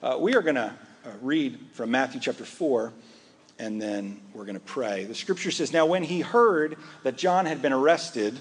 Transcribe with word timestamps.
Uh, 0.00 0.16
we 0.16 0.36
are 0.36 0.42
going 0.42 0.54
to 0.54 0.72
uh, 1.04 1.10
read 1.22 1.58
from 1.72 1.90
Matthew 1.90 2.20
chapter 2.20 2.44
4, 2.44 2.92
and 3.58 3.82
then 3.82 4.20
we're 4.32 4.44
going 4.44 4.54
to 4.54 4.60
pray. 4.60 5.02
The 5.02 5.14
scripture 5.14 5.50
says 5.50 5.72
Now, 5.72 5.86
when 5.86 6.04
he 6.04 6.20
heard 6.20 6.76
that 7.02 7.18
John 7.18 7.46
had 7.46 7.60
been 7.60 7.72
arrested, 7.72 8.38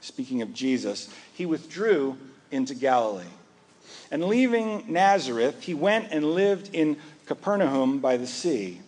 speaking 0.00 0.42
of 0.42 0.52
Jesus, 0.52 1.08
he 1.32 1.46
withdrew 1.46 2.18
into 2.50 2.74
Galilee. 2.74 3.22
And 4.10 4.24
leaving 4.24 4.92
Nazareth, 4.92 5.62
he 5.62 5.74
went 5.74 6.08
and 6.10 6.24
lived 6.24 6.74
in 6.74 6.96
Capernaum 7.26 8.00
by 8.00 8.16
the 8.16 8.26
sea, 8.26 8.80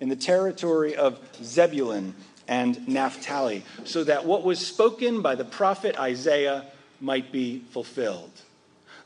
in 0.00 0.08
the 0.08 0.16
territory 0.16 0.96
of 0.96 1.20
Zebulun 1.42 2.14
and 2.48 2.88
Naphtali, 2.88 3.64
so 3.84 4.02
that 4.02 4.24
what 4.24 4.44
was 4.44 4.66
spoken 4.66 5.20
by 5.20 5.34
the 5.34 5.44
prophet 5.44 6.00
Isaiah 6.00 6.64
might 7.02 7.32
be 7.32 7.58
fulfilled. 7.70 8.32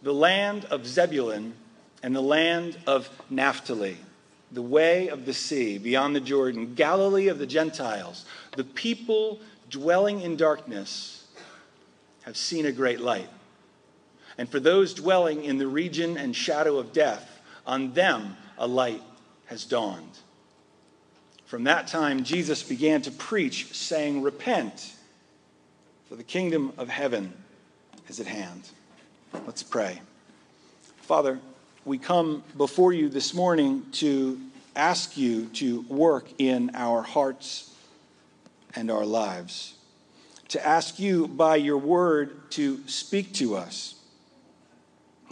The 0.03 0.15
land 0.15 0.67
of 0.67 0.87
Zebulun 0.87 1.55
and 2.03 2.15
the 2.15 2.21
land 2.21 2.77
of 2.87 3.09
Naphtali, 3.29 3.97
the 4.53 4.63
way 4.63 5.09
of 5.09 5.27
the 5.27 5.35
sea 5.35 5.79
beyond 5.79 6.17
the 6.17 6.21
Jordan, 6.21 6.75
Galilee 6.75 7.29
of 7.29 7.39
the 7.39 7.47
Gentiles, 7.47 8.25
the 8.57 8.65
people 8.65 9.41
dwelling 9.69 10.21
in 10.21 10.37
darkness 10.37 11.27
have 12.23 12.37
seen 12.37 12.67
a 12.67 12.73
great 12.73 13.01
light. 13.01 13.29
And 14.39 14.49
for 14.49 14.61
those 14.61 14.95
dwelling 14.95 15.45
in 15.45 15.59
the 15.59 15.67
region 15.67 16.17
and 16.17 16.35
shadow 16.35 16.79
of 16.79 16.93
death, 16.93 17.41
on 17.67 17.93
them 17.93 18.37
a 18.59 18.67
light 18.67 19.03
has 19.47 19.65
dawned. 19.65 20.19
From 21.47 21.65
that 21.65 21.89
time, 21.89 22.23
Jesus 22.23 22.63
began 22.63 23.03
to 23.03 23.11
preach, 23.11 23.75
saying, 23.75 24.23
Repent, 24.23 24.95
for 26.09 26.15
the 26.15 26.23
kingdom 26.23 26.73
of 26.79 26.89
heaven 26.89 27.33
is 28.09 28.21
at 28.21 28.27
hand. 28.27 28.69
Let's 29.47 29.63
pray. 29.63 30.01
Father, 31.03 31.41
we 31.85 31.97
come 31.97 32.43
before 32.57 32.93
you 32.93 33.09
this 33.09 33.33
morning 33.33 33.87
to 33.93 34.39
ask 34.77 35.17
you 35.17 35.47
to 35.47 35.81
work 35.83 36.29
in 36.39 36.71
our 36.75 37.01
hearts 37.01 37.75
and 38.75 38.91
our 38.91 39.07
lives, 39.07 39.75
to 40.49 40.65
ask 40.65 40.99
you 40.99 41.27
by 41.27 41.57
your 41.57 41.79
word 41.79 42.51
to 42.51 42.87
speak 42.87 43.33
to 43.33 43.57
us, 43.57 43.95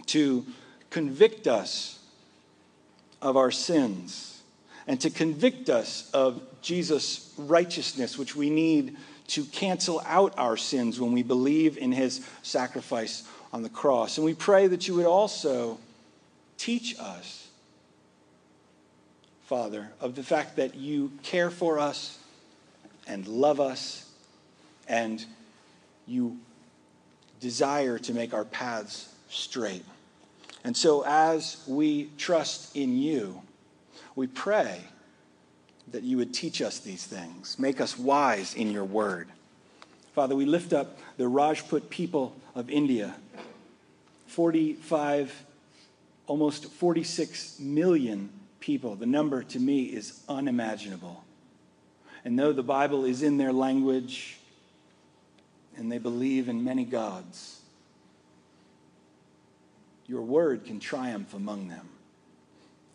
to 0.06 0.46
convict 0.88 1.46
us 1.46 1.98
of 3.20 3.36
our 3.36 3.50
sins, 3.50 4.40
and 4.86 4.98
to 5.02 5.10
convict 5.10 5.68
us 5.68 6.10
of 6.12 6.40
Jesus' 6.62 7.34
righteousness, 7.36 8.16
which 8.16 8.34
we 8.34 8.48
need 8.48 8.96
to 9.26 9.44
cancel 9.44 10.00
out 10.06 10.32
our 10.38 10.56
sins 10.56 10.98
when 10.98 11.12
we 11.12 11.22
believe 11.22 11.76
in 11.76 11.92
his 11.92 12.26
sacrifice 12.42 13.28
on 13.52 13.62
the 13.62 13.68
cross. 13.68 14.16
And 14.16 14.24
we 14.24 14.32
pray 14.32 14.66
that 14.68 14.88
you 14.88 14.94
would 14.94 15.04
also 15.04 15.78
Teach 16.58 16.98
us, 16.98 17.48
Father, 19.46 19.88
of 20.00 20.16
the 20.16 20.22
fact 20.22 20.56
that 20.56 20.74
you 20.74 21.12
care 21.22 21.50
for 21.50 21.78
us 21.78 22.18
and 23.06 23.26
love 23.26 23.60
us 23.60 24.10
and 24.88 25.24
you 26.06 26.36
desire 27.40 27.98
to 27.98 28.12
make 28.12 28.34
our 28.34 28.44
paths 28.44 29.14
straight. 29.30 29.84
And 30.64 30.76
so, 30.76 31.04
as 31.06 31.62
we 31.66 32.10
trust 32.18 32.76
in 32.76 32.98
you, 32.98 33.40
we 34.16 34.26
pray 34.26 34.80
that 35.92 36.02
you 36.02 36.16
would 36.16 36.34
teach 36.34 36.60
us 36.60 36.80
these 36.80 37.06
things, 37.06 37.58
make 37.58 37.80
us 37.80 37.96
wise 37.96 38.54
in 38.54 38.70
your 38.70 38.84
word. 38.84 39.28
Father, 40.14 40.34
we 40.34 40.44
lift 40.44 40.72
up 40.72 40.98
the 41.16 41.28
Rajput 41.28 41.88
people 41.88 42.34
of 42.54 42.68
India, 42.68 43.14
45 44.26 45.44
almost 46.28 46.66
46 46.66 47.58
million 47.58 48.30
people. 48.60 48.94
The 48.94 49.06
number 49.06 49.42
to 49.42 49.58
me 49.58 49.84
is 49.84 50.22
unimaginable. 50.28 51.24
And 52.24 52.38
though 52.38 52.52
the 52.52 52.62
Bible 52.62 53.04
is 53.04 53.22
in 53.22 53.38
their 53.38 53.52
language 53.52 54.38
and 55.76 55.90
they 55.90 55.98
believe 55.98 56.48
in 56.48 56.62
many 56.62 56.84
gods, 56.84 57.60
your 60.06 60.22
word 60.22 60.64
can 60.64 60.78
triumph 60.80 61.34
among 61.34 61.68
them. 61.68 61.88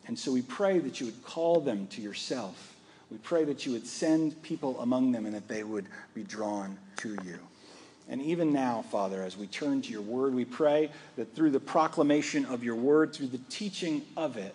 And 0.05 0.17
so 0.17 0.31
we 0.31 0.41
pray 0.41 0.79
that 0.79 0.99
you 0.99 1.07
would 1.07 1.23
call 1.23 1.59
them 1.61 1.87
to 1.87 2.01
yourself. 2.01 2.75
We 3.09 3.17
pray 3.17 3.45
that 3.45 3.65
you 3.65 3.71
would 3.71 3.87
send 3.87 4.41
people 4.43 4.79
among 4.79 5.11
them 5.11 5.25
and 5.25 5.33
that 5.33 5.47
they 5.47 5.63
would 5.63 5.85
be 6.13 6.23
drawn 6.23 6.77
to 6.97 7.17
you. 7.23 7.39
And 8.13 8.21
even 8.21 8.53
now, 8.53 8.83
Father, 8.91 9.23
as 9.23 9.35
we 9.35 9.47
turn 9.47 9.81
to 9.81 9.91
your 9.91 10.03
word, 10.03 10.35
we 10.35 10.45
pray 10.45 10.91
that 11.15 11.35
through 11.35 11.49
the 11.49 11.59
proclamation 11.59 12.45
of 12.45 12.63
your 12.63 12.75
word, 12.75 13.11
through 13.11 13.29
the 13.29 13.41
teaching 13.49 14.03
of 14.15 14.37
it, 14.37 14.53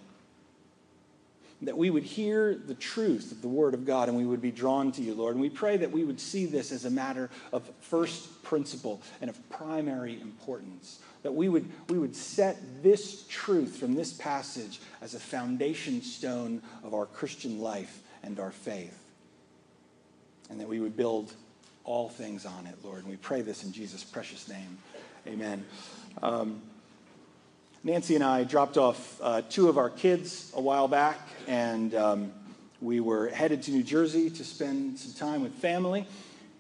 that 1.63 1.77
we 1.77 1.91
would 1.91 2.05
hear 2.05 2.55
the 2.55 2.77
truth 2.77 3.33
of 3.33 3.43
the 3.43 3.49
word 3.49 3.75
of 3.75 3.85
God 3.85 4.09
and 4.09 4.17
we 4.17 4.25
would 4.25 4.41
be 4.41 4.53
drawn 4.53 4.93
to 4.93 5.03
you, 5.03 5.13
Lord. 5.13 5.35
And 5.35 5.41
we 5.41 5.51
pray 5.51 5.77
that 5.77 5.91
we 5.91 6.05
would 6.05 6.21
see 6.21 6.47
this 6.47 6.71
as 6.71 6.85
a 6.85 6.91
matter 6.91 7.31
of 7.53 7.69
first 7.81 8.45
principle 8.45 9.03
and 9.21 9.29
of 9.29 9.51
primary 9.51 10.21
importance. 10.21 11.01
That 11.25 11.35
we 11.35 11.49
would, 11.49 11.69
we 11.89 11.99
would 11.99 12.15
set 12.15 12.59
this 12.85 13.27
truth 13.27 13.77
from 13.77 13.97
this 13.97 14.13
passage 14.13 14.81
as 15.03 15.15
a 15.15 15.19
foundation 15.19 16.01
stone 16.01 16.63
of 16.85 16.95
our 16.95 17.07
Christian 17.07 17.61
life 17.61 18.03
and 18.23 18.39
our 18.39 18.53
faith. 18.53 19.03
And 20.49 20.61
that 20.61 20.69
we 20.69 20.79
would 20.79 20.97
build 20.97 21.33
all 21.89 22.11
things 22.11 22.45
on 22.45 22.67
it, 22.67 22.77
Lord. 22.85 22.99
And 22.99 23.09
we 23.09 23.17
pray 23.17 23.41
this 23.41 23.65
in 23.65 23.73
Jesus' 23.73 24.05
precious 24.05 24.47
name. 24.47 24.77
Amen. 25.27 25.65
Um, 26.23 26.61
Nancy 27.83 28.15
and 28.15 28.23
I 28.23 28.45
dropped 28.45 28.77
off 28.77 29.19
uh, 29.23 29.41
two 29.49 29.71
of 29.71 29.79
our 29.79 29.89
kids 29.89 30.53
a 30.55 30.61
while 30.61 30.87
back, 30.87 31.19
and 31.47 31.95
um, 31.95 32.33
we 32.83 33.01
were 33.01 33.29
headed 33.29 33.63
to 33.63 33.71
New 33.71 33.83
Jersey 33.83 34.29
to 34.29 34.45
spend 34.45 34.99
some 34.99 35.15
time 35.15 35.43
with 35.43 35.55
family. 35.55 36.07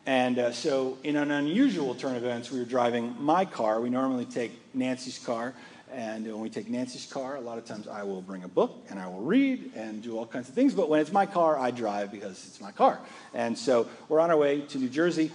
And 0.06 0.38
uh, 0.38 0.52
so, 0.52 0.96
in 1.04 1.16
an 1.16 1.30
unusual 1.30 1.94
turn 1.94 2.16
of 2.16 2.24
events, 2.24 2.50
we 2.50 2.58
were 2.58 2.64
driving 2.64 3.14
my 3.20 3.44
car. 3.44 3.82
We 3.82 3.90
normally 3.90 4.24
take 4.24 4.52
Nancy's 4.74 5.18
car. 5.18 5.52
And 5.92 6.26
when 6.26 6.40
we 6.40 6.50
take 6.50 6.68
Nancy's 6.68 7.10
car, 7.10 7.36
a 7.36 7.40
lot 7.40 7.58
of 7.58 7.64
times 7.64 7.88
I 7.88 8.02
will 8.02 8.22
bring 8.22 8.44
a 8.44 8.48
book 8.48 8.86
and 8.90 8.98
I 8.98 9.06
will 9.06 9.20
read 9.20 9.72
and 9.74 10.02
do 10.02 10.18
all 10.18 10.26
kinds 10.26 10.48
of 10.48 10.54
things. 10.54 10.74
But 10.74 10.88
when 10.88 11.00
it's 11.00 11.12
my 11.12 11.26
car, 11.26 11.58
I 11.58 11.70
drive 11.70 12.12
because 12.12 12.46
it's 12.46 12.60
my 12.60 12.72
car. 12.72 13.00
And 13.34 13.56
so 13.56 13.88
we're 14.08 14.20
on 14.20 14.30
our 14.30 14.36
way 14.36 14.60
to 14.62 14.78
New 14.78 14.88
Jersey. 14.88 15.30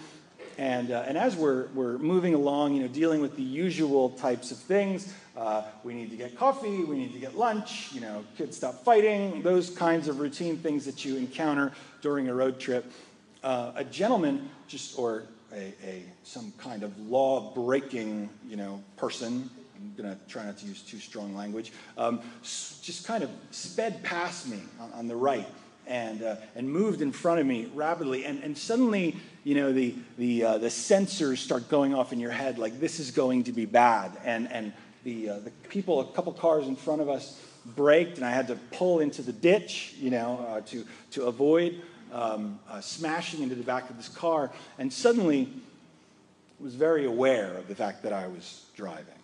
And, 0.57 0.91
uh, 0.91 1.05
and 1.07 1.17
as 1.17 1.35
we're, 1.35 1.67
we're 1.67 1.97
moving 1.97 2.35
along, 2.35 2.75
you 2.75 2.83
know, 2.83 2.87
dealing 2.87 3.21
with 3.21 3.35
the 3.35 3.43
usual 3.43 4.11
types 4.11 4.51
of 4.51 4.57
things, 4.57 5.11
uh, 5.35 5.63
we 5.83 5.95
need 5.95 6.11
to 6.11 6.15
get 6.15 6.37
coffee, 6.37 6.83
we 6.83 6.95
need 6.95 7.13
to 7.13 7.19
get 7.19 7.35
lunch, 7.35 7.91
you 7.91 8.01
know, 8.01 8.23
kids 8.37 8.57
stop 8.57 8.83
fighting, 8.83 9.41
those 9.41 9.71
kinds 9.71 10.07
of 10.07 10.19
routine 10.19 10.57
things 10.57 10.85
that 10.85 11.03
you 11.03 11.17
encounter 11.17 11.71
during 12.01 12.29
a 12.29 12.33
road 12.33 12.59
trip. 12.59 12.91
Uh, 13.43 13.71
a 13.75 13.83
gentleman, 13.83 14.47
just 14.67 14.97
or 14.97 15.23
a, 15.51 15.73
a 15.83 16.03
some 16.23 16.53
kind 16.57 16.83
of 16.83 16.97
law-breaking, 16.99 18.29
you 18.47 18.55
know, 18.55 18.81
person 18.95 19.49
I'm 19.83 20.01
going 20.01 20.15
to 20.15 20.19
try 20.27 20.45
not 20.45 20.57
to 20.59 20.65
use 20.65 20.81
too 20.81 20.99
strong 20.99 21.35
language, 21.35 21.73
um, 21.97 22.21
just 22.41 23.05
kind 23.05 23.23
of 23.23 23.29
sped 23.51 24.01
past 24.03 24.47
me 24.47 24.59
on, 24.79 24.93
on 24.93 25.07
the 25.07 25.15
right 25.15 25.47
and, 25.85 26.23
uh, 26.23 26.35
and 26.55 26.69
moved 26.69 27.01
in 27.01 27.11
front 27.11 27.41
of 27.41 27.45
me 27.45 27.69
rapidly. 27.73 28.23
And, 28.25 28.41
and 28.43 28.57
suddenly, 28.57 29.17
you 29.43 29.55
know, 29.55 29.73
the, 29.73 29.93
the, 30.17 30.43
uh, 30.43 30.57
the 30.59 30.67
sensors 30.67 31.37
start 31.37 31.67
going 31.67 31.93
off 31.93 32.13
in 32.13 32.19
your 32.19 32.31
head 32.31 32.57
like 32.57 32.79
this 32.79 32.99
is 32.99 33.11
going 33.11 33.43
to 33.43 33.51
be 33.51 33.65
bad. 33.65 34.11
And, 34.23 34.49
and 34.51 34.71
the, 35.03 35.29
uh, 35.29 35.39
the 35.39 35.51
people, 35.67 35.99
a 35.99 36.05
couple 36.13 36.31
cars 36.31 36.67
in 36.67 36.77
front 36.77 37.01
of 37.01 37.09
us, 37.09 37.41
braked, 37.65 38.17
and 38.17 38.25
I 38.25 38.31
had 38.31 38.47
to 38.47 38.55
pull 38.71 39.01
into 39.01 39.21
the 39.21 39.33
ditch, 39.33 39.95
you 39.99 40.11
know, 40.11 40.45
uh, 40.49 40.61
to, 40.61 40.85
to 41.11 41.25
avoid 41.25 41.81
um, 42.13 42.59
uh, 42.69 42.79
smashing 42.79 43.41
into 43.43 43.55
the 43.55 43.63
back 43.63 43.89
of 43.89 43.97
this 43.97 44.09
car. 44.09 44.49
And 44.79 44.91
suddenly, 44.91 45.49
was 46.59 46.75
very 46.75 47.05
aware 47.05 47.55
of 47.55 47.67
the 47.67 47.75
fact 47.75 48.03
that 48.03 48.13
I 48.13 48.27
was 48.27 48.63
driving. 48.75 49.22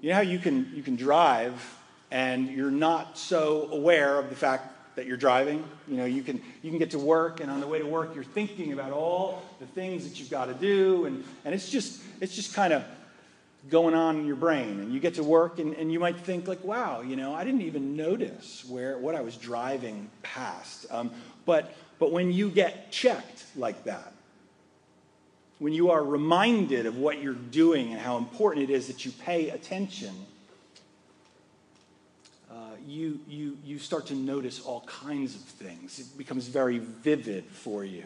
You 0.00 0.10
know 0.10 0.14
how 0.14 0.20
you 0.20 0.38
can, 0.38 0.70
you 0.74 0.82
can 0.82 0.94
drive 0.94 1.76
and 2.10 2.48
you're 2.48 2.70
not 2.70 3.18
so 3.18 3.68
aware 3.72 4.18
of 4.18 4.30
the 4.30 4.36
fact 4.36 4.94
that 4.94 5.06
you're 5.06 5.16
driving? 5.16 5.64
You 5.88 5.96
know, 5.96 6.04
you 6.04 6.22
can, 6.22 6.40
you 6.62 6.70
can 6.70 6.78
get 6.78 6.92
to 6.92 6.98
work, 6.98 7.40
and 7.40 7.50
on 7.50 7.60
the 7.60 7.66
way 7.66 7.78
to 7.78 7.86
work, 7.86 8.14
you're 8.14 8.24
thinking 8.24 8.72
about 8.72 8.92
all 8.92 9.42
the 9.60 9.66
things 9.66 10.08
that 10.08 10.18
you've 10.18 10.30
got 10.30 10.46
to 10.46 10.54
do, 10.54 11.06
and, 11.06 11.24
and 11.44 11.54
it's 11.54 11.68
just, 11.68 12.00
it's 12.20 12.34
just 12.34 12.54
kind 12.54 12.72
of 12.72 12.84
going 13.68 13.94
on 13.94 14.16
in 14.16 14.26
your 14.26 14.36
brain. 14.36 14.80
And 14.80 14.92
you 14.92 15.00
get 15.00 15.14
to 15.14 15.24
work, 15.24 15.58
and, 15.58 15.74
and 15.74 15.92
you 15.92 16.00
might 16.00 16.18
think, 16.18 16.48
like, 16.48 16.64
wow, 16.64 17.00
you 17.00 17.16
know, 17.16 17.34
I 17.34 17.44
didn't 17.44 17.62
even 17.62 17.96
notice 17.96 18.64
where, 18.68 18.98
what 18.98 19.14
I 19.14 19.20
was 19.20 19.36
driving 19.36 20.10
past. 20.22 20.86
Um, 20.90 21.10
but, 21.44 21.74
but 21.98 22.12
when 22.12 22.32
you 22.32 22.50
get 22.50 22.90
checked 22.90 23.44
like 23.56 23.84
that, 23.84 24.12
when 25.58 25.72
you 25.72 25.90
are 25.90 26.04
reminded 26.04 26.86
of 26.86 26.96
what 26.96 27.20
you're 27.20 27.34
doing 27.34 27.92
and 27.92 28.00
how 28.00 28.16
important 28.16 28.70
it 28.70 28.72
is 28.72 28.86
that 28.86 29.04
you 29.04 29.10
pay 29.10 29.50
attention, 29.50 30.14
uh, 32.50 32.54
you, 32.86 33.18
you, 33.28 33.58
you 33.64 33.78
start 33.78 34.06
to 34.06 34.14
notice 34.14 34.60
all 34.60 34.82
kinds 34.82 35.34
of 35.34 35.40
things. 35.40 35.98
It 35.98 36.16
becomes 36.16 36.46
very 36.46 36.78
vivid 36.78 37.44
for 37.44 37.84
you. 37.84 38.04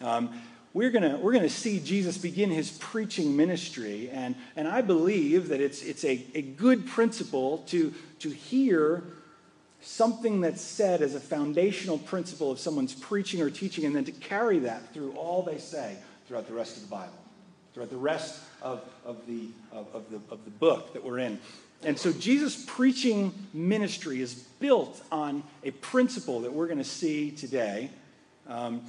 Um, 0.00 0.30
we're 0.74 0.90
going 0.90 1.20
we're 1.20 1.32
gonna 1.32 1.48
see 1.48 1.78
Jesus 1.78 2.18
begin 2.18 2.50
his 2.50 2.70
preaching 2.70 3.36
ministry. 3.36 4.10
And, 4.10 4.34
and 4.56 4.66
I 4.66 4.80
believe 4.80 5.48
that 5.48 5.60
it's, 5.60 5.82
it's 5.82 6.04
a, 6.04 6.24
a 6.34 6.42
good 6.42 6.86
principle 6.86 7.58
to, 7.68 7.94
to 8.20 8.30
hear 8.30 9.04
something 9.80 10.40
that's 10.40 10.62
said 10.62 11.02
as 11.02 11.14
a 11.14 11.20
foundational 11.20 11.98
principle 11.98 12.50
of 12.50 12.58
someone's 12.58 12.94
preaching 12.94 13.42
or 13.42 13.50
teaching, 13.50 13.84
and 13.84 13.94
then 13.94 14.04
to 14.04 14.12
carry 14.12 14.60
that 14.60 14.92
through 14.94 15.12
all 15.12 15.42
they 15.42 15.58
say 15.58 15.96
throughout 16.32 16.46
the 16.46 16.54
rest 16.54 16.78
of 16.78 16.84
the 16.84 16.88
Bible, 16.88 17.12
throughout 17.74 17.90
the 17.90 17.96
rest 17.98 18.40
of, 18.62 18.80
of, 19.04 19.18
the, 19.26 19.48
of, 19.70 19.86
of 19.92 20.10
the, 20.10 20.16
of 20.32 20.42
the 20.46 20.50
book 20.50 20.94
that 20.94 21.04
we're 21.04 21.18
in. 21.18 21.38
And 21.84 21.98
so 21.98 22.10
Jesus' 22.10 22.64
preaching 22.66 23.34
ministry 23.52 24.22
is 24.22 24.32
built 24.32 25.02
on 25.12 25.42
a 25.62 25.72
principle 25.72 26.40
that 26.40 26.52
we're 26.54 26.68
going 26.68 26.78
to 26.78 26.84
see 26.84 27.32
today. 27.32 27.90
Um, 28.48 28.80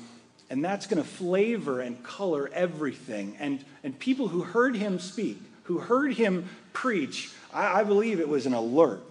and 0.49 0.63
that's 0.63 0.87
going 0.87 1.03
to 1.03 1.09
flavor 1.09 1.81
and 1.81 2.01
color 2.01 2.49
everything. 2.53 3.35
And, 3.41 3.65
and 3.83 3.99
people 3.99 4.29
who 4.29 4.43
heard 4.43 4.77
him 4.77 4.97
speak, 4.97 5.37
who 5.63 5.79
heard 5.79 6.13
him 6.13 6.47
preach, 6.71 7.29
I, 7.53 7.81
I 7.81 7.83
believe 7.83 8.21
it 8.21 8.29
was 8.29 8.45
an 8.45 8.53
alert 8.53 9.03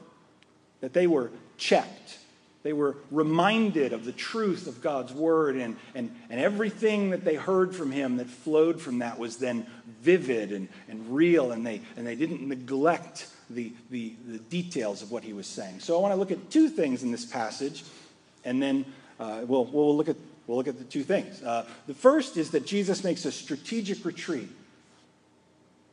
that 0.80 0.94
they 0.94 1.06
were 1.06 1.30
checked. 1.58 2.16
They 2.62 2.72
were 2.72 2.96
reminded 3.10 3.92
of 3.92 4.04
the 4.04 4.12
truth 4.12 4.68
of 4.68 4.80
God's 4.80 5.12
word, 5.12 5.56
and, 5.56 5.76
and, 5.94 6.14
and 6.30 6.40
everything 6.40 7.10
that 7.10 7.24
they 7.24 7.34
heard 7.34 7.74
from 7.74 7.90
him 7.90 8.18
that 8.18 8.28
flowed 8.28 8.80
from 8.80 9.00
that 9.00 9.18
was 9.18 9.38
then 9.38 9.66
vivid 10.00 10.52
and, 10.52 10.68
and 10.88 11.14
real, 11.14 11.50
and 11.50 11.66
they, 11.66 11.80
and 11.96 12.06
they 12.06 12.14
didn't 12.14 12.46
neglect 12.46 13.28
the, 13.50 13.72
the, 13.90 14.14
the 14.26 14.38
details 14.38 15.02
of 15.02 15.10
what 15.10 15.24
he 15.24 15.32
was 15.32 15.46
saying. 15.46 15.80
So 15.80 15.96
I 15.96 16.00
want 16.00 16.12
to 16.12 16.16
look 16.16 16.30
at 16.30 16.50
two 16.50 16.68
things 16.68 17.02
in 17.02 17.10
this 17.10 17.24
passage, 17.24 17.82
and 18.44 18.62
then 18.62 18.84
uh, 19.18 19.40
we'll, 19.44 19.64
we'll, 19.64 19.96
look 19.96 20.08
at, 20.08 20.16
we'll 20.46 20.56
look 20.56 20.68
at 20.68 20.78
the 20.78 20.84
two 20.84 21.02
things. 21.02 21.42
Uh, 21.42 21.66
the 21.88 21.94
first 21.94 22.36
is 22.36 22.50
that 22.52 22.64
Jesus 22.64 23.02
makes 23.02 23.24
a 23.24 23.32
strategic 23.32 24.04
retreat. 24.04 24.48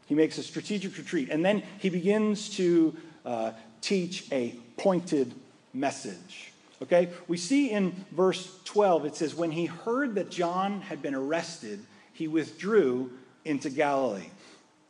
He 0.06 0.13
makes 0.13 0.38
a 0.38 0.44
strategic 0.44 0.98
retreat, 0.98 1.30
and 1.31 1.44
then 1.44 1.63
he 1.80 1.89
begins 1.89 2.50
to 2.57 2.95
uh, 3.25 3.51
teach 3.81 4.31
a 4.31 4.56
pointed 4.77 5.33
message. 5.74 6.49
Okay? 6.81 7.10
We 7.28 7.38
see 7.38 7.72
in 7.72 8.06
verse 8.12 8.60
12, 8.66 9.06
it 9.06 9.16
says, 9.16 9.36
When 9.36 9.52
he 9.52 9.66
heard 9.66 10.16
that 10.16 10.31
John 10.31 10.81
had 10.81 11.02
been 11.02 11.16
arrested, 11.16 11.86
he 12.14 12.28
withdrew 12.28 13.12
into 13.46 13.70
Galilee. 13.70 14.30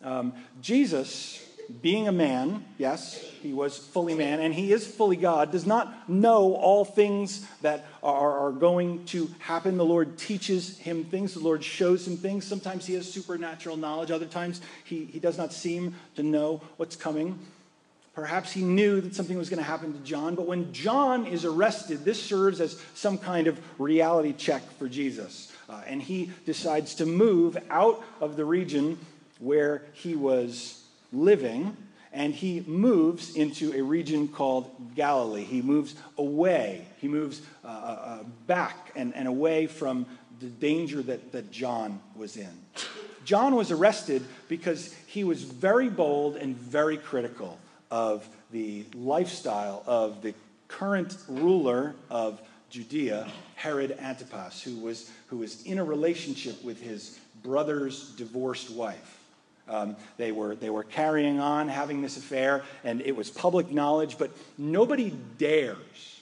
Um, 0.03 0.33
Jesus 0.61 1.45
being 1.81 2.07
a 2.07 2.11
man, 2.11 2.65
yes, 2.77 3.15
he 3.41 3.53
was 3.53 3.77
fully 3.77 4.15
man, 4.15 4.39
and 4.39 4.53
he 4.53 4.73
is 4.73 4.87
fully 4.87 5.15
God, 5.15 5.51
does 5.51 5.67
not 5.67 6.09
know 6.09 6.55
all 6.55 6.83
things 6.83 7.45
that 7.61 7.85
are, 8.01 8.47
are, 8.47 8.51
going 8.51 9.05
to 9.05 9.29
happen. 9.37 9.77
The 9.77 9.85
Lord 9.85 10.17
teaches 10.17 10.79
him 10.79 11.03
things, 11.05 11.35
the 11.35 11.39
Lord 11.39 11.63
shows 11.63 12.07
him 12.07 12.17
things. 12.17 12.45
Sometimes 12.45 12.87
he 12.87 12.95
has 12.95 13.11
supernatural 13.11 13.77
knowledge, 13.77 14.09
other 14.09 14.25
times 14.25 14.61
he, 14.83 15.05
he 15.05 15.19
does 15.19 15.37
not 15.37 15.53
seem 15.53 15.95
to 16.15 16.23
know 16.23 16.61
what's 16.77 16.95
coming. 16.95 17.37
Perhaps 18.19 18.51
he 18.51 18.63
knew 18.63 18.99
that 18.99 19.15
something 19.15 19.37
was 19.37 19.49
going 19.49 19.63
to 19.63 19.63
happen 19.63 19.93
to 19.93 19.99
John, 19.99 20.35
but 20.35 20.45
when 20.45 20.73
John 20.73 21.25
is 21.25 21.45
arrested, 21.45 22.03
this 22.03 22.21
serves 22.21 22.59
as 22.59 22.77
some 22.93 23.17
kind 23.17 23.47
of 23.47 23.57
reality 23.79 24.33
check 24.33 24.61
for 24.77 24.89
Jesus. 24.89 25.53
Uh, 25.69 25.81
and 25.87 26.01
he 26.01 26.29
decides 26.45 26.95
to 26.95 27.05
move 27.05 27.57
out 27.69 28.03
of 28.19 28.35
the 28.35 28.43
region 28.43 28.99
where 29.39 29.83
he 29.93 30.17
was 30.17 30.83
living, 31.13 31.77
and 32.11 32.35
he 32.35 32.59
moves 32.67 33.37
into 33.37 33.71
a 33.73 33.81
region 33.81 34.27
called 34.27 34.69
Galilee. 34.95 35.45
He 35.45 35.61
moves 35.61 35.95
away, 36.17 36.85
he 36.97 37.07
moves 37.07 37.41
uh, 37.63 37.67
uh, 37.67 37.71
uh, 37.71 38.23
back 38.47 38.91
and, 38.97 39.15
and 39.15 39.29
away 39.29 39.65
from 39.65 40.05
the 40.41 40.47
danger 40.47 41.01
that, 41.03 41.31
that 41.31 41.51
John 41.51 42.01
was 42.17 42.35
in. 42.35 42.51
John 43.23 43.55
was 43.55 43.71
arrested 43.71 44.25
because 44.49 44.93
he 45.07 45.23
was 45.23 45.43
very 45.43 45.87
bold 45.87 46.35
and 46.35 46.53
very 46.57 46.97
critical 46.97 47.57
of 47.91 48.27
the 48.51 48.85
lifestyle 48.93 49.83
of 49.85 50.21
the 50.21 50.33
current 50.67 51.17
ruler 51.27 51.95
of 52.09 52.39
Judea, 52.69 53.27
Herod 53.55 53.97
Antipas, 53.99 54.61
who 54.61 54.77
was, 54.77 55.09
who 55.27 55.37
was 55.37 55.63
in 55.63 55.79
a 55.79 55.83
relationship 55.83 56.63
with 56.63 56.79
his 56.79 57.19
brother's 57.41 58.11
divorced 58.11 58.69
wife. 58.69 59.17
Um, 59.67 59.95
they, 60.17 60.31
were, 60.31 60.55
they 60.55 60.69
were 60.69 60.83
carrying 60.83 61.39
on, 61.39 61.67
having 61.67 62.01
this 62.01 62.17
affair, 62.17 62.63
and 62.83 63.01
it 63.01 63.15
was 63.15 63.29
public 63.29 63.71
knowledge, 63.71 64.17
but 64.17 64.31
nobody 64.57 65.11
dares 65.37 66.21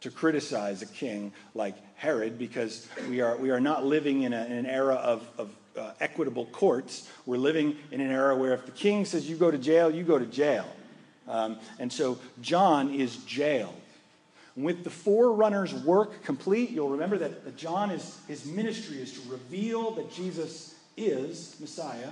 to 0.00 0.10
criticize 0.10 0.82
a 0.82 0.86
king 0.86 1.32
like 1.54 1.74
Herod 1.96 2.38
because 2.38 2.86
we 3.08 3.20
are, 3.20 3.36
we 3.36 3.50
are 3.50 3.60
not 3.60 3.84
living 3.84 4.22
in, 4.22 4.32
a, 4.32 4.44
in 4.44 4.52
an 4.52 4.66
era 4.66 4.94
of, 4.94 5.28
of 5.38 5.50
uh, 5.78 5.92
equitable 6.00 6.46
courts. 6.46 7.08
We're 7.26 7.38
living 7.38 7.76
in 7.90 8.00
an 8.00 8.10
era 8.10 8.36
where 8.36 8.52
if 8.54 8.66
the 8.66 8.72
king 8.72 9.04
says 9.04 9.28
you 9.28 9.36
go 9.36 9.50
to 9.50 9.58
jail, 9.58 9.90
you 9.90 10.02
go 10.02 10.18
to 10.18 10.26
jail. 10.26 10.66
Um, 11.26 11.58
and 11.78 11.92
so 11.92 12.18
John 12.40 12.94
is 12.94 13.16
jailed. 13.24 13.74
With 14.56 14.82
the 14.82 14.90
forerunners' 14.90 15.72
work 15.72 16.24
complete, 16.24 16.70
you'll 16.70 16.88
remember 16.88 17.16
that 17.18 17.56
John 17.56 17.90
is 17.90 18.18
his 18.26 18.44
ministry 18.44 19.00
is 19.00 19.12
to 19.12 19.30
reveal 19.30 19.92
that 19.92 20.12
Jesus 20.12 20.74
is 20.96 21.56
Messiah 21.60 22.10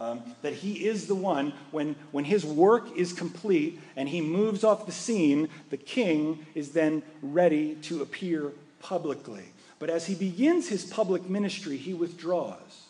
um, 0.00 0.22
that 0.42 0.54
he 0.54 0.86
is 0.86 1.06
the 1.06 1.14
one, 1.14 1.52
when, 1.70 1.94
when 2.10 2.24
his 2.24 2.44
work 2.44 2.96
is 2.96 3.12
complete 3.12 3.78
and 3.96 4.08
he 4.08 4.20
moves 4.20 4.64
off 4.64 4.86
the 4.86 4.92
scene, 4.92 5.48
the 5.68 5.76
king 5.76 6.46
is 6.54 6.70
then 6.70 7.02
ready 7.22 7.74
to 7.82 8.02
appear 8.02 8.52
publicly. 8.80 9.44
But 9.80 9.90
as 9.90 10.06
he 10.06 10.14
begins 10.14 10.68
his 10.68 10.84
public 10.84 11.28
ministry, 11.28 11.76
he 11.76 11.94
withdraws. 11.94 12.86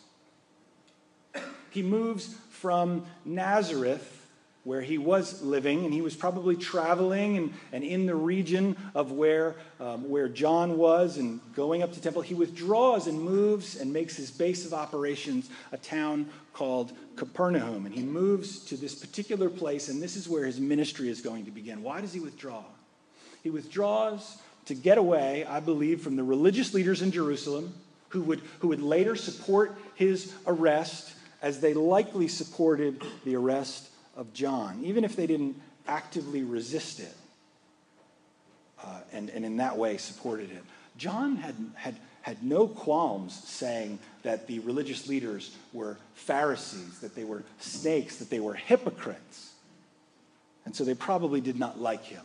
He 1.71 1.81
moves 1.81 2.35
from 2.49 3.05
Nazareth 3.25 4.19
where 4.63 4.81
he 4.81 4.99
was 4.99 5.41
living, 5.41 5.85
and 5.85 5.93
he 5.93 6.01
was 6.01 6.15
probably 6.15 6.55
traveling 6.55 7.37
and, 7.37 7.53
and 7.71 7.83
in 7.83 8.05
the 8.05 8.13
region 8.13 8.77
of 8.93 9.11
where, 9.11 9.55
um, 9.79 10.07
where 10.07 10.27
John 10.27 10.77
was 10.77 11.17
and 11.17 11.39
going 11.55 11.81
up 11.81 11.93
to 11.93 12.01
temple. 12.01 12.21
He 12.21 12.35
withdraws 12.35 13.07
and 13.07 13.19
moves 13.19 13.75
and 13.75 13.91
makes 13.91 14.15
his 14.15 14.29
base 14.29 14.65
of 14.65 14.73
operations 14.73 15.49
a 15.71 15.77
town 15.77 16.29
called 16.53 16.91
Capernaum. 17.15 17.87
And 17.87 17.95
he 17.95 18.03
moves 18.03 18.59
to 18.65 18.77
this 18.77 18.93
particular 18.93 19.49
place, 19.49 19.89
and 19.89 19.99
this 19.99 20.15
is 20.15 20.29
where 20.29 20.45
his 20.45 20.59
ministry 20.59 21.09
is 21.09 21.21
going 21.21 21.45
to 21.45 21.51
begin. 21.51 21.81
Why 21.81 22.01
does 22.01 22.13
he 22.13 22.19
withdraw? 22.19 22.63
He 23.41 23.49
withdraws 23.49 24.37
to 24.65 24.75
get 24.75 24.97
away, 24.97 25.45
I 25.45 25.59
believe, 25.59 26.01
from 26.01 26.15
the 26.15 26.23
religious 26.23 26.73
leaders 26.73 27.01
in 27.01 27.11
Jerusalem 27.11 27.73
who 28.09 28.21
would, 28.23 28.41
who 28.59 28.69
would 28.69 28.81
later 28.81 29.15
support 29.15 29.75
his 29.95 30.33
arrest 30.45 31.13
as 31.41 31.59
they 31.59 31.73
likely 31.73 32.27
supported 32.27 33.03
the 33.25 33.35
arrest 33.35 33.89
of 34.15 34.33
John, 34.33 34.81
even 34.83 35.03
if 35.03 35.15
they 35.15 35.27
didn't 35.27 35.59
actively 35.87 36.43
resist 36.43 36.99
it 36.99 37.15
uh, 38.83 38.99
and, 39.11 39.29
and 39.29 39.45
in 39.45 39.57
that 39.57 39.77
way 39.77 39.97
supported 39.97 40.51
it. 40.51 40.63
John 40.97 41.37
had, 41.37 41.55
had, 41.75 41.95
had 42.21 42.43
no 42.43 42.67
qualms 42.67 43.33
saying 43.33 43.99
that 44.23 44.47
the 44.47 44.59
religious 44.59 45.07
leaders 45.07 45.55
were 45.73 45.97
Pharisees, 46.13 46.99
that 46.99 47.15
they 47.15 47.23
were 47.23 47.43
snakes, 47.59 48.17
that 48.17 48.29
they 48.29 48.39
were 48.39 48.53
hypocrites. 48.53 49.53
And 50.65 50.75
so 50.75 50.83
they 50.83 50.93
probably 50.93 51.41
did 51.41 51.57
not 51.57 51.79
like 51.79 52.03
him. 52.03 52.21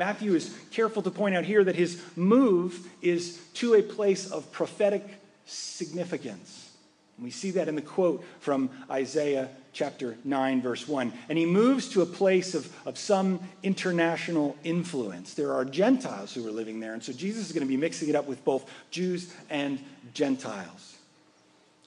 Matthew 0.00 0.34
is 0.34 0.56
careful 0.70 1.02
to 1.02 1.10
point 1.10 1.34
out 1.34 1.44
here 1.44 1.62
that 1.62 1.76
his 1.76 2.00
move 2.16 2.88
is 3.02 3.38
to 3.52 3.74
a 3.74 3.82
place 3.82 4.30
of 4.30 4.50
prophetic 4.50 5.06
significance. 5.44 6.70
And 7.18 7.24
we 7.24 7.30
see 7.30 7.50
that 7.50 7.68
in 7.68 7.74
the 7.74 7.82
quote 7.82 8.24
from 8.38 8.70
Isaiah 8.90 9.50
chapter 9.74 10.16
9, 10.24 10.62
verse 10.62 10.88
1. 10.88 11.12
And 11.28 11.36
he 11.36 11.44
moves 11.44 11.90
to 11.90 12.00
a 12.00 12.06
place 12.06 12.54
of, 12.54 12.74
of 12.86 12.96
some 12.96 13.40
international 13.62 14.56
influence. 14.64 15.34
There 15.34 15.52
are 15.52 15.66
Gentiles 15.66 16.32
who 16.32 16.48
are 16.48 16.50
living 16.50 16.80
there. 16.80 16.94
And 16.94 17.02
so 17.02 17.12
Jesus 17.12 17.48
is 17.48 17.52
going 17.52 17.66
to 17.66 17.68
be 17.68 17.76
mixing 17.76 18.08
it 18.08 18.14
up 18.14 18.26
with 18.26 18.42
both 18.42 18.70
Jews 18.90 19.30
and 19.50 19.78
Gentiles. 20.14 20.96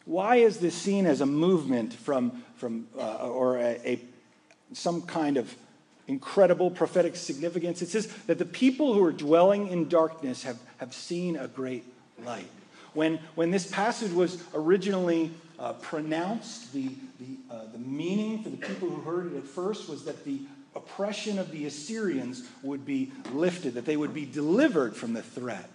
Why 0.05 0.35
is 0.35 0.59
this 0.59 0.75
seen 0.75 1.07
as 1.07 1.21
a 1.21 1.25
movement 1.25 1.95
from, 1.95 2.43
from 2.57 2.87
uh, 2.95 3.27
or 3.27 3.57
a, 3.57 3.79
a, 3.83 4.01
some 4.73 5.01
kind 5.01 5.37
of 5.37 5.51
incredible 6.07 6.69
prophetic 6.71 7.15
significance? 7.15 7.81
It 7.81 7.89
says 7.89 8.07
that 8.27 8.37
the 8.37 8.45
people 8.45 8.93
who 8.93 9.03
are 9.03 9.11
dwelling 9.11 9.67
in 9.67 9.87
darkness 9.89 10.43
have, 10.43 10.57
have 10.77 10.93
seen 10.93 11.35
a 11.35 11.47
great 11.47 11.85
light. 12.25 12.49
When, 12.93 13.19
when 13.35 13.51
this 13.51 13.69
passage 13.69 14.11
was 14.11 14.43
originally 14.53 15.31
uh, 15.57 15.73
pronounced, 15.73 16.73
the, 16.73 16.89
the, 17.19 17.53
uh, 17.53 17.65
the 17.71 17.79
meaning 17.79 18.43
for 18.43 18.49
the 18.49 18.57
people 18.57 18.89
who 18.89 19.01
heard 19.01 19.33
it 19.33 19.37
at 19.37 19.47
first 19.47 19.89
was 19.89 20.03
that 20.05 20.23
the 20.25 20.41
oppression 20.75 21.39
of 21.39 21.51
the 21.51 21.65
Assyrians 21.65 22.43
would 22.61 22.85
be 22.85 23.11
lifted, 23.31 23.75
that 23.75 23.85
they 23.85 23.97
would 23.97 24.13
be 24.13 24.25
delivered 24.25 24.95
from 24.95 25.13
the 25.13 25.21
threat. 25.21 25.69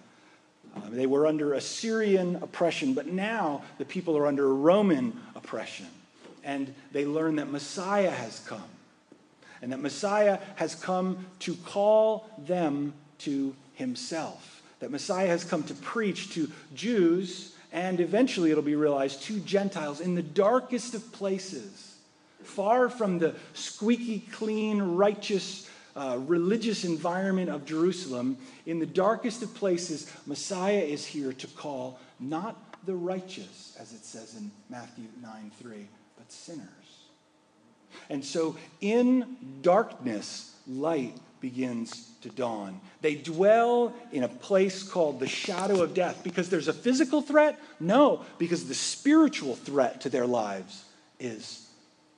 Uh, 0.75 0.81
they 0.89 1.07
were 1.07 1.25
under 1.25 1.53
Assyrian 1.53 2.35
oppression, 2.37 2.93
but 2.93 3.07
now 3.07 3.63
the 3.77 3.85
people 3.85 4.17
are 4.17 4.27
under 4.27 4.53
Roman 4.53 5.19
oppression. 5.35 5.87
And 6.43 6.73
they 6.91 7.05
learn 7.05 7.37
that 7.37 7.49
Messiah 7.49 8.11
has 8.11 8.39
come, 8.39 8.63
and 9.61 9.71
that 9.71 9.79
Messiah 9.79 10.39
has 10.55 10.75
come 10.75 11.25
to 11.39 11.55
call 11.55 12.29
them 12.37 12.93
to 13.19 13.55
himself. 13.73 14.61
That 14.79 14.91
Messiah 14.91 15.27
has 15.27 15.43
come 15.43 15.63
to 15.63 15.73
preach 15.73 16.33
to 16.33 16.49
Jews 16.73 17.55
and 17.71 17.99
eventually 17.99 18.51
it'll 18.51 18.63
be 18.63 18.75
realized 18.75 19.23
to 19.23 19.39
Gentiles 19.39 20.01
in 20.01 20.15
the 20.15 20.23
darkest 20.23 20.95
of 20.95 21.11
places, 21.11 21.95
far 22.43 22.89
from 22.89 23.19
the 23.19 23.35
squeaky 23.53 24.19
clean, 24.31 24.81
righteous, 24.81 25.69
uh, 25.95 26.17
religious 26.25 26.83
environment 26.83 27.49
of 27.49 27.65
Jerusalem, 27.65 28.37
in 28.65 28.79
the 28.79 28.85
darkest 28.85 29.43
of 29.43 29.53
places, 29.53 30.11
Messiah 30.25 30.79
is 30.79 31.05
here 31.05 31.33
to 31.33 31.47
call 31.47 31.99
not 32.19 32.57
the 32.85 32.95
righteous, 32.95 33.77
as 33.79 33.93
it 33.93 34.03
says 34.03 34.35
in 34.35 34.49
Matthew 34.69 35.05
9 35.21 35.51
3, 35.61 35.87
but 36.17 36.31
sinners. 36.31 36.78
And 38.09 38.23
so 38.23 38.55
in 38.81 39.37
darkness, 39.61 40.55
light 40.67 41.15
begins 41.41 42.09
to 42.21 42.29
dawn. 42.29 42.79
They 43.01 43.15
dwell 43.15 43.93
in 44.11 44.23
a 44.23 44.27
place 44.27 44.83
called 44.83 45.19
the 45.19 45.27
shadow 45.27 45.81
of 45.81 45.93
death 45.93 46.21
because 46.23 46.49
there's 46.49 46.67
a 46.67 46.73
physical 46.73 47.21
threat? 47.21 47.59
No, 47.79 48.25
because 48.37 48.67
the 48.67 48.73
spiritual 48.73 49.55
threat 49.55 50.01
to 50.01 50.09
their 50.09 50.27
lives 50.27 50.83
is 51.19 51.67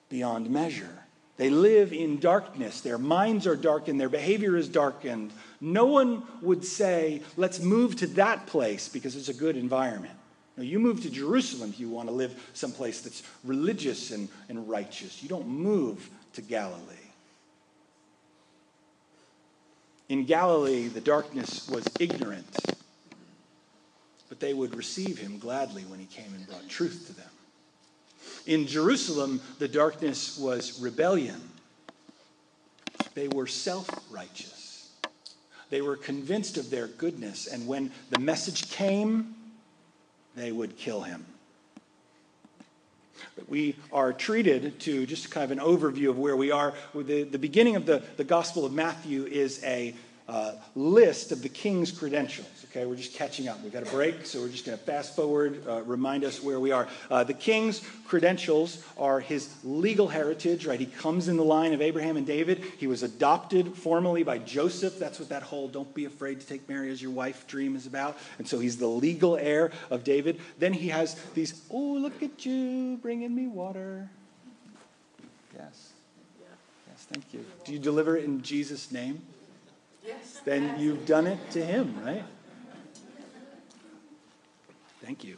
beyond 0.09 0.49
measure. 0.49 0.89
They 1.37 1.49
live 1.49 1.93
in 1.93 2.19
darkness. 2.19 2.81
Their 2.81 2.97
minds 2.97 3.47
are 3.47 3.55
darkened. 3.55 3.99
Their 3.99 4.09
behavior 4.09 4.57
is 4.57 4.67
darkened. 4.67 5.31
No 5.59 5.85
one 5.85 6.23
would 6.41 6.63
say, 6.63 7.21
let's 7.35 7.59
move 7.59 7.95
to 7.97 8.07
that 8.07 8.45
place 8.47 8.89
because 8.89 9.15
it's 9.15 9.29
a 9.29 9.33
good 9.33 9.57
environment. 9.57 10.13
You 10.61 10.79
move 10.79 11.01
to 11.01 11.09
Jerusalem 11.09 11.69
if 11.69 11.79
you 11.79 11.89
want 11.89 12.09
to 12.09 12.13
live 12.13 12.49
someplace 12.53 13.01
that's 13.01 13.23
religious 13.43 14.11
and, 14.11 14.29
and 14.49 14.69
righteous. 14.69 15.21
You 15.21 15.29
don't 15.29 15.47
move 15.47 16.09
to 16.33 16.41
Galilee. 16.41 16.95
In 20.09 20.25
Galilee, 20.25 20.87
the 20.87 20.99
darkness 20.99 21.69
was 21.69 21.95
ignorant, 21.99 22.65
but 24.27 24.41
they 24.41 24.53
would 24.53 24.73
receive 24.73 25.17
him 25.17 25.39
gladly 25.39 25.83
when 25.83 25.99
he 25.99 26.05
came 26.05 26.33
and 26.33 26.45
brought 26.45 26.67
truth 26.67 27.05
to 27.07 27.13
them. 27.13 27.29
In 28.45 28.67
Jerusalem, 28.67 29.41
the 29.59 29.67
darkness 29.67 30.37
was 30.37 30.81
rebellion. 30.81 31.41
They 33.13 33.27
were 33.27 33.47
self 33.47 34.03
righteous. 34.09 34.91
They 35.69 35.81
were 35.81 35.95
convinced 35.95 36.57
of 36.57 36.69
their 36.69 36.87
goodness, 36.87 37.47
and 37.47 37.65
when 37.65 37.91
the 38.09 38.17
message 38.17 38.69
came, 38.69 39.35
they 40.35 40.51
would 40.51 40.77
kill 40.77 41.01
him. 41.01 41.25
But 43.35 43.49
we 43.49 43.75
are 43.91 44.13
treated 44.13 44.79
to 44.81 45.05
just 45.05 45.31
kind 45.31 45.43
of 45.43 45.51
an 45.51 45.63
overview 45.63 46.09
of 46.09 46.17
where 46.17 46.35
we 46.35 46.51
are. 46.51 46.73
The, 46.95 47.23
the 47.23 47.37
beginning 47.37 47.75
of 47.75 47.85
the, 47.85 48.03
the 48.17 48.23
Gospel 48.23 48.65
of 48.65 48.73
Matthew 48.73 49.25
is 49.25 49.63
a 49.63 49.93
uh, 50.31 50.53
list 50.75 51.33
of 51.33 51.41
the 51.41 51.49
king's 51.49 51.91
credentials. 51.91 52.47
Okay, 52.71 52.85
we're 52.85 52.95
just 52.95 53.13
catching 53.13 53.49
up. 53.49 53.61
We've 53.61 53.73
got 53.73 53.85
a 53.85 53.91
break, 53.91 54.25
so 54.25 54.39
we're 54.39 54.47
just 54.47 54.65
going 54.65 54.77
to 54.77 54.83
fast 54.83 55.13
forward, 55.13 55.61
uh, 55.67 55.81
remind 55.81 56.23
us 56.23 56.41
where 56.41 56.57
we 56.57 56.71
are. 56.71 56.87
Uh, 57.09 57.25
the 57.25 57.33
king's 57.33 57.85
credentials 58.07 58.81
are 58.97 59.19
his 59.19 59.53
legal 59.65 60.07
heritage, 60.07 60.65
right? 60.65 60.79
He 60.79 60.85
comes 60.85 61.27
in 61.27 61.35
the 61.35 61.43
line 61.43 61.73
of 61.73 61.81
Abraham 61.81 62.15
and 62.15 62.25
David. 62.25 62.63
He 62.77 62.87
was 62.87 63.03
adopted 63.03 63.75
formally 63.75 64.23
by 64.23 64.37
Joseph. 64.37 64.97
That's 64.97 65.19
what 65.19 65.27
that 65.29 65.43
whole 65.43 65.67
don't 65.67 65.93
be 65.93 66.05
afraid 66.05 66.39
to 66.39 66.47
take 66.47 66.69
Mary 66.69 66.89
as 66.91 67.01
your 67.01 67.11
wife 67.11 67.45
dream 67.45 67.75
is 67.75 67.85
about. 67.85 68.17
And 68.37 68.47
so 68.47 68.57
he's 68.57 68.77
the 68.77 68.87
legal 68.87 69.35
heir 69.35 69.71
of 69.89 70.05
David. 70.05 70.39
Then 70.59 70.71
he 70.71 70.87
has 70.87 71.15
these, 71.33 71.61
oh, 71.69 71.77
look 71.77 72.23
at 72.23 72.45
you, 72.45 72.97
bringing 73.01 73.35
me 73.35 73.47
water. 73.47 74.09
Yes. 75.57 75.91
Yes, 76.39 77.07
thank 77.11 77.33
you. 77.33 77.45
Do 77.65 77.73
you 77.73 77.79
deliver 77.79 78.15
it 78.15 78.23
in 78.23 78.41
Jesus' 78.41 78.93
name? 78.93 79.21
Yes. 80.05 80.41
Then 80.43 80.79
you've 80.79 81.05
done 81.05 81.27
it 81.27 81.39
to 81.51 81.63
him, 81.63 81.95
right? 82.03 82.23
Thank 85.03 85.23
you. 85.23 85.37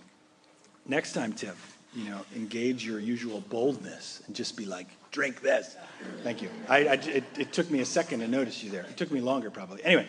Next 0.85 1.13
time, 1.13 1.33
Tiff, 1.33 1.77
you 1.95 2.09
know, 2.09 2.21
engage 2.35 2.85
your 2.85 2.99
usual 2.99 3.41
boldness 3.49 4.21
and 4.27 4.35
just 4.35 4.57
be 4.57 4.65
like, 4.65 4.87
drink 5.11 5.41
this. 5.41 5.75
Thank 6.23 6.41
you. 6.41 6.49
I, 6.67 6.77
I 6.79 6.93
it, 6.93 7.23
it, 7.37 7.53
took 7.53 7.69
me 7.69 7.79
a 7.79 7.85
second 7.85 8.19
to 8.19 8.27
notice 8.27 8.63
you 8.63 8.69
there. 8.69 8.83
It 8.83 8.97
took 8.97 9.11
me 9.11 9.21
longer, 9.21 9.49
probably. 9.49 9.83
Anyway, 9.83 10.07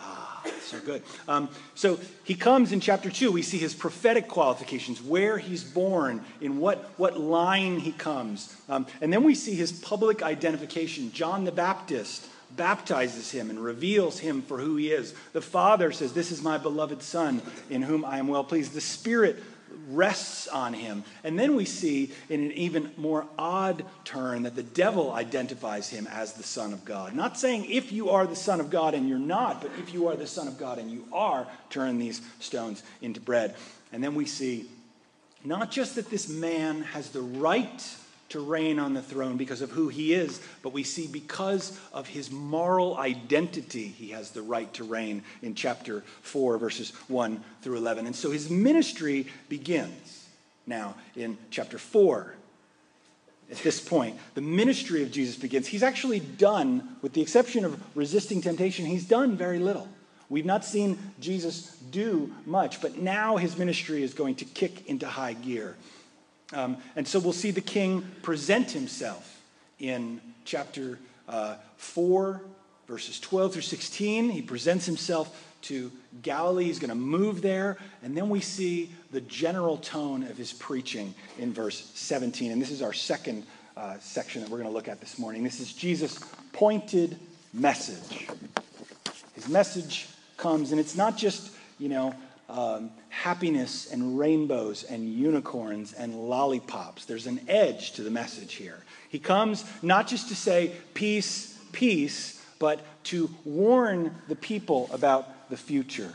ah, 0.00 0.42
so 0.60 0.80
good. 0.80 1.02
Um, 1.28 1.48
so 1.74 2.00
he 2.24 2.34
comes 2.34 2.72
in 2.72 2.80
chapter 2.80 3.10
two. 3.10 3.30
We 3.30 3.42
see 3.42 3.58
his 3.58 3.74
prophetic 3.74 4.28
qualifications, 4.28 5.00
where 5.00 5.38
he's 5.38 5.62
born, 5.62 6.24
in 6.40 6.58
what, 6.58 6.90
what 6.96 7.20
line 7.20 7.78
he 7.78 7.92
comes. 7.92 8.56
Um, 8.68 8.86
and 9.00 9.12
then 9.12 9.22
we 9.22 9.34
see 9.34 9.54
his 9.54 9.72
public 9.72 10.22
identification. 10.22 11.12
John 11.12 11.44
the 11.44 11.52
Baptist 11.52 12.26
baptizes 12.54 13.30
him 13.30 13.50
and 13.50 13.62
reveals 13.62 14.18
him 14.18 14.42
for 14.42 14.58
who 14.58 14.76
he 14.76 14.92
is. 14.92 15.14
The 15.32 15.40
Father 15.40 15.92
says, 15.92 16.12
This 16.12 16.30
is 16.30 16.42
my 16.42 16.58
beloved 16.58 17.02
Son 17.02 17.42
in 17.70 17.82
whom 17.82 18.04
I 18.04 18.18
am 18.18 18.28
well 18.28 18.44
pleased. 18.44 18.72
The 18.72 18.80
Spirit 18.80 19.42
rests 19.88 20.48
on 20.48 20.74
him. 20.74 21.04
And 21.22 21.38
then 21.38 21.56
we 21.56 21.64
see 21.64 22.12
in 22.28 22.44
an 22.44 22.52
even 22.52 22.90
more 22.96 23.26
odd 23.38 23.84
turn 24.04 24.44
that 24.44 24.56
the 24.56 24.62
devil 24.62 25.12
identifies 25.12 25.88
him 25.88 26.06
as 26.10 26.32
the 26.32 26.42
Son 26.42 26.72
of 26.72 26.84
God. 26.84 27.14
Not 27.14 27.38
saying 27.38 27.66
if 27.68 27.92
you 27.92 28.10
are 28.10 28.26
the 28.26 28.36
Son 28.36 28.60
of 28.60 28.70
God 28.70 28.94
and 28.94 29.08
you're 29.08 29.18
not, 29.18 29.60
but 29.62 29.70
if 29.78 29.92
you 29.92 30.08
are 30.08 30.16
the 30.16 30.26
Son 30.26 30.48
of 30.48 30.58
God 30.58 30.78
and 30.78 30.90
you 30.90 31.06
are, 31.12 31.46
turn 31.70 31.98
these 31.98 32.20
stones 32.40 32.82
into 33.00 33.20
bread. 33.20 33.54
And 33.92 34.02
then 34.02 34.14
we 34.14 34.26
see 34.26 34.66
not 35.44 35.70
just 35.70 35.94
that 35.94 36.10
this 36.10 36.28
man 36.28 36.82
has 36.82 37.10
the 37.10 37.22
right 37.22 37.96
to 38.30 38.40
reign 38.40 38.78
on 38.78 38.94
the 38.94 39.02
throne 39.02 39.36
because 39.36 39.62
of 39.62 39.70
who 39.70 39.88
he 39.88 40.12
is, 40.12 40.40
but 40.62 40.72
we 40.72 40.82
see 40.82 41.06
because 41.06 41.78
of 41.92 42.08
his 42.08 42.30
moral 42.30 42.96
identity, 42.96 43.86
he 43.86 44.08
has 44.08 44.30
the 44.30 44.42
right 44.42 44.72
to 44.74 44.84
reign 44.84 45.22
in 45.42 45.54
chapter 45.54 46.02
4, 46.22 46.58
verses 46.58 46.90
1 47.08 47.42
through 47.62 47.76
11. 47.76 48.06
And 48.06 48.16
so 48.16 48.30
his 48.30 48.50
ministry 48.50 49.26
begins 49.48 50.26
now 50.66 50.94
in 51.14 51.38
chapter 51.50 51.78
4. 51.78 52.34
At 53.48 53.58
this 53.58 53.80
point, 53.80 54.18
the 54.34 54.40
ministry 54.40 55.04
of 55.04 55.12
Jesus 55.12 55.36
begins. 55.36 55.68
He's 55.68 55.84
actually 55.84 56.18
done, 56.18 56.96
with 57.00 57.12
the 57.12 57.20
exception 57.20 57.64
of 57.64 57.80
resisting 57.96 58.40
temptation, 58.40 58.86
he's 58.86 59.06
done 59.06 59.36
very 59.36 59.60
little. 59.60 59.88
We've 60.28 60.44
not 60.44 60.64
seen 60.64 60.98
Jesus 61.20 61.76
do 61.92 62.32
much, 62.44 62.80
but 62.80 62.98
now 62.98 63.36
his 63.36 63.56
ministry 63.56 64.02
is 64.02 64.14
going 64.14 64.34
to 64.36 64.44
kick 64.44 64.86
into 64.88 65.06
high 65.06 65.34
gear. 65.34 65.76
Um, 66.52 66.76
and 66.94 67.06
so 67.06 67.18
we'll 67.18 67.32
see 67.32 67.50
the 67.50 67.60
king 67.60 68.02
present 68.22 68.70
himself 68.70 69.42
in 69.78 70.20
chapter 70.44 70.98
uh, 71.28 71.56
4, 71.76 72.40
verses 72.86 73.18
12 73.20 73.54
through 73.54 73.62
16. 73.62 74.30
He 74.30 74.42
presents 74.42 74.86
himself 74.86 75.54
to 75.62 75.90
Galilee. 76.22 76.64
He's 76.64 76.78
going 76.78 76.90
to 76.90 76.94
move 76.94 77.42
there. 77.42 77.78
And 78.02 78.16
then 78.16 78.28
we 78.28 78.40
see 78.40 78.90
the 79.10 79.20
general 79.22 79.76
tone 79.78 80.22
of 80.22 80.36
his 80.36 80.52
preaching 80.52 81.14
in 81.38 81.52
verse 81.52 81.90
17. 81.94 82.52
And 82.52 82.62
this 82.62 82.70
is 82.70 82.82
our 82.82 82.92
second 82.92 83.44
uh, 83.76 83.98
section 83.98 84.42
that 84.42 84.50
we're 84.50 84.58
going 84.58 84.70
to 84.70 84.74
look 84.74 84.88
at 84.88 85.00
this 85.00 85.18
morning. 85.18 85.42
This 85.42 85.60
is 85.60 85.72
Jesus' 85.72 86.20
pointed 86.52 87.18
message. 87.52 88.28
His 89.34 89.48
message 89.48 90.08
comes, 90.36 90.70
and 90.70 90.80
it's 90.80 90.96
not 90.96 91.16
just, 91.16 91.50
you 91.78 91.88
know, 91.88 92.14
um, 92.48 92.90
happiness 93.22 93.90
and 93.90 94.18
rainbows 94.18 94.84
and 94.84 95.12
unicorns 95.12 95.94
and 95.94 96.28
lollipops. 96.28 97.06
There's 97.06 97.26
an 97.26 97.40
edge 97.48 97.92
to 97.92 98.02
the 98.02 98.10
message 98.10 98.54
here. 98.54 98.78
He 99.08 99.18
comes 99.18 99.64
not 99.82 100.06
just 100.06 100.28
to 100.28 100.36
say 100.36 100.72
peace, 100.92 101.58
peace, 101.72 102.42
but 102.58 102.80
to 103.04 103.30
warn 103.44 104.14
the 104.28 104.36
people 104.36 104.90
about 104.92 105.48
the 105.48 105.56
future. 105.56 106.12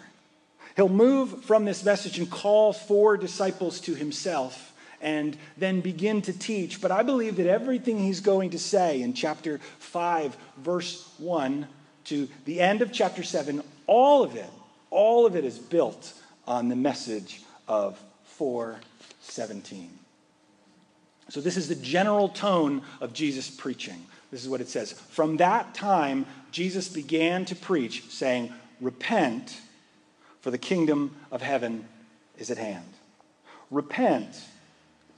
He'll 0.75 0.89
move 0.89 1.43
from 1.43 1.65
this 1.65 1.83
message 1.83 2.19
and 2.19 2.29
call 2.29 2.71
four 2.71 3.17
disciples 3.17 3.81
to 3.81 3.95
himself 3.95 4.73
and 5.01 5.35
then 5.57 5.81
begin 5.81 6.21
to 6.21 6.33
teach. 6.33 6.81
But 6.81 6.91
I 6.91 7.01
believe 7.01 7.37
that 7.37 7.47
everything 7.47 7.97
he's 7.97 8.21
going 8.21 8.51
to 8.51 8.59
say 8.59 9.01
in 9.01 9.13
chapter 9.13 9.59
5, 9.79 10.37
verse 10.57 11.11
1 11.17 11.67
to 12.05 12.29
the 12.45 12.61
end 12.61 12.83
of 12.83 12.91
chapter 12.91 13.23
7, 13.23 13.63
all 13.87 14.23
of 14.23 14.35
it, 14.35 14.49
all 14.91 15.25
of 15.25 15.35
it 15.35 15.45
is 15.45 15.57
built 15.57 16.13
on 16.51 16.67
the 16.67 16.75
message 16.75 17.41
of 17.65 17.97
417. 18.25 19.89
So, 21.29 21.39
this 21.39 21.55
is 21.55 21.69
the 21.69 21.75
general 21.75 22.27
tone 22.27 22.81
of 22.99 23.13
Jesus' 23.13 23.49
preaching. 23.49 24.05
This 24.31 24.43
is 24.43 24.49
what 24.49 24.59
it 24.59 24.67
says. 24.67 24.91
From 24.91 25.37
that 25.37 25.73
time, 25.73 26.25
Jesus 26.51 26.89
began 26.89 27.45
to 27.45 27.55
preach, 27.55 28.03
saying, 28.09 28.51
Repent, 28.81 29.61
for 30.41 30.51
the 30.51 30.57
kingdom 30.57 31.15
of 31.31 31.41
heaven 31.41 31.87
is 32.37 32.51
at 32.51 32.57
hand. 32.57 32.89
Repent. 33.69 34.35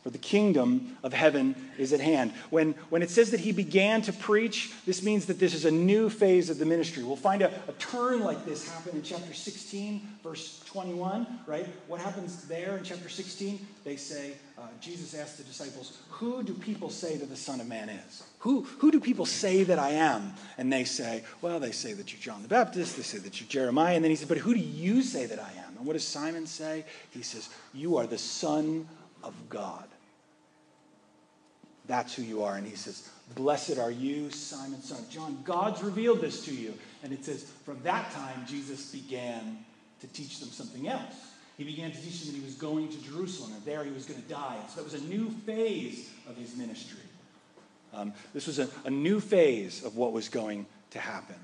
For 0.04 0.10
the 0.10 0.18
kingdom 0.18 0.98
of 1.02 1.14
heaven 1.14 1.56
is 1.78 1.94
at 1.94 2.02
hand. 2.02 2.34
When, 2.50 2.74
when 2.90 3.02
it 3.02 3.10
says 3.10 3.32
that 3.32 3.40
he 3.40 3.54
began 3.54 4.02
to 4.04 4.14
preach, 4.14 4.74
this 4.86 5.02
means 5.02 5.26
that 5.28 5.40
this 5.40 5.54
is 5.54 5.64
a 5.64 5.72
new 5.72 6.10
phase 6.10 6.50
of 6.50 6.60
the 6.60 6.66
ministry. 6.66 7.04
We'll 7.04 7.16
find 7.16 7.42
a, 7.42 7.48
a 7.70 7.72
turn 7.80 8.20
like 8.20 8.46
this 8.46 8.70
happen 8.70 8.98
in 8.98 9.02
chapter 9.02 9.34
16, 9.34 10.06
verse 10.22 10.62
21, 10.66 11.40
right? 11.48 11.66
What 11.88 12.02
happens 12.02 12.44
there 12.48 12.78
in 12.78 12.84
chapter 12.84 13.08
16? 13.08 13.66
They 13.86 13.96
say, 13.96 14.34
uh, 14.58 14.64
Jesus 14.82 15.16
asked 15.16 15.38
the 15.38 15.46
disciples, 15.46 16.00
Who 16.10 16.44
do 16.44 16.54
people 16.54 16.90
say 16.90 17.16
that 17.16 17.30
the 17.30 17.38
Son 17.38 17.62
of 17.62 17.68
Man 17.68 17.88
is? 17.88 18.24
Who, 18.40 18.64
who 18.80 18.92
do 18.92 19.00
people 19.00 19.26
say 19.26 19.64
that 19.64 19.80
I 19.80 19.92
am? 19.92 20.34
And 20.58 20.72
they 20.72 20.84
say, 20.84 21.24
Well, 21.42 21.62
they 21.62 21.72
say 21.72 21.94
that 21.94 22.12
you're 22.12 22.22
John 22.22 22.42
the 22.42 22.50
Baptist, 22.50 22.98
they 22.98 23.04
say 23.04 23.20
that 23.20 23.40
you're 23.40 23.48
Jeremiah. 23.48 23.96
And 23.96 24.04
then 24.04 24.12
he 24.12 24.18
said, 24.18 24.28
But 24.28 24.38
who 24.40 24.54
do 24.54 24.60
you 24.60 25.02
say 25.02 25.28
that 25.28 25.40
I 25.40 25.52
am? 25.66 25.78
And 25.78 25.86
what 25.86 25.94
does 25.94 26.08
Simon 26.08 26.46
say? 26.46 26.84
He 27.12 27.22
says, 27.22 27.48
You 27.74 27.96
are 27.98 28.06
the 28.06 28.18
Son 28.18 28.88
of 29.24 29.34
God. 29.50 29.86
That's 31.94 32.16
who 32.16 32.24
you 32.24 32.42
are. 32.42 32.56
And 32.56 32.66
he 32.66 32.76
says, 32.76 33.08
Blessed 33.36 33.78
are 33.78 33.92
you, 33.92 34.32
Simon, 34.32 34.82
son 34.82 34.98
of 34.98 35.08
John. 35.12 35.38
God's 35.44 35.84
revealed 35.84 36.22
this 36.22 36.44
to 36.46 36.52
you. 36.52 36.74
And 37.04 37.14
it 37.14 37.24
says, 37.24 37.44
From 37.66 37.80
that 37.84 38.12
time, 38.14 38.48
Jesus 38.48 38.92
began 38.92 39.60
to 40.02 40.08
teach 40.08 40.40
them 40.40 40.50
something 40.50 40.88
else. 40.88 41.14
He 41.56 41.64
began 41.64 41.92
to 41.92 42.02
teach 42.02 42.22
them 42.22 42.34
that 42.34 42.40
he 42.40 42.44
was 42.44 42.56
going 42.56 42.90
to 42.90 42.98
Jerusalem, 42.98 43.52
and 43.54 43.64
there 43.64 43.84
he 43.84 43.92
was 43.92 44.06
going 44.06 44.20
to 44.20 44.28
die. 44.28 44.58
so 44.70 44.78
that 44.78 44.92
was 44.92 45.00
a 45.00 45.06
new 45.06 45.30
phase 45.46 46.10
of 46.28 46.36
his 46.36 46.56
ministry. 46.56 46.98
Um, 47.94 48.12
this 48.34 48.48
was 48.48 48.58
a, 48.58 48.68
a 48.86 48.90
new 48.90 49.20
phase 49.20 49.84
of 49.86 49.96
what 49.96 50.14
was 50.14 50.30
going 50.30 50.66
to 50.90 51.00
happen. 51.00 51.36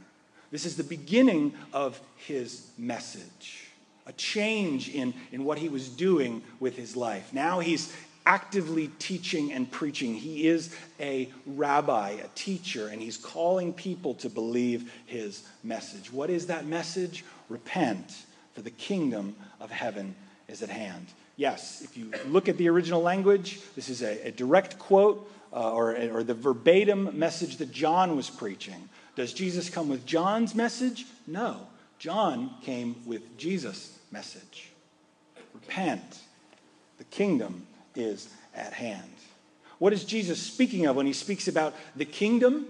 This 0.49 0.65
is 0.65 0.75
the 0.75 0.83
beginning 0.83 1.53
of 1.73 2.01
his 2.15 2.71
message, 2.75 3.69
a 4.07 4.13
change 4.13 4.89
in, 4.89 5.13
in 5.31 5.43
what 5.43 5.59
he 5.59 5.69
was 5.69 5.89
doing 5.89 6.41
with 6.59 6.75
his 6.75 6.95
life. 6.95 7.33
Now 7.33 7.59
he's, 7.59 7.95
actively 8.29 8.91
teaching 8.99 9.51
and 9.51 9.69
preaching. 9.71 10.13
He 10.13 10.47
is 10.47 10.75
a 10.99 11.31
rabbi, 11.47 12.11
a 12.11 12.27
teacher, 12.35 12.87
and 12.89 13.01
he's 13.01 13.17
calling 13.17 13.73
people 13.73 14.13
to 14.15 14.29
believe 14.29 14.93
his 15.07 15.43
message. 15.63 16.13
What 16.13 16.29
is 16.29 16.45
that 16.45 16.67
message? 16.67 17.25
Repent, 17.49 18.25
for 18.53 18.61
the 18.61 18.69
kingdom 18.69 19.35
of 19.59 19.71
heaven 19.71 20.13
is 20.47 20.61
at 20.61 20.69
hand. 20.69 21.07
Yes, 21.37 21.81
if 21.81 21.97
you 21.97 22.11
look 22.27 22.47
at 22.47 22.57
the 22.57 22.69
original 22.69 23.01
language, 23.01 23.61
this 23.75 23.89
is 23.89 24.03
a, 24.03 24.27
a 24.27 24.31
direct 24.31 24.77
quote 24.77 25.27
uh, 25.51 25.71
or, 25.71 25.95
or 26.11 26.23
the 26.23 26.35
verbatim 26.35 27.17
message 27.17 27.57
that 27.57 27.71
John 27.71 28.15
was 28.15 28.29
preaching. 28.29 28.89
Does 29.15 29.33
Jesus 29.33 29.71
come 29.71 29.89
with 29.89 30.05
John's 30.05 30.53
message? 30.53 31.07
No. 31.25 31.61
John 31.97 32.51
came 32.61 32.95
with 33.07 33.39
Jesus' 33.39 33.97
message. 34.11 34.69
Repent. 35.55 36.19
The 36.99 37.05
kingdom 37.05 37.65
is 37.99 38.29
at 38.55 38.73
hand. 38.73 39.11
What 39.77 39.93
is 39.93 40.03
Jesus 40.03 40.41
speaking 40.41 40.85
of 40.85 40.95
when 40.95 41.05
he 41.05 41.13
speaks 41.13 41.47
about 41.47 41.73
the 41.95 42.05
kingdom? 42.05 42.67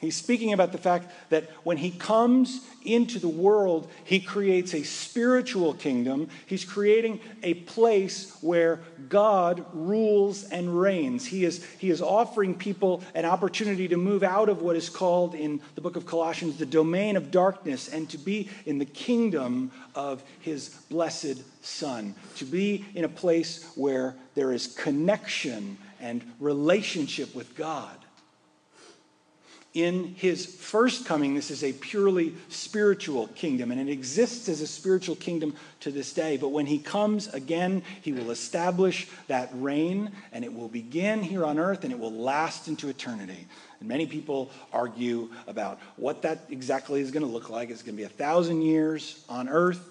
He's 0.00 0.14
speaking 0.14 0.52
about 0.52 0.70
the 0.70 0.78
fact 0.78 1.10
that 1.30 1.50
when 1.64 1.76
he 1.76 1.90
comes 1.90 2.60
into 2.84 3.18
the 3.18 3.28
world, 3.28 3.90
he 4.04 4.20
creates 4.20 4.72
a 4.72 4.84
spiritual 4.84 5.74
kingdom. 5.74 6.28
He's 6.46 6.64
creating 6.64 7.20
a 7.42 7.54
place 7.54 8.36
where 8.40 8.80
God 9.08 9.64
rules 9.72 10.44
and 10.44 10.80
reigns. 10.80 11.26
He 11.26 11.44
is, 11.44 11.64
he 11.78 11.90
is 11.90 12.00
offering 12.00 12.54
people 12.54 13.02
an 13.14 13.24
opportunity 13.24 13.88
to 13.88 13.96
move 13.96 14.22
out 14.22 14.48
of 14.48 14.62
what 14.62 14.76
is 14.76 14.88
called 14.88 15.34
in 15.34 15.60
the 15.74 15.80
book 15.80 15.96
of 15.96 16.06
Colossians 16.06 16.58
the 16.58 16.66
domain 16.66 17.16
of 17.16 17.32
darkness 17.32 17.88
and 17.88 18.08
to 18.10 18.18
be 18.18 18.48
in 18.66 18.78
the 18.78 18.84
kingdom 18.84 19.72
of 19.96 20.22
his 20.40 20.68
blessed 20.90 21.42
Son, 21.60 22.14
to 22.36 22.44
be 22.44 22.84
in 22.94 23.04
a 23.04 23.08
place 23.08 23.72
where 23.74 24.14
there 24.36 24.52
is 24.52 24.68
connection 24.68 25.76
and 26.00 26.22
relationship 26.38 27.34
with 27.34 27.56
God 27.56 27.96
in 29.84 30.14
his 30.16 30.46
first 30.46 31.06
coming, 31.06 31.34
this 31.34 31.50
is 31.50 31.62
a 31.62 31.72
purely 31.72 32.34
spiritual 32.48 33.28
kingdom, 33.28 33.70
and 33.70 33.80
it 33.80 33.90
exists 33.90 34.48
as 34.48 34.60
a 34.60 34.66
spiritual 34.66 35.16
kingdom 35.16 35.54
to 35.80 35.90
this 35.90 36.12
day. 36.12 36.36
But 36.36 36.48
when 36.48 36.66
he 36.66 36.78
comes 36.78 37.28
again, 37.28 37.82
he 38.02 38.12
will 38.12 38.30
establish 38.30 39.08
that 39.28 39.50
reign, 39.54 40.10
and 40.32 40.44
it 40.44 40.52
will 40.52 40.68
begin 40.68 41.22
here 41.22 41.44
on 41.44 41.58
earth, 41.58 41.84
and 41.84 41.92
it 41.92 41.98
will 41.98 42.12
last 42.12 42.68
into 42.68 42.88
eternity. 42.88 43.46
And 43.80 43.88
many 43.88 44.06
people 44.06 44.50
argue 44.72 45.30
about 45.46 45.78
what 45.96 46.22
that 46.22 46.40
exactly 46.50 47.00
is 47.00 47.10
going 47.10 47.26
to 47.26 47.32
look 47.32 47.50
like. 47.50 47.70
It's 47.70 47.82
going 47.82 47.96
to 47.96 48.00
be 48.00 48.04
a 48.04 48.08
thousand 48.08 48.62
years 48.62 49.24
on 49.28 49.48
earth. 49.48 49.88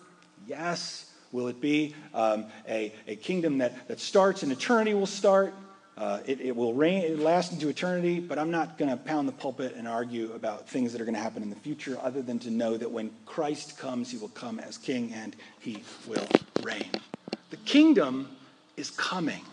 Yes. 0.47 1.11
Will 1.31 1.47
it 1.47 1.59
be 1.59 1.93
um, 2.13 2.45
a, 2.67 2.93
a 3.05 3.15
kingdom 3.17 3.57
that, 3.57 3.87
that 3.89 3.99
starts 3.99 4.43
and 4.43 4.51
eternity 4.51 4.93
will 4.93 5.05
start? 5.05 5.53
Uh, 5.97 6.19
it, 6.27 6.39
it, 6.41 6.55
will 6.55 6.75
reign, 6.75 7.01
it 7.01 7.17
last 7.17 7.51
into 7.51 7.69
eternity, 7.69 8.19
but 8.19 8.37
I'm 8.37 8.51
not 8.51 8.77
going 8.77 8.91
to 8.91 8.97
pound 8.97 9.27
the 9.27 9.31
pulpit 9.31 9.73
and 9.75 9.87
argue 9.87 10.31
about 10.33 10.69
things 10.69 10.91
that 10.91 11.01
are 11.01 11.05
going 11.05 11.15
to 11.15 11.21
happen 11.21 11.41
in 11.41 11.49
the 11.49 11.55
future, 11.55 11.97
other 12.03 12.21
than 12.21 12.37
to 12.39 12.51
know 12.51 12.77
that 12.77 12.91
when 12.91 13.09
Christ 13.25 13.79
comes, 13.79 14.11
he 14.11 14.17
will 14.17 14.27
come 14.29 14.59
as 14.59 14.77
king 14.77 15.11
and 15.11 15.35
he 15.59 15.83
will 16.07 16.27
reign. 16.61 17.01
The 17.49 17.57
kingdom 17.57 18.29
is 18.75 18.91
coming. 18.91 19.43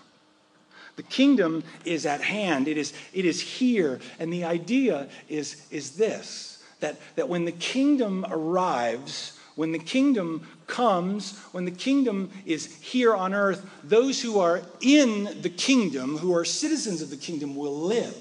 The 0.96 1.02
kingdom 1.02 1.64
is 1.86 2.04
at 2.04 2.20
hand. 2.20 2.68
It 2.68 2.76
is, 2.76 2.92
it 3.14 3.24
is 3.24 3.40
here. 3.40 4.00
And 4.18 4.30
the 4.30 4.44
idea 4.44 5.08
is, 5.30 5.66
is 5.70 5.96
this 5.96 6.62
that, 6.80 7.00
that 7.16 7.30
when 7.30 7.46
the 7.46 7.52
kingdom 7.52 8.26
arrives, 8.28 9.33
when 9.56 9.72
the 9.72 9.78
kingdom 9.78 10.46
comes, 10.66 11.38
when 11.52 11.64
the 11.64 11.70
kingdom 11.70 12.30
is 12.44 12.66
here 12.76 13.14
on 13.14 13.34
earth, 13.34 13.64
those 13.84 14.20
who 14.20 14.40
are 14.40 14.62
in 14.80 15.40
the 15.42 15.50
kingdom, 15.50 16.18
who 16.18 16.34
are 16.34 16.44
citizens 16.44 17.02
of 17.02 17.10
the 17.10 17.16
kingdom, 17.16 17.54
will 17.54 17.76
live. 17.76 18.16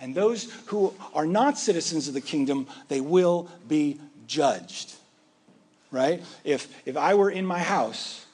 And 0.00 0.14
those 0.14 0.52
who 0.66 0.94
are 1.14 1.26
not 1.26 1.58
citizens 1.58 2.08
of 2.08 2.14
the 2.14 2.20
kingdom, 2.20 2.66
they 2.88 3.00
will 3.00 3.48
be 3.66 4.00
judged. 4.26 4.94
Right? 5.90 6.22
If, 6.44 6.68
if 6.86 6.96
I 6.96 7.14
were 7.14 7.30
in 7.30 7.46
my 7.46 7.58
house, 7.60 8.24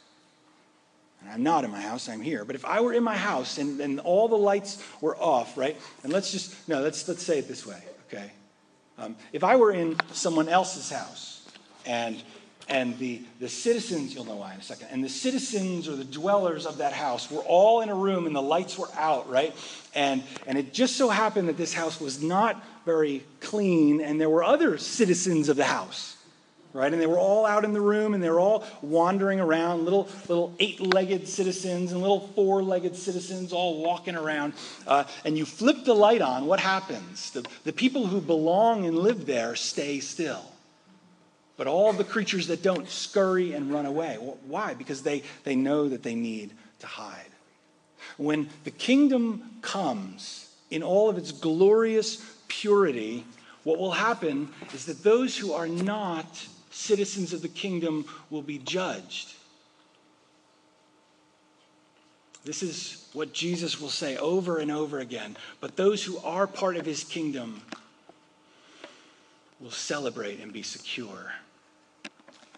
and 1.21 1.33
I'm 1.33 1.43
not 1.43 1.65
in 1.65 1.71
my 1.71 1.81
house, 1.81 2.09
I'm 2.09 2.21
here, 2.21 2.45
but 2.45 2.55
if 2.55 2.65
I 2.65 2.81
were 2.81 2.93
in 2.93 3.03
my 3.03 3.17
house 3.17 3.59
and, 3.59 3.81
and 3.81 4.01
all 4.01 4.29
the 4.29 4.37
lights 4.37 4.83
were 5.01 5.17
off, 5.17 5.57
right? 5.57 5.77
And 6.03 6.13
let's 6.13 6.31
just, 6.33 6.69
no, 6.69 6.81
let's, 6.83 7.07
let's 7.09 7.23
say 7.23 7.39
it 7.39 7.49
this 7.49 7.67
way, 7.67 7.81
okay? 8.09 8.31
Um, 8.99 9.17
if 9.33 9.43
I 9.43 9.57
were 9.57 9.73
in 9.73 9.97
someone 10.13 10.49
else's 10.49 10.91
house, 10.91 11.34
and 11.87 12.23
and 12.69 12.99
the, 12.99 13.23
the 13.41 13.49
citizens, 13.49 14.15
you'll 14.15 14.25
know 14.25 14.37
why 14.37 14.55
in 14.55 14.61
a 14.61 14.63
second, 14.63 14.89
and 14.91 15.05
the 15.05 15.09
citizens 15.09 15.87
or 15.87 15.97
the 15.97 16.05
dwellers 16.05 16.65
of 16.65 16.79
that 16.79 16.93
house 16.93 17.31
were 17.31 17.43
all 17.43 17.83
in 17.83 17.91
a 17.91 17.95
room 17.95 18.27
and 18.27 18.35
the 18.35 18.43
lights 18.43 18.79
were 18.79 18.89
out, 18.97 19.29
right? 19.29 19.55
And, 19.95 20.23
and 20.47 20.57
it 20.57 20.73
just 20.73 20.97
so 20.97 21.11
happened 21.11 21.49
that 21.49 21.59
this 21.59 21.75
house 21.75 22.01
was 22.01 22.23
not 22.23 22.63
very 22.87 23.23
clean, 23.41 24.01
and 24.01 24.21
there 24.21 24.31
were 24.31 24.43
other 24.43 24.79
citizens 24.79 25.51
of 25.51 25.57
the 25.57 25.65
house, 25.65 26.17
right? 26.73 26.91
And 26.91 27.01
they 27.01 27.07
were 27.07 27.19
all 27.19 27.45
out 27.45 27.65
in 27.65 27.75
the 27.75 27.81
room 27.83 28.15
and 28.15 28.23
they 28.23 28.31
were 28.31 28.41
all 28.41 28.65
wandering 28.81 29.41
around, 29.41 29.85
little, 29.85 30.09
little 30.29 30.55
eight 30.59 30.81
legged 30.81 31.29
citizens 31.29 31.93
and 31.93 32.01
little 32.01 32.29
four 32.35 32.63
legged 32.63 32.97
citizens 32.97 33.53
all 33.53 33.83
walking 33.83 34.17
around. 34.17 34.55
Uh, 34.87 35.05
and 35.25 35.37
you 35.37 35.45
flip 35.45 35.85
the 35.85 35.95
light 35.95 36.23
on, 36.23 36.47
what 36.47 36.61
happens? 36.61 37.31
The, 37.31 37.47
the 37.65 37.73
people 37.73 38.07
who 38.07 38.21
belong 38.21 38.87
and 38.87 38.99
live 38.99 39.27
there 39.27 39.55
stay 39.55 40.01
still 40.01 40.54
but 41.57 41.67
all 41.67 41.93
the 41.93 42.05
creatures 42.05 42.49
that 42.49 42.63
don't 42.63 42.89
scurry 42.89 43.53
and 43.53 43.73
run 43.73 43.87
away. 43.87 44.17
Why? 44.47 44.75
Because 44.75 45.03
they, 45.03 45.23
they 45.45 45.55
know 45.55 45.89
that 45.89 46.03
they 46.03 46.15
need 46.15 46.53
to 46.81 46.87
hide. 46.87 47.31
When 48.17 48.49
the 48.65 48.71
kingdom 48.71 49.59
comes 49.63 50.53
in 50.71 50.83
all 50.83 51.09
of 51.09 51.19
its 51.19 51.33
glorious 51.33 52.25
purity, 52.49 53.25
what 53.63 53.79
will 53.79 53.93
happen 53.93 54.51
is 54.73 54.87
that 54.87 55.03
those 55.03 55.37
who 55.37 55.53
are 55.53 55.69
not 55.69 56.47
citizens 56.71 57.33
of 57.33 57.43
the 57.43 57.49
kingdom 57.49 58.05
will 58.31 58.43
be 58.43 58.59
judged. 58.59 59.33
This 62.45 62.63
is 62.63 63.09
what 63.15 63.33
Jesus 63.33 63.81
will 63.81 63.89
say 63.89 64.17
over 64.19 64.59
and 64.59 64.71
over 64.71 64.99
again. 64.99 65.37
But 65.61 65.77
those 65.77 66.05
who 66.05 66.19
are 66.19 66.47
part 66.47 66.77
of 66.77 66.85
his 66.85 67.03
kingdom 67.03 67.63
will 69.61 69.71
celebrate 69.71 70.41
and 70.41 70.53
be 70.53 70.63
secure. 70.63 71.33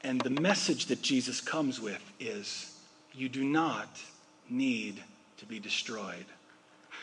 And 0.07 0.21
the 0.21 0.31
message 0.31 0.87
that 0.87 1.03
Jesus 1.03 1.41
comes 1.41 1.81
with 1.81 2.13
is 2.21 2.79
you 3.13 3.29
do 3.29 3.43
not 3.43 3.89
need 4.49 5.03
to 5.39 5.47
be 5.47 5.59
destroyed. 5.59 6.27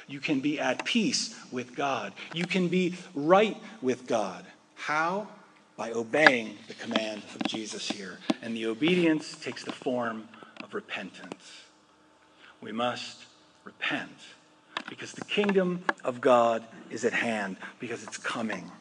You 0.08 0.22
can 0.22 0.40
be 0.40 0.58
at 0.58 0.86
peace 0.86 1.38
with 1.52 1.76
God. 1.76 2.14
You 2.34 2.46
can 2.46 2.70
be 2.70 2.96
right 3.14 3.58
with 3.82 4.08
God. 4.08 4.46
How? 4.76 5.28
By 5.76 5.92
obeying 5.92 6.58
the 6.70 6.76
command 6.76 7.24
of 7.36 7.46
Jesus 7.46 7.92
here. 7.92 8.20
And 8.42 8.56
the 8.56 8.68
obedience 8.68 9.36
takes 9.36 9.66
the 9.66 9.74
form 9.74 10.30
of 10.64 10.74
repentance. 10.74 11.64
We 12.62 12.72
must 12.72 13.26
repent 13.66 14.18
because 14.88 15.12
the 15.12 15.26
kingdom 15.26 15.84
of 16.06 16.22
God 16.22 16.64
is 16.90 17.04
at 17.04 17.12
hand, 17.12 17.58
because 17.82 18.02
it's 18.04 18.18
coming. 18.18 18.72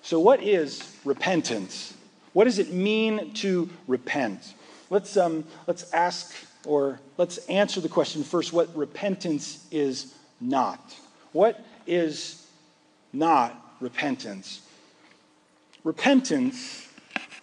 So, 0.00 0.18
what 0.18 0.42
is 0.42 0.96
repentance? 1.04 1.92
What 2.32 2.44
does 2.44 2.58
it 2.58 2.72
mean 2.72 3.34
to 3.34 3.68
repent? 3.86 4.54
Let's, 4.90 5.16
um, 5.16 5.44
let's 5.66 5.92
ask 5.92 6.34
or 6.64 7.00
let's 7.16 7.38
answer 7.48 7.80
the 7.80 7.88
question 7.88 8.22
first 8.22 8.52
what 8.52 8.74
repentance 8.76 9.66
is 9.70 10.14
not. 10.40 10.94
What 11.32 11.64
is 11.86 12.46
not 13.12 13.76
repentance? 13.80 14.60
Repentance, 15.84 16.88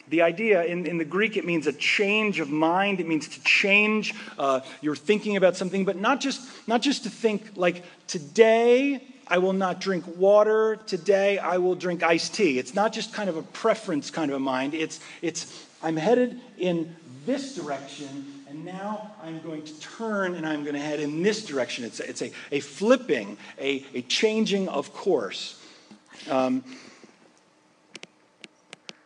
the 0.07 0.21
idea 0.21 0.63
in, 0.63 0.85
in 0.85 0.97
the 0.97 1.05
Greek, 1.05 1.37
it 1.37 1.45
means 1.45 1.67
a 1.67 1.73
change 1.73 2.39
of 2.39 2.49
mind. 2.49 2.99
It 2.99 3.07
means 3.07 3.27
to 3.27 3.43
change 3.43 4.15
uh, 4.37 4.61
your 4.81 4.95
thinking 4.95 5.35
about 5.35 5.55
something, 5.55 5.85
but 5.85 5.97
not 5.97 6.21
just, 6.21 6.41
not 6.67 6.81
just 6.81 7.03
to 7.03 7.09
think 7.09 7.51
like, 7.55 7.83
today 8.07 9.05
I 9.29 9.37
will 9.37 9.53
not 9.53 9.79
drink 9.79 10.05
water. 10.17 10.77
Today 10.87 11.37
I 11.37 11.57
will 11.57 11.75
drink 11.75 12.01
iced 12.01 12.33
tea. 12.33 12.57
It's 12.57 12.73
not 12.73 12.91
just 12.91 13.13
kind 13.13 13.29
of 13.29 13.37
a 13.37 13.43
preference 13.43 14.09
kind 14.09 14.31
of 14.31 14.37
a 14.37 14.39
mind. 14.39 14.73
It's, 14.73 14.99
it's 15.21 15.67
I'm 15.83 15.95
headed 15.95 16.39
in 16.57 16.95
this 17.27 17.55
direction, 17.55 18.43
and 18.49 18.65
now 18.65 19.11
I'm 19.23 19.39
going 19.41 19.61
to 19.63 19.79
turn 19.79 20.33
and 20.33 20.47
I'm 20.47 20.63
going 20.63 20.73
to 20.73 20.81
head 20.81 20.99
in 20.99 21.21
this 21.21 21.45
direction. 21.45 21.85
It's 21.85 21.99
a, 21.99 22.09
it's 22.09 22.21
a, 22.23 22.31
a 22.51 22.59
flipping, 22.59 23.37
a, 23.59 23.85
a 23.93 24.01
changing 24.01 24.67
of 24.67 24.93
course. 24.93 25.63
Um, 26.29 26.63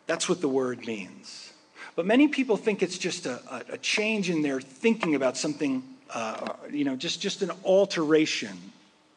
that's 0.08 0.30
what 0.30 0.40
the 0.40 0.50
word 0.50 0.86
means. 0.88 1.52
But 1.96 2.06
many 2.06 2.30
people 2.30 2.56
think 2.56 2.82
it's 2.82 2.98
just 2.98 3.26
a, 3.26 3.42
a, 3.52 3.74
a 3.74 3.78
change 3.78 4.30
in 4.30 4.42
their 4.42 4.62
thinking 4.62 5.16
about 5.16 5.38
something, 5.38 5.84
uh, 6.10 6.54
you 6.72 6.86
know, 6.86 6.96
just, 6.96 7.22
just 7.22 7.42
an 7.42 7.52
alteration. 7.64 8.58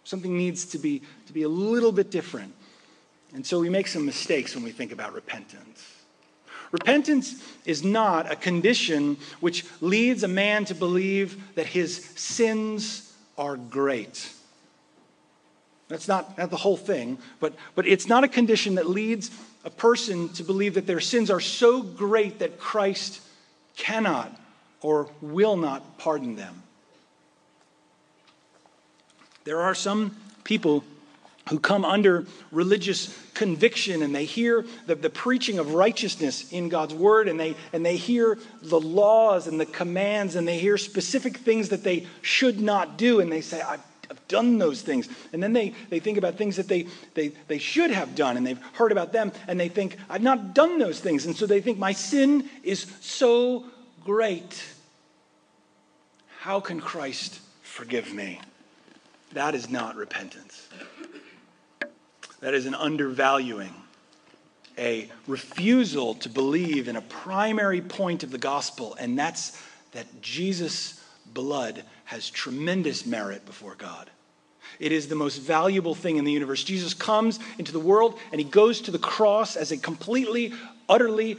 Something 0.06 0.36
needs 0.36 0.66
to 0.66 0.78
be, 0.78 1.02
to 1.26 1.32
be 1.32 1.42
a 1.42 1.48
little 1.48 1.90
bit 1.90 2.12
different. 2.12 2.54
And 3.34 3.44
so 3.44 3.58
we 3.58 3.68
make 3.68 3.88
some 3.88 4.06
mistakes 4.06 4.54
when 4.54 4.62
we 4.62 4.70
think 4.70 4.92
about 4.92 5.12
repentance. 5.12 5.84
Repentance 6.70 7.42
is 7.64 7.82
not 7.82 8.30
a 8.30 8.36
condition 8.36 9.16
which 9.40 9.64
leads 9.80 10.22
a 10.22 10.28
man 10.28 10.64
to 10.66 10.76
believe 10.76 11.56
that 11.56 11.66
his 11.66 11.96
sins 12.14 13.12
are 13.36 13.56
great. 13.56 14.32
That's 15.88 16.06
not, 16.06 16.38
not 16.38 16.50
the 16.50 16.56
whole 16.56 16.76
thing, 16.76 17.18
but, 17.40 17.54
but 17.74 17.84
it's 17.84 18.06
not 18.06 18.22
a 18.22 18.28
condition 18.28 18.76
that 18.76 18.88
leads 18.88 19.32
a 19.64 19.70
person 19.70 20.28
to 20.34 20.44
believe 20.44 20.74
that 20.74 20.86
their 20.86 21.00
sins 21.00 21.32
are 21.32 21.40
so 21.40 21.82
great 21.82 22.38
that 22.38 22.60
Christ 22.60 23.20
cannot 23.76 24.40
or 24.82 25.08
will 25.20 25.56
not 25.56 25.98
pardon 25.98 26.36
them. 26.36 26.62
There 29.46 29.62
are 29.62 29.76
some 29.76 30.16
people 30.42 30.84
who 31.48 31.60
come 31.60 31.84
under 31.84 32.26
religious 32.50 33.16
conviction 33.32 34.02
and 34.02 34.12
they 34.12 34.24
hear 34.24 34.66
the, 34.86 34.96
the 34.96 35.08
preaching 35.08 35.60
of 35.60 35.72
righteousness 35.72 36.52
in 36.52 36.68
God's 36.68 36.92
word 36.92 37.28
and 37.28 37.38
they, 37.38 37.54
and 37.72 37.86
they 37.86 37.96
hear 37.96 38.38
the 38.60 38.80
laws 38.80 39.46
and 39.46 39.60
the 39.60 39.66
commands 39.66 40.34
and 40.34 40.48
they 40.48 40.58
hear 40.58 40.76
specific 40.76 41.36
things 41.36 41.68
that 41.68 41.84
they 41.84 42.08
should 42.22 42.60
not 42.60 42.98
do 42.98 43.20
and 43.20 43.30
they 43.30 43.40
say, 43.40 43.60
I've, 43.60 43.82
I've 44.10 44.26
done 44.26 44.58
those 44.58 44.82
things. 44.82 45.08
And 45.32 45.40
then 45.40 45.52
they, 45.52 45.74
they 45.90 46.00
think 46.00 46.18
about 46.18 46.34
things 46.34 46.56
that 46.56 46.66
they, 46.66 46.88
they, 47.14 47.28
they 47.46 47.58
should 47.58 47.92
have 47.92 48.16
done 48.16 48.36
and 48.36 48.44
they've 48.44 48.62
heard 48.72 48.90
about 48.90 49.12
them 49.12 49.30
and 49.46 49.60
they 49.60 49.68
think, 49.68 49.96
I've 50.10 50.22
not 50.22 50.54
done 50.54 50.80
those 50.80 50.98
things. 50.98 51.24
And 51.24 51.36
so 51.36 51.46
they 51.46 51.60
think, 51.60 51.78
my 51.78 51.92
sin 51.92 52.50
is 52.64 52.92
so 53.00 53.64
great. 54.04 54.64
How 56.40 56.58
can 56.58 56.80
Christ 56.80 57.38
forgive 57.62 58.12
me? 58.12 58.40
That 59.32 59.54
is 59.54 59.68
not 59.68 59.96
repentance. 59.96 60.68
That 62.40 62.54
is 62.54 62.66
an 62.66 62.74
undervaluing, 62.74 63.74
a 64.78 65.10
refusal 65.26 66.14
to 66.16 66.28
believe 66.28 66.88
in 66.88 66.96
a 66.96 67.02
primary 67.02 67.80
point 67.80 68.22
of 68.22 68.30
the 68.30 68.38
gospel, 68.38 68.94
and 68.98 69.18
that's 69.18 69.60
that 69.92 70.20
Jesus' 70.20 71.02
blood 71.26 71.82
has 72.04 72.30
tremendous 72.30 73.06
merit 73.06 73.44
before 73.46 73.74
God. 73.74 74.10
It 74.78 74.92
is 74.92 75.08
the 75.08 75.14
most 75.14 75.38
valuable 75.38 75.94
thing 75.94 76.16
in 76.16 76.24
the 76.24 76.32
universe. 76.32 76.62
Jesus 76.62 76.92
comes 76.92 77.38
into 77.58 77.72
the 77.72 77.80
world 77.80 78.18
and 78.30 78.40
he 78.40 78.44
goes 78.44 78.82
to 78.82 78.90
the 78.90 78.98
cross 78.98 79.56
as 79.56 79.72
a 79.72 79.76
completely, 79.78 80.52
utterly 80.88 81.38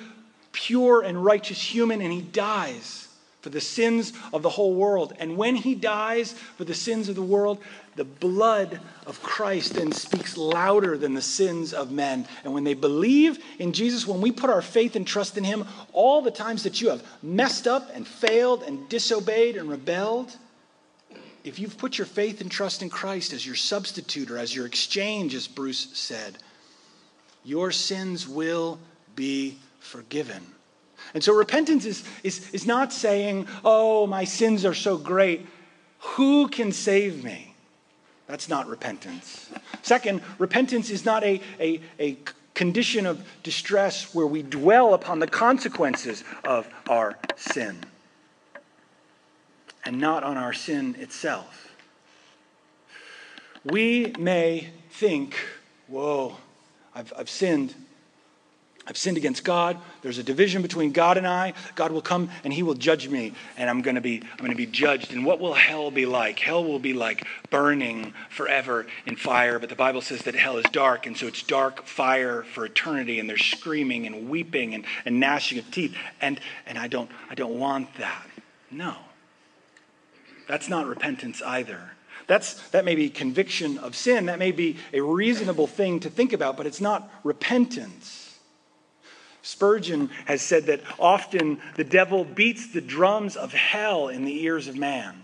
pure 0.52 1.02
and 1.02 1.24
righteous 1.24 1.62
human, 1.62 2.02
and 2.02 2.12
he 2.12 2.22
dies 2.22 3.07
for 3.42 3.50
the 3.50 3.62
sins 3.62 4.14
of 4.34 4.42
the 4.42 4.50
whole 4.50 4.74
world. 4.74 5.14
And 5.20 5.38
when 5.38 5.56
he 5.56 5.76
dies 5.76 6.34
for 6.34 6.64
the 6.64 6.74
sins 6.74 7.08
of 7.08 7.16
the 7.16 7.22
world, 7.22 7.60
the 7.96 8.04
blood 8.04 8.80
of 9.06 9.22
Christ 9.22 9.76
then 9.76 9.92
speaks 9.92 10.38
louder 10.38 10.98
than 10.98 11.14
the 11.14 11.22
sins 11.22 11.74
of 11.74 11.92
men. 11.92 12.28
And 12.44 12.54
when 12.54 12.64
they 12.64 12.74
believe 12.74 13.44
in 13.60 13.74
Jesus, 13.74 14.08
when 14.08 14.22
we 14.22 14.32
put 14.32 14.50
our 14.50 14.62
faith 14.62 14.96
and 14.96 15.06
trust 15.06 15.38
in 15.38 15.44
him, 15.44 15.66
all 15.94 16.22
the 16.22 16.32
times 16.32 16.64
that 16.64 16.82
you 16.82 16.90
have 16.90 17.04
messed 17.22 17.68
up 17.68 17.90
and 17.94 18.08
failed 18.08 18.64
and 18.64 18.88
disobeyed 18.90 19.56
and 19.56 19.70
rebelled, 19.70 20.36
if 21.44 21.60
you've 21.60 21.78
put 21.78 21.98
your 21.98 22.08
faith 22.08 22.42
and 22.42 22.52
trust 22.52 22.82
in 22.82 22.90
Christ 22.90 23.34
as 23.34 23.46
your 23.46 23.56
substitute 23.56 24.30
or 24.30 24.38
as 24.38 24.54
your 24.54 24.66
exchange, 24.66 25.34
as 25.34 25.48
Bruce 25.48 25.88
said, 25.94 26.38
your 27.44 27.72
sins 27.72 28.28
will 28.28 28.80
be 29.16 29.58
forgiven. 29.80 30.46
And 31.14 31.24
so 31.24 31.34
repentance 31.34 31.86
is, 31.86 32.04
is, 32.24 32.50
is 32.52 32.66
not 32.66 32.92
saying, 32.92 33.48
oh, 33.64 34.08
my 34.08 34.24
sins 34.24 34.66
are 34.66 34.74
so 34.74 34.98
great. 34.98 35.46
Who 36.00 36.48
can 36.48 36.72
save 36.72 37.24
me? 37.24 37.54
That's 38.28 38.50
not 38.50 38.68
repentance. 38.68 39.50
Second, 39.82 40.22
repentance 40.38 40.90
is 40.90 41.06
not 41.06 41.24
a, 41.24 41.42
a, 41.60 41.80
a 42.00 42.18
condition 42.54 43.06
of 43.06 43.26
distress 43.44 44.14
where 44.14 44.28
we 44.28 44.42
dwell 44.42 44.94
upon 44.94 45.20
the 45.20 45.28
consequences 45.28 46.24
of 46.44 46.68
our 46.90 47.18
sin 47.36 47.78
and 49.86 50.00
not 50.00 50.24
on 50.24 50.36
our 50.36 50.54
sin 50.54 50.96
itself. 51.00 51.72
We 53.64 54.14
may 54.20 54.70
think, 54.92 55.38
whoa, 55.88 56.36
I've, 56.94 57.14
I've 57.18 57.30
sinned. 57.30 57.74
I've 58.88 58.98
sinned 58.98 59.18
against 59.18 59.44
God. 59.44 59.78
There's 60.02 60.18
a 60.18 60.24
division 60.24 60.62
between 60.62 60.94
God 60.94 61.18
and 61.18 61.28
I. 61.28 61.54
God 61.76 61.92
will 61.92 62.02
come 62.02 62.30
and 62.44 62.54
he 62.54 62.64
will 62.64 62.74
judge 62.74 63.10
me 63.10 63.34
and 63.58 63.70
I'm 63.70 63.82
going 63.82 63.96
to 63.96 64.02
be 64.02 64.22
I'm 64.32 64.38
going 64.38 64.52
to 64.52 64.58
be 64.58 64.66
judged. 64.66 65.12
And 65.12 65.26
what 65.26 65.40
will 65.40 65.54
hell 65.54 65.92
be 65.92 66.06
like? 66.06 66.40
Hell 66.40 66.64
will 66.64 66.80
be 66.80 66.94
like 66.94 67.28
burning 67.50 68.14
forever 68.30 68.88
in 69.06 69.18
fire, 69.18 69.60
but 69.60 69.70
the 69.70 69.76
Bible 69.76 70.02
says 70.02 70.22
that 70.24 70.36
hell 70.36 70.58
is 70.58 70.66
dark 70.72 71.06
and 71.06 71.18
so 71.18 71.28
it's 71.28 71.44
dark 71.44 71.86
fire 71.86 72.44
for 72.44 72.66
eternity 72.66 73.20
and 73.20 73.30
there's 73.30 73.44
screaming 73.44 74.08
and 74.08 74.30
weeping 74.30 74.74
and, 74.74 74.86
and 75.06 75.20
gnashing 75.20 75.60
of 75.60 75.70
teeth. 75.70 75.96
And 76.22 76.40
and 76.66 76.78
I 76.78 76.88
don't 76.88 77.12
I 77.30 77.36
don't 77.36 77.60
want 77.60 77.94
that. 77.96 78.26
No. 78.72 78.96
That's 80.48 80.70
not 80.70 80.88
repentance 80.88 81.42
either. 81.42 81.92
That's, 82.28 82.70
that 82.70 82.84
may 82.84 82.96
be 82.96 83.10
conviction 83.10 83.78
of 83.78 83.96
sin. 83.96 84.26
That 84.26 84.38
may 84.38 84.52
be 84.52 84.78
a 84.94 85.02
reasonable 85.02 85.68
thing 85.68 86.02
to 86.02 86.10
think 86.10 86.34
about, 86.34 86.58
but 86.58 86.66
it's 86.66 86.82
not 86.82 87.10
repentance. 87.24 88.27
Spurgeon 89.48 90.10
has 90.26 90.42
said 90.42 90.66
that 90.66 90.82
often 91.00 91.62
the 91.78 91.86
devil 91.86 92.26
beats 92.26 92.68
the 92.68 92.82
drums 92.82 93.38
of 93.38 93.54
hell 93.54 94.10
in 94.10 94.26
the 94.26 94.44
ears 94.44 94.68
of 94.68 94.76
man 94.76 95.24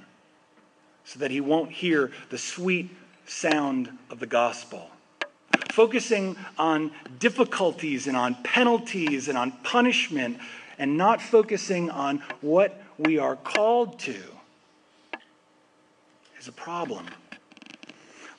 so 1.04 1.20
that 1.20 1.30
he 1.30 1.42
won't 1.42 1.74
hear 1.74 2.10
the 2.30 2.38
sweet 2.38 2.90
sound 3.26 3.90
of 4.10 4.22
the 4.22 4.26
gospel. 4.26 4.90
Focusing 5.68 6.38
on 6.58 6.92
difficulties 7.20 8.08
and 8.08 8.16
on 8.16 8.36
penalties 8.44 9.28
and 9.28 9.38
on 9.38 9.52
punishment 9.62 10.38
and 10.80 10.98
not 10.98 11.22
focusing 11.22 11.90
on 11.90 12.24
what 12.40 12.82
we 12.98 13.20
are 13.20 13.36
called 13.36 14.00
to 14.00 14.24
is 16.40 16.48
a 16.48 16.54
problem. 16.54 17.06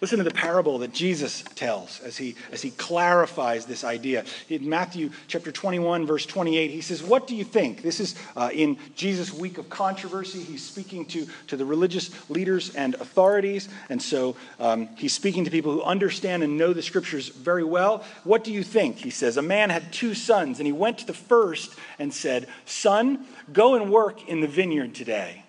Listen 0.05 0.19
to 0.19 0.25
the 0.25 0.31
parable 0.33 0.81
that 0.81 0.93
Jesus 0.93 1.43
tells 1.55 1.99
as 2.01 2.19
he, 2.19 2.37
as 2.53 2.61
he 2.61 2.73
clarifies 2.73 3.65
this 3.65 3.85
idea. 3.85 4.27
In 4.51 4.69
Matthew 4.69 5.09
chapter 5.29 5.51
21, 5.51 6.05
verse 6.05 6.27
28, 6.27 6.71
he 6.71 6.83
says, 6.83 7.03
What 7.03 7.27
do 7.27 7.35
you 7.35 7.43
think? 7.43 7.81
This 7.81 8.01
is 8.01 8.15
uh, 8.37 8.51
in 8.53 8.77
Jesus' 8.97 9.33
week 9.33 9.57
of 9.57 9.71
controversy. 9.71 10.43
He's 10.43 10.63
speaking 10.63 11.07
to, 11.07 11.27
to 11.47 11.57
the 11.57 11.65
religious 11.65 12.11
leaders 12.29 12.75
and 12.75 12.97
authorities. 12.97 13.71
And 13.89 14.03
so 14.03 14.37
um, 14.61 14.91
he's 14.99 15.15
speaking 15.15 15.47
to 15.47 15.51
people 15.51 15.73
who 15.73 15.83
understand 15.83 16.43
and 16.43 16.59
know 16.59 16.75
the 16.75 16.83
scriptures 16.83 17.31
very 17.31 17.65
well. 17.65 18.05
What 18.25 18.45
do 18.45 18.53
you 18.53 18.63
think? 18.63 18.97
He 18.97 19.09
says, 19.09 19.39
A 19.39 19.43
man 19.43 19.71
had 19.71 19.91
two 19.91 20.13
sons, 20.13 20.61
and 20.61 20.67
he 20.67 20.73
went 20.73 20.99
to 20.99 21.07
the 21.07 21.15
first 21.15 21.75
and 21.99 22.13
said, 22.13 22.47
Son, 22.67 23.25
go 23.55 23.75
and 23.75 23.91
work 23.91 24.29
in 24.29 24.43
the 24.43 24.49
vineyard 24.49 24.95
today. 24.95 25.45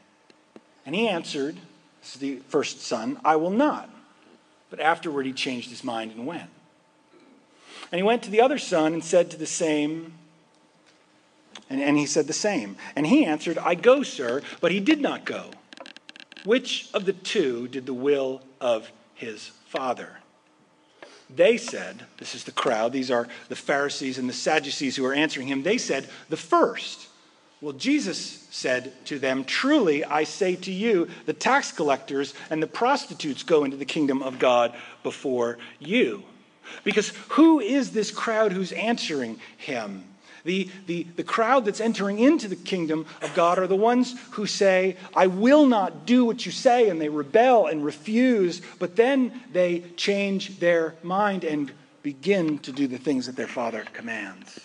And 0.85 0.95
he 0.95 1.09
answered, 1.09 1.57
This 1.99 2.13
is 2.13 2.21
the 2.21 2.37
first 2.47 2.83
son, 2.83 3.19
I 3.25 3.35
will 3.35 3.51
not. 3.51 3.89
But 4.75 4.83
afterward, 4.83 5.25
he 5.25 5.31
changed 5.31 5.69
his 5.69 5.85
mind 5.85 6.11
and 6.11 6.27
went. 6.27 6.49
And 7.93 7.97
he 7.97 8.03
went 8.03 8.23
to 8.23 8.29
the 8.29 8.41
other 8.41 8.57
son 8.57 8.91
and 8.91 9.01
said 9.01 9.31
to 9.31 9.37
the 9.37 9.45
same, 9.45 10.15
and, 11.69 11.81
and 11.81 11.97
he 11.97 12.05
said 12.05 12.27
the 12.27 12.33
same. 12.33 12.75
And 12.93 13.07
he 13.07 13.23
answered, 13.23 13.57
I 13.57 13.75
go, 13.75 14.03
sir, 14.03 14.41
but 14.59 14.73
he 14.73 14.81
did 14.81 14.99
not 14.99 15.23
go. 15.23 15.51
Which 16.43 16.89
of 16.93 17.05
the 17.05 17.13
two 17.13 17.69
did 17.69 17.85
the 17.85 17.93
will 17.93 18.41
of 18.59 18.91
his 19.13 19.51
father? 19.67 20.17
They 21.33 21.55
said, 21.55 22.03
This 22.17 22.35
is 22.35 22.43
the 22.43 22.51
crowd, 22.51 22.91
these 22.91 23.09
are 23.09 23.29
the 23.47 23.55
Pharisees 23.55 24.17
and 24.17 24.27
the 24.27 24.33
Sadducees 24.33 24.97
who 24.97 25.05
are 25.05 25.13
answering 25.13 25.47
him. 25.47 25.63
They 25.63 25.77
said, 25.77 26.09
The 26.27 26.35
first. 26.35 27.07
Well, 27.61 27.73
Jesus 27.73 28.47
said 28.51 28.93
to 29.05 29.17
them, 29.17 29.43
Truly, 29.43 30.03
I 30.03 30.23
say 30.23 30.55
to 30.57 30.71
you, 30.71 31.07
the 31.25 31.33
tax 31.33 31.71
collectors 31.71 32.33
and 32.49 32.61
the 32.61 32.67
prostitutes 32.67 33.43
go 33.43 33.63
into 33.63 33.77
the 33.77 33.85
kingdom 33.85 34.21
of 34.21 34.39
God 34.39 34.73
before 35.03 35.57
you. 35.79 36.23
Because 36.83 37.09
who 37.29 37.59
is 37.59 37.91
this 37.91 38.11
crowd 38.11 38.51
who's 38.51 38.71
answering 38.73 39.39
him? 39.57 40.03
The, 40.43 40.69
the, 40.85 41.07
the 41.15 41.23
crowd 41.23 41.65
that's 41.65 41.81
entering 41.81 42.19
into 42.19 42.47
the 42.47 42.55
kingdom 42.55 43.07
of 43.23 43.33
God 43.33 43.57
are 43.57 43.65
the 43.65 43.75
ones 43.75 44.15
who 44.31 44.45
say, 44.45 44.95
I 45.15 45.25
will 45.25 45.65
not 45.65 46.05
do 46.05 46.23
what 46.23 46.45
you 46.45 46.51
say, 46.51 46.89
and 46.89 47.01
they 47.01 47.09
rebel 47.09 47.65
and 47.65 47.83
refuse, 47.83 48.61
but 48.77 48.95
then 48.95 49.41
they 49.51 49.79
change 49.97 50.59
their 50.59 50.95
mind 51.01 51.43
and 51.43 51.71
begin 52.03 52.59
to 52.59 52.71
do 52.71 52.85
the 52.85 52.99
things 52.99 53.25
that 53.25 53.35
their 53.35 53.47
Father 53.47 53.85
commands. 53.93 54.59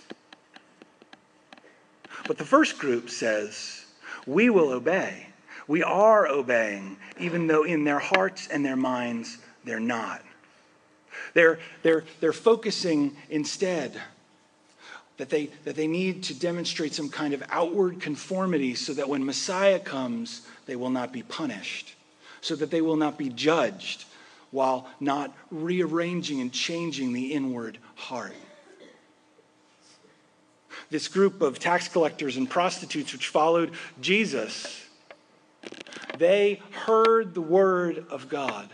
But 2.30 2.38
the 2.38 2.44
first 2.44 2.78
group 2.78 3.10
says, 3.10 3.86
We 4.24 4.50
will 4.50 4.70
obey. 4.70 5.26
We 5.66 5.82
are 5.82 6.28
obeying, 6.28 6.96
even 7.18 7.48
though 7.48 7.64
in 7.64 7.82
their 7.82 7.98
hearts 7.98 8.46
and 8.46 8.64
their 8.64 8.76
minds 8.76 9.38
they're 9.64 9.80
not. 9.80 10.22
They're, 11.34 11.58
they're, 11.82 12.04
they're 12.20 12.32
focusing 12.32 13.16
instead 13.30 14.00
that 15.16 15.28
they, 15.28 15.46
that 15.64 15.74
they 15.74 15.88
need 15.88 16.22
to 16.22 16.38
demonstrate 16.38 16.94
some 16.94 17.08
kind 17.08 17.34
of 17.34 17.42
outward 17.50 18.00
conformity 18.00 18.76
so 18.76 18.94
that 18.94 19.08
when 19.08 19.26
Messiah 19.26 19.80
comes, 19.80 20.42
they 20.66 20.76
will 20.76 20.90
not 20.90 21.12
be 21.12 21.24
punished, 21.24 21.96
so 22.42 22.54
that 22.54 22.70
they 22.70 22.80
will 22.80 22.96
not 22.96 23.18
be 23.18 23.30
judged 23.30 24.04
while 24.52 24.88
not 25.00 25.36
rearranging 25.50 26.40
and 26.40 26.52
changing 26.52 27.12
the 27.12 27.32
inward 27.32 27.78
heart. 27.96 28.36
This 30.90 31.06
group 31.08 31.40
of 31.40 31.58
tax 31.58 31.88
collectors 31.88 32.36
and 32.36 32.50
prostitutes 32.50 33.12
which 33.12 33.28
followed 33.28 33.72
Jesus, 34.00 34.84
they 36.18 36.60
heard 36.72 37.34
the 37.34 37.40
word 37.40 38.04
of 38.10 38.28
God. 38.28 38.68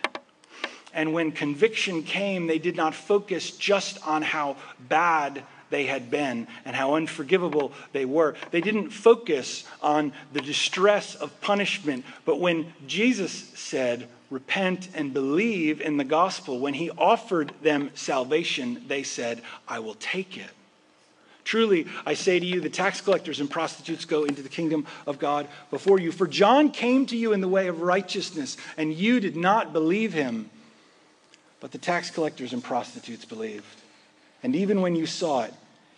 And 0.95 1.13
when 1.13 1.31
conviction 1.31 2.03
came, 2.03 2.47
they 2.47 2.59
did 2.59 2.75
not 2.75 2.95
focus 2.95 3.51
just 3.51 4.05
on 4.07 4.23
how 4.23 4.57
bad 4.89 5.43
they 5.69 5.85
had 5.85 6.11
been 6.11 6.47
and 6.65 6.75
how 6.75 6.95
unforgivable 6.95 7.73
they 7.93 8.07
were. 8.07 8.35
They 8.51 8.63
didn't 8.63 8.91
focus 8.91 9.65
on 9.83 10.13
the 10.33 10.41
distress 10.41 11.15
of 11.15 11.39
punishment, 11.43 12.05
but 12.25 12.41
when 12.41 12.73
Jesus 12.87 13.33
said, 13.33 14.09
Repent 14.29 14.89
and 14.95 15.15
believe 15.15 15.81
in 15.81 15.99
the 15.99 16.05
gospel, 16.05 16.59
when 16.59 16.75
he 16.75 16.91
offered 16.91 17.53
them 17.63 17.91
salvation, 17.95 18.83
they 18.89 19.05
said, 19.05 19.41
I 19.69 19.79
will 19.79 19.95
take 19.95 20.37
it. 20.37 20.51
Truly, 21.47 21.87
I 22.05 22.15
say 22.15 22.41
to 22.41 22.45
you, 22.45 22.61
the 22.61 22.69
tax 22.69 23.01
collectors 23.01 23.39
and 23.39 23.49
prostitutes 23.49 24.05
go 24.05 24.25
into 24.25 24.43
the 24.43 24.49
kingdom 24.49 24.85
of 25.07 25.21
God 25.21 25.47
before 25.71 26.01
you. 26.01 26.11
For 26.11 26.27
John 26.27 26.73
came 26.73 27.07
to 27.07 27.17
you 27.17 27.33
in 27.33 27.41
the 27.41 27.47
way 27.47 27.69
of 27.69 27.83
righteousness, 27.83 28.57
and 28.77 28.93
you 28.93 29.21
did 29.21 29.37
not 29.37 29.73
believe 29.73 30.13
him. 30.13 30.51
But 31.61 31.71
the 31.71 31.79
tax 31.79 32.11
collectors 32.11 32.53
and 32.53 32.65
prostitutes 32.65 33.25
believed. 33.25 33.81
And 34.43 34.57
even 34.57 34.81
when 34.81 34.97
you 34.97 35.07
saw 35.07 35.45
it, 35.45 35.55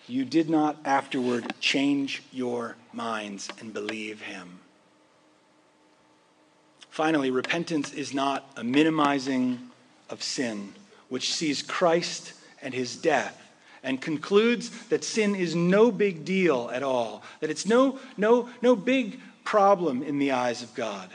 you 0.07 0.27
did 0.27 0.51
not 0.51 0.77
afterward 0.85 1.55
change 1.61 2.23
your 2.31 2.77
minds 2.93 3.49
and 3.59 3.73
believe 3.73 4.21
him. 4.21 4.61
Finally, 6.91 7.31
repentance 7.31 7.95
is 7.95 8.13
not 8.13 8.51
a 8.55 8.63
minimizing 8.63 9.71
of 10.11 10.23
sin, 10.23 10.75
which 11.09 11.33
sees 11.33 11.63
Christ 11.63 12.35
and 12.61 12.75
his 12.75 12.97
death 12.97 13.48
and 13.83 14.01
concludes 14.01 14.71
that 14.87 15.05
sin 15.05 15.35
is 15.35 15.55
no 15.55 15.91
big 15.91 16.25
deal 16.25 16.71
at 16.73 16.83
all, 16.83 17.23
that 17.41 17.51
it's 17.51 17.67
no, 17.67 17.99
no, 18.17 18.49
no 18.63 18.77
big 18.77 19.21
problem 19.45 20.03
in 20.03 20.19
the 20.19 20.33
eyes 20.33 20.63
of 20.63 20.75
God. 20.75 21.09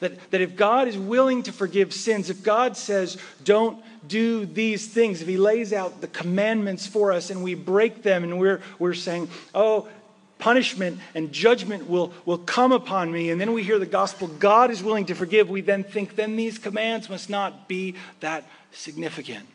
That, 0.00 0.30
that 0.30 0.40
if 0.40 0.56
God 0.56 0.88
is 0.88 0.96
willing 0.96 1.42
to 1.44 1.52
forgive 1.52 1.92
sins, 1.92 2.30
if 2.30 2.42
God 2.42 2.76
says, 2.76 3.18
don't 3.44 3.82
do 4.08 4.46
these 4.46 4.88
things, 4.88 5.22
if 5.22 5.28
He 5.28 5.36
lays 5.36 5.72
out 5.72 6.00
the 6.00 6.08
commandments 6.08 6.86
for 6.86 7.12
us 7.12 7.30
and 7.30 7.42
we 7.42 7.54
break 7.54 8.02
them 8.02 8.24
and 8.24 8.38
we're, 8.38 8.60
we're 8.78 8.94
saying, 8.94 9.28
oh, 9.54 9.88
punishment 10.38 10.98
and 11.14 11.32
judgment 11.32 11.88
will, 11.88 12.12
will 12.24 12.38
come 12.38 12.72
upon 12.72 13.12
me, 13.12 13.30
and 13.30 13.40
then 13.40 13.52
we 13.52 13.62
hear 13.62 13.78
the 13.78 13.86
gospel, 13.86 14.26
God 14.26 14.70
is 14.70 14.82
willing 14.82 15.06
to 15.06 15.14
forgive, 15.14 15.48
we 15.48 15.60
then 15.60 15.84
think, 15.84 16.16
then 16.16 16.36
these 16.36 16.58
commands 16.58 17.08
must 17.08 17.30
not 17.30 17.68
be 17.68 17.94
that 18.20 18.44
significant. 18.72 19.46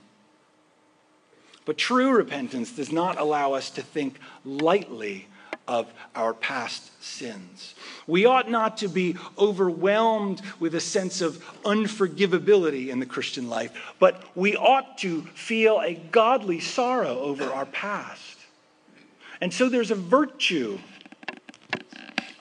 But 1.69 1.77
true 1.77 2.10
repentance 2.10 2.71
does 2.71 2.91
not 2.91 3.19
allow 3.19 3.53
us 3.53 3.69
to 3.69 3.84
think 3.84 4.17
lightly 4.43 5.27
of 5.67 5.86
our 6.15 6.34
past 6.34 6.99
sins. 6.99 7.75
We 8.08 8.25
ought 8.25 8.49
not 8.49 8.77
to 8.77 8.88
be 8.88 9.17
overwhelmed 9.38 10.41
with 10.60 10.73
a 10.73 10.79
sense 10.79 11.21
of 11.21 11.38
unforgivability 11.62 12.88
in 12.88 12.99
the 12.99 13.05
Christian 13.05 13.49
life, 13.49 13.93
but 13.99 14.36
we 14.36 14.55
ought 14.55 14.97
to 14.97 15.21
feel 15.36 15.79
a 15.79 15.93
godly 15.93 16.60
sorrow 16.60 17.19
over 17.19 17.43
our 17.43 17.67
past. 17.67 18.39
And 19.39 19.53
so 19.53 19.69
there's 19.69 19.91
a 19.91 19.95
virtue, 19.95 20.79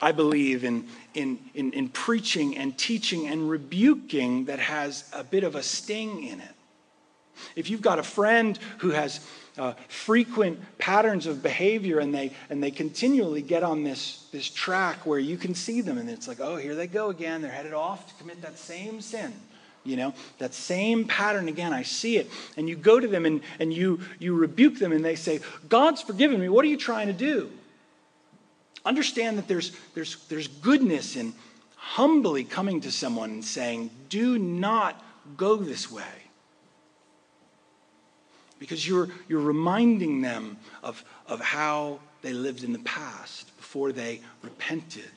I 0.01 0.11
believe, 0.11 0.63
in, 0.63 0.87
in, 1.13 1.37
in, 1.53 1.71
in 1.73 1.89
preaching 1.89 2.57
and 2.57 2.75
teaching 2.75 3.27
and 3.27 3.47
rebuking 3.47 4.45
that 4.45 4.57
has 4.57 5.07
a 5.13 5.23
bit 5.23 5.43
of 5.43 5.53
a 5.53 5.61
sting 5.61 6.23
in 6.23 6.39
it. 6.39 6.55
If 7.55 7.69
you've 7.69 7.81
got 7.81 7.99
a 7.99 8.03
friend 8.03 8.57
who 8.79 8.91
has 8.91 9.25
uh, 9.57 9.73
frequent 9.87 10.59
patterns 10.77 11.27
of 11.27 11.43
behavior 11.43 11.99
and 11.99 12.15
they, 12.15 12.31
and 12.49 12.63
they 12.63 12.71
continually 12.71 13.41
get 13.41 13.61
on 13.61 13.83
this, 13.83 14.27
this 14.31 14.49
track 14.49 15.05
where 15.05 15.19
you 15.19 15.37
can 15.37 15.53
see 15.53 15.81
them 15.81 15.97
and 15.97 16.09
it's 16.09 16.27
like, 16.27 16.39
oh, 16.39 16.55
here 16.55 16.75
they 16.75 16.87
go 16.87 17.09
again. 17.09 17.41
They're 17.41 17.51
headed 17.51 17.73
off 17.73 18.07
to 18.07 18.13
commit 18.21 18.41
that 18.41 18.57
same 18.57 19.01
sin. 19.01 19.33
You 19.83 19.97
know, 19.97 20.13
that 20.37 20.53
same 20.53 21.05
pattern 21.05 21.47
again, 21.47 21.73
I 21.73 21.83
see 21.83 22.17
it. 22.17 22.29
And 22.57 22.69
you 22.69 22.75
go 22.75 22.99
to 22.99 23.07
them 23.07 23.25
and, 23.25 23.41
and 23.59 23.73
you, 23.73 24.01
you 24.19 24.35
rebuke 24.35 24.77
them 24.77 24.91
and 24.91 25.03
they 25.03 25.15
say, 25.15 25.39
God's 25.67 26.01
forgiven 26.01 26.39
me. 26.39 26.49
What 26.49 26.63
are 26.63 26.69
you 26.69 26.77
trying 26.77 27.07
to 27.07 27.13
do? 27.13 27.49
Understand 28.85 29.37
that 29.37 29.47
there's, 29.47 29.71
there's, 29.93 30.25
there's 30.27 30.47
goodness 30.47 31.15
in 31.15 31.33
humbly 31.75 32.43
coming 32.43 32.81
to 32.81 32.91
someone 32.91 33.29
and 33.29 33.45
saying, 33.45 33.89
do 34.09 34.37
not 34.37 35.03
go 35.37 35.55
this 35.57 35.91
way 35.91 36.03
because 38.59 38.87
you're, 38.87 39.07
you're 39.27 39.41
reminding 39.41 40.21
them 40.21 40.57
of, 40.83 41.03
of 41.27 41.39
how 41.39 41.99
they 42.21 42.33
lived 42.33 42.63
in 42.63 42.73
the 42.73 42.79
past 42.79 43.55
before 43.57 43.91
they 43.91 44.21
repented. 44.43 45.09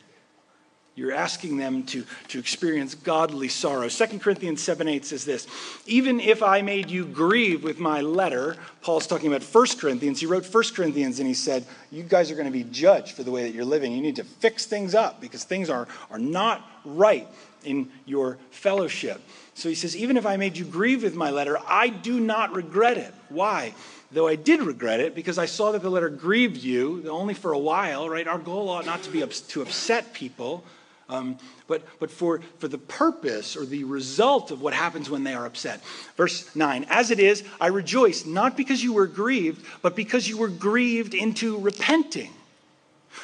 You're 0.95 1.13
asking 1.13 1.57
them 1.57 1.85
to, 1.85 2.05
to 2.29 2.39
experience 2.39 2.95
godly 2.95 3.49
sorrow. 3.49 3.89
2 3.89 4.19
Corinthians 4.19 4.63
7 4.63 4.87
8 4.87 5.07
says 5.07 5.25
this 5.25 5.47
Even 5.87 6.21
if 6.21 6.43
I 6.43 6.61
made 6.61 6.91
you 6.91 7.07
grieve 7.07 7.65
with 7.65 7.79
my 7.79 8.03
letter, 8.03 8.57
Paul's 8.83 9.07
talking 9.07 9.33
about 9.33 9.43
1 9.43 9.67
Corinthians. 9.79 10.21
He 10.21 10.27
wrote 10.27 10.45
1 10.45 10.65
Corinthians 10.75 11.19
and 11.19 11.27
he 11.27 11.33
said, 11.33 11.65
You 11.91 12.03
guys 12.03 12.31
are 12.31 12.35
going 12.35 12.47
to 12.47 12.53
be 12.53 12.65
judged 12.65 13.17
for 13.17 13.23
the 13.23 13.31
way 13.31 13.43
that 13.45 13.55
you're 13.55 13.65
living. 13.65 13.93
You 13.93 14.03
need 14.03 14.17
to 14.17 14.25
fix 14.25 14.67
things 14.67 14.95
up 14.95 15.19
because 15.19 15.45
things 15.45 15.71
are, 15.71 15.89
are 16.11 16.19
not 16.19 16.63
right 16.85 17.27
in 17.65 17.91
your 18.05 18.37
fellowship. 18.51 19.23
So 19.55 19.69
he 19.69 19.75
says, 19.75 19.97
Even 19.97 20.17
if 20.17 20.27
I 20.27 20.37
made 20.37 20.57
you 20.57 20.65
grieve 20.65 21.03
with 21.03 21.15
my 21.15 21.31
letter, 21.31 21.59
I 21.67 21.89
do 21.89 22.21
not 22.21 22.55
regret 22.55 22.99
it. 22.99 23.15
Why? 23.29 23.75
Though 24.11 24.29
I 24.29 24.37
did 24.37 24.61
regret 24.61 25.01
it 25.01 25.15
because 25.15 25.39
I 25.39 25.47
saw 25.47 25.73
that 25.73 25.83
the 25.83 25.91
letter 25.91 26.11
grieved 26.11 26.59
you, 26.59 27.09
only 27.09 27.35
for 27.35 27.53
a 27.53 27.59
while, 27.59 28.09
right? 28.09 28.29
Our 28.29 28.39
goal 28.39 28.69
ought 28.69 28.85
not 28.85 29.03
to 29.05 29.11
be 29.11 29.25
to 29.27 29.63
upset 29.63 30.13
people, 30.13 30.65
um, 31.09 31.39
but, 31.67 31.83
but 31.99 32.11
for, 32.11 32.41
for 32.59 32.69
the 32.69 32.79
purpose 32.79 33.57
or 33.57 33.65
the 33.65 33.85
result 33.85 34.51
of 34.51 34.61
what 34.61 34.75
happens 34.75 35.09
when 35.09 35.25
they 35.25 35.33
are 35.33 35.47
upset. 35.47 35.83
Verse 36.17 36.55
9 36.55 36.87
As 36.91 37.11
it 37.11 37.21
is, 37.21 37.43
I 37.59 37.69
rejoice, 37.69 38.27
not 38.27 38.57
because 38.57 38.83
you 38.83 38.93
were 38.93 39.07
grieved, 39.07 39.65
but 39.81 39.97
because 39.97 40.29
you 40.29 40.37
were 40.37 40.49
grieved 40.49 41.15
into 41.15 41.59
repenting. 41.59 42.31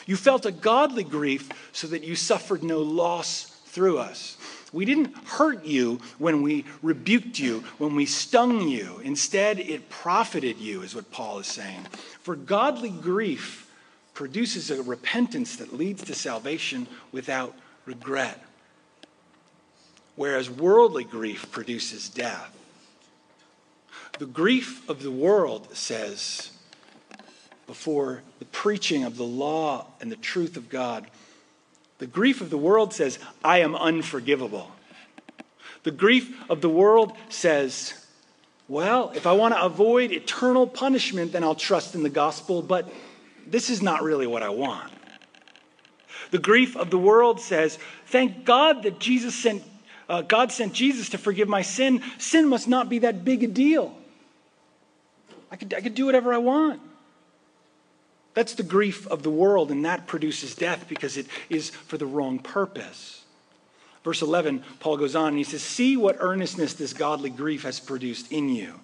You 0.07 0.17
felt 0.17 0.47
a 0.47 0.53
godly 0.53 1.05
grief 1.05 1.51
so 1.73 1.87
that 1.89 2.03
you 2.03 2.15
suffered 2.15 2.63
no 2.63 2.81
loss 2.81 3.45
through 3.67 3.99
us. 3.99 4.38
We 4.73 4.85
didn't 4.85 5.17
hurt 5.27 5.65
you 5.65 6.01
when 6.19 6.43
we 6.43 6.65
rebuked 6.83 7.39
you, 7.39 7.65
when 7.79 7.95
we 7.95 8.07
stung 8.07 8.69
you. 8.69 9.01
Instead, 9.03 9.59
it 9.59 9.89
profited 9.89 10.59
you, 10.59 10.83
is 10.83 10.95
what 10.95 11.11
Paul 11.11 11.39
is 11.39 11.47
saying. 11.47 11.87
For 12.21 12.37
godly 12.37 12.91
grief 12.91 13.71
produces 14.13 14.71
a 14.71 14.83
repentance 14.83 15.57
that 15.57 15.73
leads 15.73 16.03
to 16.05 16.15
salvation 16.15 16.87
without 17.13 17.55
regret, 17.87 18.45
whereas 20.17 20.51
worldly 20.51 21.05
grief 21.05 21.51
produces 21.51 22.09
death. 22.09 22.55
The 24.19 24.27
grief 24.27 24.87
of 24.91 25.03
the 25.03 25.13
world 25.13 25.69
says, 25.77 26.51
before 27.67 28.23
the 28.41 28.45
preaching 28.47 29.05
of 29.05 29.17
the 29.17 29.25
law 29.25 29.87
and 30.01 30.11
the 30.11 30.17
truth 30.17 30.57
of 30.57 30.69
God, 30.69 31.07
the 31.99 32.07
grief 32.07 32.41
of 32.41 32.51
the 32.51 32.59
world 32.59 32.95
says, 32.95 33.19
I 33.45 33.59
am 33.59 33.75
unforgivable. 33.75 34.71
The 35.83 35.91
grief 35.91 36.37
of 36.51 36.61
the 36.61 36.69
world 36.69 37.13
says, 37.29 37.95
well, 38.69 39.13
if 39.15 39.27
I 39.27 39.33
want 39.33 39.55
to 39.55 39.63
avoid 39.63 40.13
eternal 40.13 40.67
punishment, 40.67 41.33
then 41.33 41.43
I'll 41.43 41.55
trust 41.55 41.95
in 41.95 42.03
the 42.03 42.11
gospel, 42.11 42.63
but 42.63 42.93
this 43.47 43.71
is 43.71 43.81
not 43.81 44.03
really 44.03 44.27
what 44.27 44.43
I 44.43 44.51
want. 44.51 44.93
The 46.31 46.39
grief 46.39 46.77
of 46.77 46.91
the 46.91 46.99
world 46.99 47.41
says, 47.41 47.79
Thank 48.07 48.45
God 48.45 48.83
that 48.83 48.99
Jesus 48.99 49.35
sent, 49.35 49.63
uh, 50.09 50.23
God 50.23 50.53
sent 50.53 50.75
Jesus 50.75 51.09
to 51.11 51.19
forgive 51.19 51.49
my 51.49 51.63
sin. 51.63 52.03
Sin 52.19 52.49
must 52.49 52.69
not 52.69 52.91
be 52.91 53.01
that 53.01 53.25
big 53.25 53.43
a 53.43 53.47
deal. 53.47 53.97
I 55.51 55.57
could, 55.57 55.73
I 55.73 55.81
could 55.81 55.95
do 55.95 56.05
whatever 56.05 56.35
I 56.35 56.39
want. 56.39 56.81
That's 58.39 58.55
the 58.55 58.63
grief 58.63 59.05
of 59.09 59.25
the 59.25 59.31
world, 59.31 59.73
and 59.73 59.85
that 59.85 60.07
produces 60.07 60.55
death 60.55 60.85
because 60.89 61.17
it 61.17 61.27
is 61.51 61.71
for 61.71 61.99
the 61.99 62.07
wrong 62.07 62.39
purpose. 62.39 63.25
Verse 64.05 64.23
11, 64.23 64.63
Paul 64.79 64.97
goes 64.97 65.17
on 65.17 65.31
and 65.31 65.39
he 65.39 65.43
says, 65.43 65.61
See 65.61 65.97
what 65.97 66.19
earnestness 66.21 66.75
this 66.75 66.93
godly 66.93 67.31
grief 67.31 67.65
has 67.65 67.81
produced 67.81 68.31
in 68.31 68.49
you. 68.49 68.75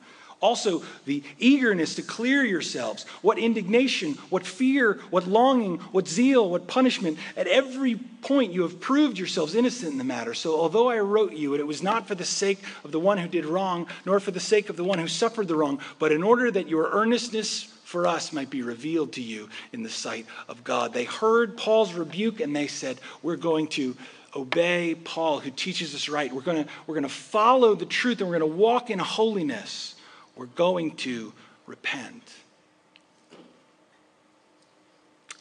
Also, 0.40 0.82
the 1.04 1.22
eagerness 1.38 1.94
to 1.94 2.02
clear 2.02 2.42
yourselves. 2.42 3.04
What 3.22 3.38
indignation, 3.38 4.14
what 4.28 4.44
fear, 4.44 4.98
what 5.10 5.28
longing, 5.28 5.78
what 5.92 6.08
zeal, 6.08 6.50
what 6.50 6.66
punishment. 6.66 7.16
At 7.36 7.46
every 7.46 7.94
point, 8.22 8.52
you 8.52 8.62
have 8.62 8.80
proved 8.80 9.18
yourselves 9.18 9.54
innocent 9.54 9.92
in 9.92 9.98
the 9.98 10.02
matter. 10.02 10.34
So, 10.34 10.58
although 10.58 10.90
I 10.90 10.98
wrote 10.98 11.34
you, 11.34 11.54
and 11.54 11.60
it 11.60 11.66
was 11.68 11.80
not 11.80 12.08
for 12.08 12.16
the 12.16 12.24
sake 12.24 12.58
of 12.82 12.90
the 12.90 12.98
one 12.98 13.18
who 13.18 13.28
did 13.28 13.44
wrong, 13.44 13.86
nor 14.04 14.18
for 14.18 14.32
the 14.32 14.40
sake 14.40 14.68
of 14.68 14.76
the 14.76 14.82
one 14.82 14.98
who 14.98 15.06
suffered 15.06 15.46
the 15.46 15.54
wrong, 15.54 15.78
but 16.00 16.10
in 16.10 16.24
order 16.24 16.50
that 16.50 16.68
your 16.68 16.90
earnestness 16.90 17.68
for 17.85 18.07
us 18.07 18.33
might 18.33 18.51
be 18.51 18.62
revealed 18.62 19.12
to 19.12 19.23
you 19.23 19.49
in 19.73 19.83
the 19.83 19.90
sight 19.90 20.27
of 20.49 20.64
God. 20.64 20.92
They 20.92 21.05
heard 21.05 21.57
Paul's 21.57 21.92
rebuke 21.92 22.40
and 22.40 22.57
they 22.57 22.66
said, 22.66 22.99
We're 23.23 23.37
going 23.37 23.68
to 23.68 23.94
obey 24.35 24.97
Paul, 24.97 25.38
who 25.38 25.51
teaches 25.51 25.94
us 25.94 26.09
right. 26.09 26.33
We're 26.33 26.42
going 26.42 26.64
to, 26.64 26.70
we're 26.87 26.94
going 26.94 27.05
to 27.05 27.09
follow 27.09 27.75
the 27.75 27.87
truth 27.87 28.20
and 28.20 28.29
we're 28.29 28.38
going 28.38 28.51
to 28.51 28.57
walk 28.57 28.90
in 28.90 28.99
holiness. 28.99 29.94
We're 30.35 30.47
going 30.47 30.97
to 30.97 31.33
repent. 31.66 32.33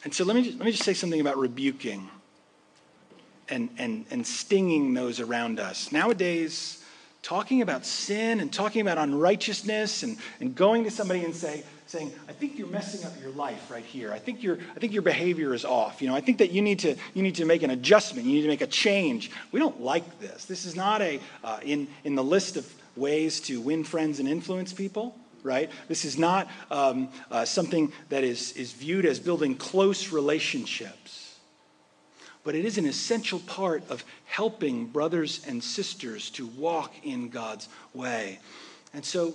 And 0.04 0.14
so 0.14 0.24
let 0.24 0.36
me 0.36 0.44
just, 0.44 0.58
let 0.58 0.66
me 0.66 0.70
just 0.70 0.84
say 0.84 0.94
something 0.94 1.20
about 1.20 1.38
rebuking 1.38 2.08
and, 3.48 3.70
and, 3.78 4.04
and 4.10 4.26
stinging 4.26 4.94
those 4.94 5.18
around 5.18 5.58
us. 5.58 5.90
Nowadays, 5.90 6.84
talking 7.22 7.62
about 7.62 7.86
sin 7.86 8.40
and 8.40 8.52
talking 8.52 8.82
about 8.82 8.98
unrighteousness 8.98 10.02
and, 10.02 10.18
and 10.40 10.54
going 10.54 10.84
to 10.84 10.90
somebody 10.90 11.24
and 11.24 11.34
say, 11.34 11.64
saying, 11.94 12.12
I 12.28 12.32
think 12.32 12.58
you're 12.58 12.66
messing 12.66 13.06
up 13.06 13.12
your 13.22 13.30
life 13.30 13.70
right 13.70 13.84
here. 13.84 14.12
I 14.12 14.18
think, 14.18 14.42
your 14.42 14.58
I 14.74 14.80
think 14.80 14.92
your 14.92 15.02
behavior 15.02 15.54
is 15.54 15.64
off. 15.64 16.02
You 16.02 16.08
know, 16.08 16.16
I 16.16 16.20
think 16.20 16.38
that 16.38 16.50
you 16.50 16.60
need, 16.60 16.80
to, 16.80 16.96
you 17.14 17.22
need 17.22 17.36
to 17.36 17.44
make 17.44 17.62
an 17.62 17.70
adjustment. 17.70 18.26
You 18.26 18.34
need 18.34 18.42
to 18.42 18.48
make 18.48 18.62
a 18.62 18.66
change. 18.66 19.30
We 19.52 19.60
don't 19.60 19.80
like 19.80 20.18
this. 20.18 20.44
This 20.44 20.66
is 20.66 20.74
not 20.74 21.02
a, 21.02 21.20
uh, 21.44 21.60
in, 21.62 21.86
in 22.02 22.16
the 22.16 22.24
list 22.24 22.56
of 22.56 22.72
ways 22.96 23.38
to 23.42 23.60
win 23.60 23.84
friends 23.84 24.18
and 24.18 24.28
influence 24.28 24.72
people, 24.72 25.16
right? 25.44 25.70
This 25.86 26.04
is 26.04 26.18
not 26.18 26.48
um, 26.72 27.10
uh, 27.30 27.44
something 27.44 27.92
that 28.08 28.24
is, 28.24 28.52
is 28.52 28.72
viewed 28.72 29.06
as 29.06 29.20
building 29.20 29.54
close 29.54 30.10
relationships. 30.10 31.38
But 32.42 32.56
it 32.56 32.64
is 32.64 32.76
an 32.76 32.86
essential 32.86 33.38
part 33.38 33.88
of 33.88 34.04
helping 34.24 34.86
brothers 34.86 35.46
and 35.46 35.62
sisters 35.62 36.28
to 36.30 36.46
walk 36.46 36.92
in 37.04 37.28
God's 37.28 37.68
way. 37.94 38.40
And 38.92 39.04
so 39.04 39.34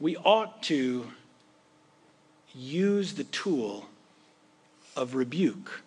we 0.00 0.16
ought 0.16 0.62
to 0.64 1.06
use 2.54 3.14
the 3.14 3.24
tool 3.24 3.86
of 4.96 5.14
rebuke. 5.14 5.82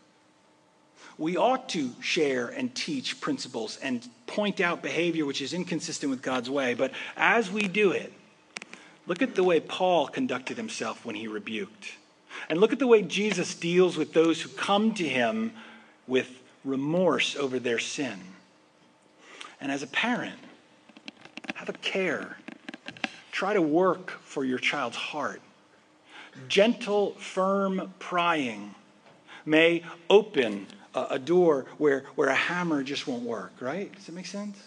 We 1.17 1.37
ought 1.37 1.69
to 1.69 1.91
share 2.01 2.47
and 2.47 2.73
teach 2.73 3.21
principles 3.21 3.77
and 3.81 4.07
point 4.27 4.59
out 4.59 4.81
behavior 4.81 5.25
which 5.25 5.41
is 5.41 5.53
inconsistent 5.53 6.09
with 6.09 6.21
God's 6.21 6.49
way. 6.49 6.73
But 6.73 6.91
as 7.15 7.51
we 7.51 7.63
do 7.67 7.91
it, 7.91 8.11
look 9.07 9.21
at 9.21 9.35
the 9.35 9.43
way 9.43 9.59
Paul 9.59 10.07
conducted 10.07 10.57
himself 10.57 11.05
when 11.05 11.15
he 11.15 11.27
rebuked. 11.27 11.93
And 12.49 12.59
look 12.59 12.73
at 12.73 12.79
the 12.79 12.87
way 12.87 13.01
Jesus 13.01 13.53
deals 13.55 13.97
with 13.97 14.13
those 14.13 14.41
who 14.41 14.49
come 14.49 14.93
to 14.95 15.07
him 15.07 15.53
with 16.07 16.41
remorse 16.63 17.35
over 17.35 17.59
their 17.59 17.79
sin. 17.79 18.19
And 19.59 19.71
as 19.71 19.83
a 19.83 19.87
parent, 19.87 20.39
have 21.61 21.69
a 21.69 21.73
care 21.73 22.37
Try 23.41 23.53
to 23.53 23.61
work 23.63 24.11
for 24.21 24.45
your 24.45 24.59
child's 24.59 24.97
heart. 24.97 25.41
Gentle, 26.47 27.13
firm 27.13 27.91
prying 27.97 28.75
may 29.47 29.81
open 30.11 30.67
a, 30.93 31.07
a 31.09 31.17
door 31.17 31.65
where, 31.79 32.03
where 32.13 32.29
a 32.29 32.35
hammer 32.35 32.83
just 32.83 33.07
won't 33.07 33.23
work, 33.23 33.53
right? 33.59 33.91
Does 33.95 34.05
that 34.05 34.11
make 34.11 34.27
sense? 34.27 34.59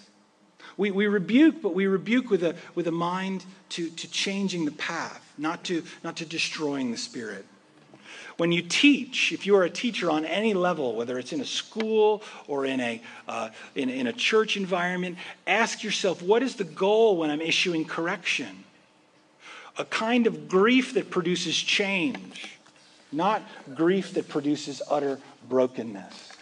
We, 0.77 0.91
we 0.91 1.07
rebuke, 1.07 1.63
but 1.63 1.73
we 1.73 1.87
rebuke 1.87 2.31
with 2.31 2.43
a, 2.43 2.57
with 2.75 2.89
a 2.89 2.91
mind 2.91 3.45
to, 3.69 3.91
to 3.91 4.11
changing 4.11 4.65
the 4.65 4.73
path, 4.73 5.25
not 5.39 5.63
to, 5.67 5.85
not 6.03 6.17
to 6.17 6.27
destroying 6.27 6.91
the 6.91 6.99
spirit. 6.99 7.47
When 8.39 8.51
you 8.51 8.63
teach, 8.63 9.31
if 9.31 9.47
you 9.47 9.55
are 9.55 9.63
a 9.63 9.71
teacher 9.71 10.11
on 10.11 10.25
any 10.25 10.53
level, 10.53 10.97
whether 10.97 11.17
it's 11.21 11.33
in 11.33 11.41
a 11.41 11.47
school 11.47 12.25
or 12.49 12.67
in 12.67 12.81
a, 12.81 13.01
uh, 13.29 13.51
in, 13.77 13.89
in 13.89 14.09
a 14.09 14.13
church 14.13 14.57
environment, 14.57 15.17
ask 15.47 15.85
yourself 15.85 16.21
what 16.21 16.43
is 16.43 16.57
the 16.57 16.65
goal 16.65 17.17
when 17.17 17.31
I'm 17.31 17.41
issuing 17.41 17.85
correction? 17.85 18.64
A 19.77 19.85
kind 19.85 20.27
of 20.27 20.49
grief 20.49 20.95
that 20.95 21.11
produces 21.11 21.57
change, 21.57 22.59
not 23.11 23.43
grief 23.75 24.15
that 24.15 24.29
produces 24.29 24.81
utter 24.91 25.19
brokenness. 25.49 26.33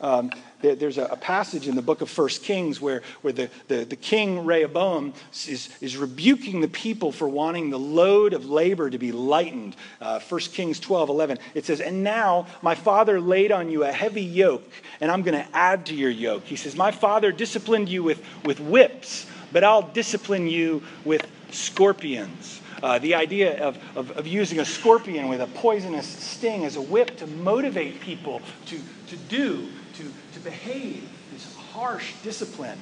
Um, 0.00 0.30
there's 0.60 0.98
a, 0.98 1.16
passage 1.16 1.68
in 1.68 1.74
the 1.74 1.82
book 1.82 2.00
of 2.00 2.10
First 2.10 2.42
Kings 2.42 2.80
where, 2.80 3.02
where 3.22 3.32
the, 3.32 3.50
the, 3.68 3.84
the 3.84 3.96
king 3.96 4.44
Rehoboam 4.44 5.14
is, 5.46 5.70
is 5.80 5.96
rebuking 5.96 6.60
the 6.60 6.68
people 6.68 7.12
for 7.12 7.28
wanting 7.28 7.70
the 7.70 7.78
load 7.78 8.32
of 8.32 8.46
labor 8.46 8.90
to 8.90 8.98
be 8.98 9.12
lightened. 9.12 9.76
Uh, 10.00 10.20
1 10.20 10.40
Kings 10.40 10.80
12 10.80 11.08
11. 11.08 11.38
It 11.54 11.64
says, 11.64 11.80
And 11.80 12.02
now 12.02 12.46
my 12.62 12.74
father 12.74 13.20
laid 13.20 13.52
on 13.52 13.70
you 13.70 13.84
a 13.84 13.92
heavy 13.92 14.22
yoke, 14.22 14.70
and 15.00 15.10
I'm 15.10 15.22
going 15.22 15.42
to 15.42 15.56
add 15.56 15.86
to 15.86 15.94
your 15.94 16.10
yoke. 16.10 16.44
He 16.44 16.56
says, 16.56 16.76
My 16.76 16.90
father 16.90 17.32
disciplined 17.32 17.88
you 17.88 18.02
with, 18.02 18.22
with 18.44 18.60
whips, 18.60 19.26
but 19.52 19.64
I'll 19.64 19.82
discipline 19.82 20.46
you 20.46 20.82
with 21.04 21.26
scorpions. 21.50 22.60
Uh, 22.82 22.98
the 22.98 23.14
idea 23.14 23.62
of, 23.62 23.78
of, 23.96 24.10
of, 24.12 24.26
using 24.26 24.60
a 24.60 24.64
scorpion 24.64 25.28
with 25.28 25.40
a 25.40 25.46
poisonous 25.46 26.06
sting 26.06 26.64
as 26.64 26.76
a 26.76 26.80
whip 26.80 27.16
to 27.16 27.26
motivate 27.26 28.00
people 28.00 28.42
to, 28.66 28.78
to 29.08 29.16
do 29.28 29.66
to, 29.96 30.12
to 30.34 30.40
behave, 30.40 31.08
this 31.32 31.54
harsh 31.56 32.12
discipline. 32.22 32.78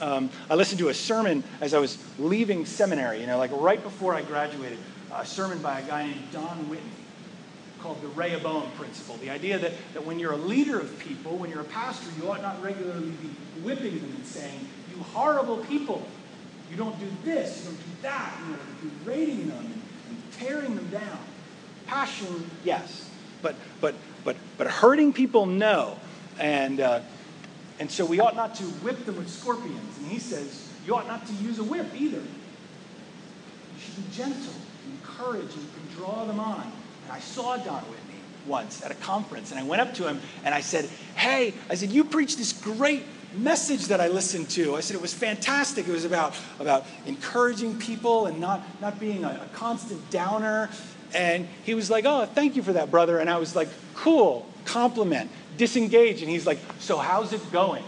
Um, 0.00 0.30
I 0.50 0.54
listened 0.54 0.78
to 0.80 0.88
a 0.88 0.94
sermon 0.94 1.42
as 1.60 1.74
I 1.74 1.78
was 1.78 1.98
leaving 2.18 2.66
seminary, 2.66 3.20
you 3.20 3.26
know, 3.26 3.38
like 3.38 3.50
right 3.52 3.82
before 3.82 4.14
I 4.14 4.22
graduated, 4.22 4.78
a 5.12 5.24
sermon 5.24 5.58
by 5.58 5.80
a 5.80 5.86
guy 5.86 6.06
named 6.06 6.32
Don 6.32 6.68
Whitney 6.68 6.90
called 7.80 8.00
the 8.02 8.08
Rehoboam 8.08 8.70
Principle. 8.72 9.16
The 9.18 9.30
idea 9.30 9.58
that, 9.58 9.72
that 9.94 10.04
when 10.04 10.18
you're 10.18 10.32
a 10.32 10.38
leader 10.38 10.78
of 10.78 10.98
people, 10.98 11.36
when 11.36 11.50
you're 11.50 11.60
a 11.60 11.64
pastor, 11.64 12.08
you 12.20 12.30
ought 12.30 12.42
not 12.42 12.62
regularly 12.62 13.10
be 13.10 13.28
whipping 13.62 13.98
them 14.00 14.12
and 14.16 14.26
saying, 14.26 14.68
You 14.94 15.02
horrible 15.02 15.58
people, 15.58 16.06
you 16.70 16.76
don't 16.76 16.98
do 16.98 17.08
this, 17.24 17.60
you 17.60 17.70
don't 17.70 17.76
do 17.76 18.02
that, 18.02 18.34
you 18.44 18.52
know, 18.52 18.92
berating 19.04 19.48
them 19.48 19.58
and, 19.58 19.82
and 20.10 20.32
tearing 20.38 20.74
them 20.74 20.88
down. 20.88 21.18
Passion, 21.86 22.50
yes. 22.64 23.08
But, 23.42 23.54
but, 23.80 23.94
but, 24.24 24.36
but 24.58 24.66
hurting 24.66 25.12
people, 25.12 25.46
no. 25.46 25.98
And, 26.38 26.80
uh, 26.80 27.00
and 27.78 27.90
so 27.90 28.04
we 28.04 28.20
ought 28.20 28.36
not 28.36 28.54
to 28.56 28.64
whip 28.64 29.04
them 29.04 29.16
with 29.16 29.28
scorpions. 29.28 29.98
And 29.98 30.06
he 30.08 30.18
says, 30.18 30.68
you 30.86 30.94
ought 30.94 31.06
not 31.06 31.26
to 31.26 31.32
use 31.34 31.58
a 31.58 31.64
whip 31.64 31.86
either. 31.94 32.18
You 32.18 32.24
should 33.78 33.96
be 33.96 34.16
gentle, 34.16 34.54
encourage, 34.90 35.42
and 35.42 35.52
can 35.52 35.96
draw 35.96 36.24
them 36.24 36.40
on. 36.40 36.62
And 37.04 37.12
I 37.12 37.20
saw 37.20 37.56
Don 37.56 37.82
Whitney 37.82 38.20
once 38.46 38.82
at 38.82 38.90
a 38.90 38.94
conference, 38.94 39.50
and 39.50 39.60
I 39.60 39.64
went 39.64 39.82
up 39.82 39.94
to 39.94 40.06
him 40.06 40.20
and 40.44 40.54
I 40.54 40.60
said, 40.60 40.88
Hey, 41.16 41.54
I 41.68 41.74
said, 41.74 41.90
you 41.90 42.04
preach 42.04 42.36
this 42.36 42.52
great 42.52 43.04
message 43.34 43.86
that 43.86 44.00
I 44.00 44.08
listened 44.08 44.48
to. 44.50 44.76
I 44.76 44.80
said 44.80 44.96
it 44.96 45.02
was 45.02 45.14
fantastic. 45.14 45.88
It 45.88 45.92
was 45.92 46.04
about, 46.04 46.34
about 46.58 46.86
encouraging 47.06 47.78
people 47.78 48.26
and 48.26 48.40
not, 48.40 48.62
not 48.80 48.98
being 48.98 49.24
a, 49.24 49.28
a 49.28 49.56
constant 49.56 50.10
downer. 50.10 50.70
And 51.14 51.48
he 51.64 51.74
was 51.74 51.90
like, 51.90 52.04
Oh, 52.04 52.26
thank 52.26 52.56
you 52.56 52.62
for 52.62 52.72
that, 52.74 52.90
brother. 52.90 53.18
And 53.18 53.28
I 53.30 53.38
was 53.38 53.54
like, 53.54 53.68
Cool, 53.94 54.46
compliment 54.64 55.30
disengaged. 55.56 56.22
And 56.22 56.30
he's 56.30 56.46
like, 56.46 56.58
So 56.78 56.98
how's 56.98 57.32
it 57.32 57.52
going? 57.52 57.84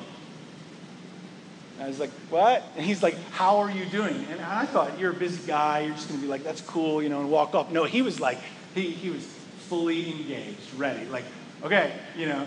I 1.81 1.87
was 1.87 2.01
like, 2.01 2.11
What? 2.31 2.65
And 2.77 2.85
he's 2.85 3.03
like, 3.03 3.17
How 3.31 3.59
are 3.59 3.71
you 3.71 3.85
doing? 3.87 4.25
And 4.31 4.41
I 4.41 4.67
thought, 4.67 4.99
You're 4.99 5.13
a 5.13 5.15
busy 5.15 5.47
guy. 5.47 5.81
You're 5.81 5.95
just 5.95 6.09
going 6.09 6.21
to 6.21 6.27
be 6.27 6.31
like, 6.31 6.45
That's 6.45 6.61
cool, 6.61 7.03
you 7.03 7.09
know, 7.09 7.21
and 7.21 7.31
walk 7.31 7.55
off. 7.55 7.71
No, 7.71 7.85
he 7.85 8.03
was 8.03 8.21
like, 8.21 8.39
he, 8.75 8.91
he 8.91 9.11
was 9.11 9.25
fully 9.69 10.11
engaged, 10.11 10.75
ready. 10.77 11.05
Like, 11.07 11.25
okay, 11.63 11.93
you 12.17 12.27
know, 12.27 12.47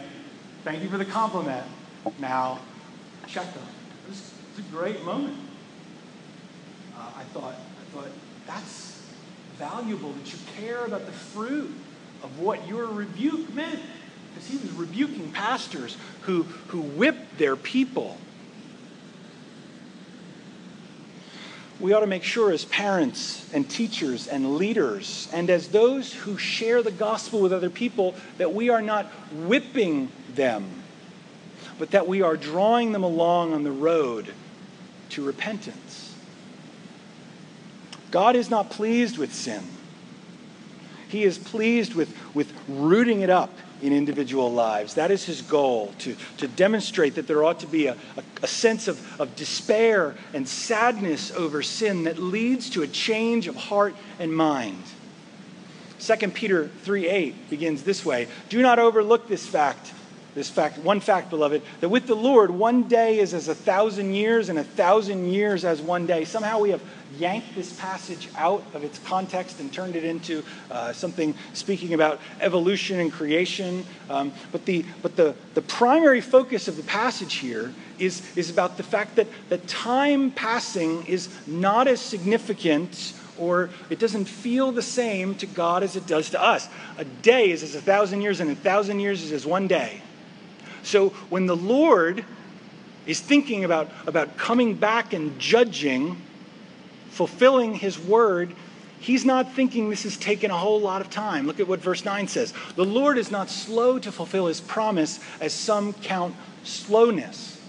thank 0.63 0.81
you 0.83 0.89
for 0.89 0.97
the 0.97 1.05
compliment. 1.05 1.65
Now, 2.19 2.59
check 3.27 3.53
them. 3.53 3.63
It 4.05 4.09
was, 4.09 4.19
it 4.19 4.57
was 4.57 4.65
a 4.65 4.69
great 4.69 5.03
moment. 5.03 5.37
Uh, 6.97 7.09
I 7.17 7.23
thought, 7.23 7.55
I 7.55 7.95
thought, 7.95 8.09
that's 8.47 9.01
valuable 9.57 10.11
that 10.11 10.33
you 10.33 10.39
care 10.57 10.85
about 10.85 11.05
the 11.05 11.11
fruit 11.11 11.71
of 12.23 12.39
what 12.39 12.67
your 12.67 12.87
rebuke 12.87 13.53
meant 13.53 13.79
because 14.33 14.49
he 14.49 14.57
was 14.57 14.71
rebuking 14.73 15.31
pastors 15.31 15.97
who, 16.21 16.43
who 16.67 16.81
whipped 16.81 17.37
their 17.37 17.55
people. 17.55 18.17
we 21.81 21.93
ought 21.93 22.01
to 22.01 22.07
make 22.07 22.23
sure, 22.23 22.51
as 22.51 22.63
parents 22.65 23.51
and 23.53 23.67
teachers 23.67 24.27
and 24.27 24.55
leaders, 24.57 25.27
and 25.33 25.49
as 25.49 25.69
those 25.69 26.13
who 26.13 26.37
share 26.37 26.83
the 26.83 26.91
gospel 26.91 27.41
with 27.41 27.51
other 27.51 27.71
people, 27.71 28.15
that 28.37 28.53
we 28.53 28.69
are 28.69 28.81
not 28.81 29.07
whipping 29.33 30.11
them, 30.35 30.80
but 31.81 31.89
that 31.89 32.07
we 32.07 32.21
are 32.21 32.37
drawing 32.37 32.91
them 32.91 33.03
along 33.03 33.53
on 33.53 33.63
the 33.63 33.71
road 33.71 34.31
to 35.09 35.25
repentance. 35.25 36.13
God 38.11 38.35
is 38.35 38.51
not 38.51 38.69
pleased 38.69 39.17
with 39.17 39.33
sin. 39.33 39.63
He 41.09 41.23
is 41.23 41.39
pleased 41.39 41.95
with, 41.95 42.15
with 42.35 42.53
rooting 42.67 43.21
it 43.21 43.31
up 43.31 43.51
in 43.81 43.93
individual 43.93 44.51
lives. 44.51 44.93
That 44.93 45.09
is 45.09 45.25
his 45.25 45.41
goal, 45.41 45.91
to, 45.97 46.15
to 46.37 46.47
demonstrate 46.47 47.15
that 47.15 47.25
there 47.25 47.43
ought 47.43 47.61
to 47.61 47.67
be 47.67 47.87
a, 47.87 47.93
a, 48.15 48.23
a, 48.43 48.47
sense 48.47 48.87
of, 48.87 49.19
of 49.19 49.35
despair 49.35 50.13
and 50.35 50.47
sadness 50.47 51.31
over 51.31 51.63
sin 51.63 52.03
that 52.03 52.19
leads 52.19 52.69
to 52.69 52.83
a 52.83 52.87
change 52.87 53.47
of 53.47 53.55
heart 53.55 53.95
and 54.19 54.31
mind. 54.31 54.83
2 55.99 56.27
Peter 56.27 56.67
3 56.83 57.07
8 57.07 57.49
begins 57.49 57.81
this 57.81 58.05
way 58.05 58.27
Do 58.49 58.61
not 58.61 58.77
overlook 58.77 59.27
this 59.27 59.47
fact 59.47 59.93
this 60.33 60.49
fact, 60.49 60.77
one 60.77 60.99
fact, 60.99 61.29
beloved, 61.29 61.61
that 61.81 61.89
with 61.89 62.07
the 62.07 62.15
Lord, 62.15 62.51
one 62.51 62.83
day 62.83 63.19
is 63.19 63.33
as 63.33 63.47
a 63.47 63.55
thousand 63.55 64.13
years, 64.13 64.49
and 64.49 64.57
a 64.57 64.63
thousand 64.63 65.31
years 65.31 65.65
as 65.65 65.81
one 65.81 66.05
day. 66.05 66.23
Somehow 66.23 66.59
we 66.59 66.69
have 66.69 66.81
yanked 67.17 67.53
this 67.55 67.73
passage 67.73 68.29
out 68.37 68.63
of 68.73 68.83
its 68.83 68.99
context 68.99 69.59
and 69.59 69.73
turned 69.73 69.95
it 69.95 70.03
into 70.05 70.43
uh, 70.69 70.93
something 70.93 71.35
speaking 71.53 71.93
about 71.93 72.19
evolution 72.39 72.99
and 72.99 73.11
creation. 73.11 73.83
Um, 74.09 74.31
but 74.51 74.65
the, 74.65 74.85
but 75.01 75.15
the, 75.15 75.35
the 75.53 75.61
primary 75.61 76.21
focus 76.21 76.67
of 76.67 76.77
the 76.77 76.83
passage 76.83 77.35
here 77.35 77.73
is, 77.99 78.21
is 78.37 78.49
about 78.49 78.77
the 78.77 78.83
fact 78.83 79.17
that, 79.17 79.27
that 79.49 79.67
time 79.67 80.31
passing 80.31 81.05
is 81.05 81.29
not 81.47 81.87
as 81.87 81.99
significant 81.99 83.13
or 83.37 83.69
it 83.89 83.99
doesn't 83.99 84.25
feel 84.25 84.71
the 84.71 84.81
same 84.81 85.35
to 85.35 85.45
God 85.45 85.83
as 85.83 85.95
it 85.95 86.05
does 86.05 86.29
to 86.29 86.41
us. 86.41 86.69
A 86.97 87.05
day 87.05 87.49
is 87.49 87.63
as 87.63 87.75
a 87.75 87.81
thousand 87.81 88.21
years, 88.21 88.39
and 88.39 88.51
a 88.51 88.55
thousand 88.55 88.99
years 88.99 89.23
is 89.23 89.31
as 89.31 89.45
one 89.45 89.67
day. 89.67 90.01
So 90.83 91.09
when 91.29 91.45
the 91.45 91.55
Lord 91.55 92.25
is 93.05 93.19
thinking 93.19 93.63
about, 93.63 93.89
about 94.07 94.37
coming 94.37 94.75
back 94.75 95.13
and 95.13 95.37
judging, 95.39 96.21
fulfilling 97.09 97.75
his 97.75 97.99
word, 97.99 98.53
he's 98.99 99.25
not 99.25 99.53
thinking 99.53 99.89
this 99.89 100.05
is 100.05 100.17
taking 100.17 100.51
a 100.51 100.57
whole 100.57 100.79
lot 100.79 101.01
of 101.01 101.09
time. 101.09 101.47
Look 101.47 101.59
at 101.59 101.67
what 101.67 101.81
verse 101.81 102.05
9 102.05 102.27
says. 102.27 102.53
The 102.75 102.85
Lord 102.85 103.17
is 103.17 103.31
not 103.31 103.49
slow 103.49 103.99
to 103.99 104.11
fulfill 104.11 104.47
his 104.47 104.61
promise, 104.61 105.19
as 105.39 105.53
some 105.53 105.93
count 105.93 106.35
slowness, 106.63 107.59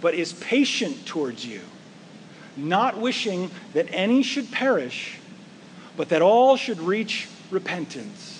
but 0.00 0.14
is 0.14 0.34
patient 0.34 1.06
towards 1.06 1.46
you, 1.46 1.62
not 2.56 2.98
wishing 2.98 3.50
that 3.72 3.86
any 3.90 4.22
should 4.22 4.52
perish, 4.52 5.18
but 5.96 6.10
that 6.10 6.22
all 6.22 6.56
should 6.56 6.80
reach 6.80 7.28
repentance. 7.50 8.35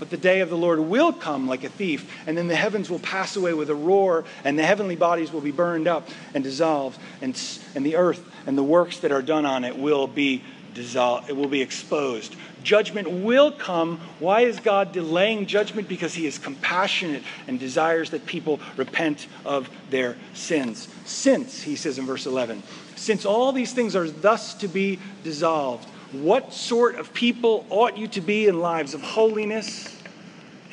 But 0.00 0.10
the 0.10 0.16
day 0.16 0.40
of 0.40 0.48
the 0.48 0.56
Lord 0.56 0.80
will 0.80 1.12
come 1.12 1.46
like 1.46 1.62
a 1.62 1.68
thief, 1.68 2.10
and 2.26 2.36
then 2.36 2.48
the 2.48 2.56
heavens 2.56 2.90
will 2.90 2.98
pass 2.98 3.36
away 3.36 3.52
with 3.52 3.70
a 3.70 3.74
roar, 3.74 4.24
and 4.44 4.58
the 4.58 4.64
heavenly 4.64 4.96
bodies 4.96 5.30
will 5.30 5.42
be 5.42 5.52
burned 5.52 5.86
up 5.86 6.08
and 6.34 6.42
dissolved, 6.42 6.98
and, 7.20 7.40
and 7.74 7.86
the 7.86 7.96
earth 7.96 8.24
and 8.46 8.56
the 8.58 8.62
works 8.62 9.00
that 9.00 9.12
are 9.12 9.22
done 9.22 9.44
on 9.44 9.62
it 9.62 9.78
will 9.78 10.06
be 10.06 10.42
dissolved, 10.74 11.28
it 11.28 11.36
will 11.36 11.48
be 11.48 11.60
exposed. 11.60 12.34
Judgment 12.62 13.10
will 13.10 13.52
come. 13.52 14.00
Why 14.18 14.42
is 14.42 14.58
God 14.60 14.92
delaying 14.92 15.46
judgment? 15.46 15.88
Because 15.88 16.14
he 16.14 16.26
is 16.26 16.38
compassionate 16.38 17.22
and 17.46 17.60
desires 17.60 18.10
that 18.10 18.26
people 18.26 18.60
repent 18.76 19.26
of 19.44 19.68
their 19.90 20.16
sins. 20.34 20.88
Since, 21.04 21.62
he 21.62 21.76
says 21.76 21.98
in 21.98 22.06
verse 22.06 22.26
11, 22.26 22.62
since 22.96 23.24
all 23.24 23.52
these 23.52 23.72
things 23.72 23.96
are 23.96 24.10
thus 24.10 24.54
to 24.54 24.68
be 24.68 24.98
dissolved, 25.24 25.88
what 26.12 26.52
sort 26.52 26.96
of 26.96 27.14
people 27.14 27.66
ought 27.70 27.96
you 27.96 28.08
to 28.08 28.20
be 28.20 28.48
in 28.48 28.60
lives 28.60 28.94
of 28.94 29.02
holiness 29.02 29.96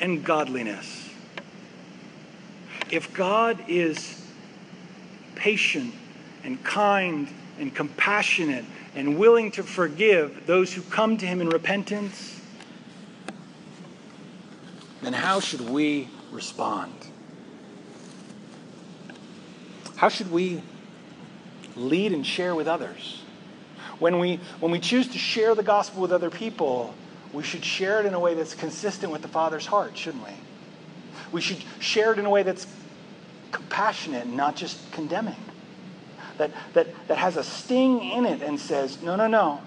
and 0.00 0.24
godliness? 0.24 1.08
If 2.90 3.12
God 3.14 3.58
is 3.68 4.20
patient 5.34 5.94
and 6.42 6.62
kind 6.64 7.28
and 7.58 7.74
compassionate 7.74 8.64
and 8.94 9.18
willing 9.18 9.52
to 9.52 9.62
forgive 9.62 10.46
those 10.46 10.72
who 10.72 10.82
come 10.82 11.16
to 11.18 11.26
him 11.26 11.40
in 11.40 11.48
repentance, 11.48 12.40
then 15.02 15.12
how 15.12 15.38
should 15.38 15.68
we 15.68 16.08
respond? 16.32 16.92
How 19.96 20.08
should 20.08 20.32
we 20.32 20.62
lead 21.76 22.12
and 22.12 22.26
share 22.26 22.54
with 22.54 22.66
others? 22.66 23.22
When 23.98 24.18
we, 24.18 24.40
when 24.60 24.70
we 24.70 24.78
choose 24.78 25.08
to 25.08 25.18
share 25.18 25.54
the 25.54 25.62
gospel 25.62 26.02
with 26.02 26.12
other 26.12 26.30
people, 26.30 26.94
we 27.32 27.42
should 27.42 27.64
share 27.64 28.00
it 28.00 28.06
in 28.06 28.14
a 28.14 28.20
way 28.20 28.34
that's 28.34 28.54
consistent 28.54 29.12
with 29.12 29.22
the 29.22 29.28
Father's 29.28 29.66
heart, 29.66 29.96
shouldn't 29.96 30.24
we? 30.24 30.32
We 31.32 31.40
should 31.40 31.58
share 31.78 32.12
it 32.12 32.18
in 32.18 32.26
a 32.26 32.30
way 32.30 32.42
that's 32.42 32.66
compassionate 33.52 34.24
and 34.24 34.36
not 34.36 34.56
just 34.56 34.92
condemning. 34.92 35.36
That, 36.38 36.52
that, 36.74 36.86
that 37.08 37.18
has 37.18 37.36
a 37.36 37.42
sting 37.42 38.02
in 38.02 38.24
it 38.24 38.42
and 38.42 38.58
says, 38.60 39.02
no, 39.02 39.16
no, 39.16 39.26
no. 39.26 39.60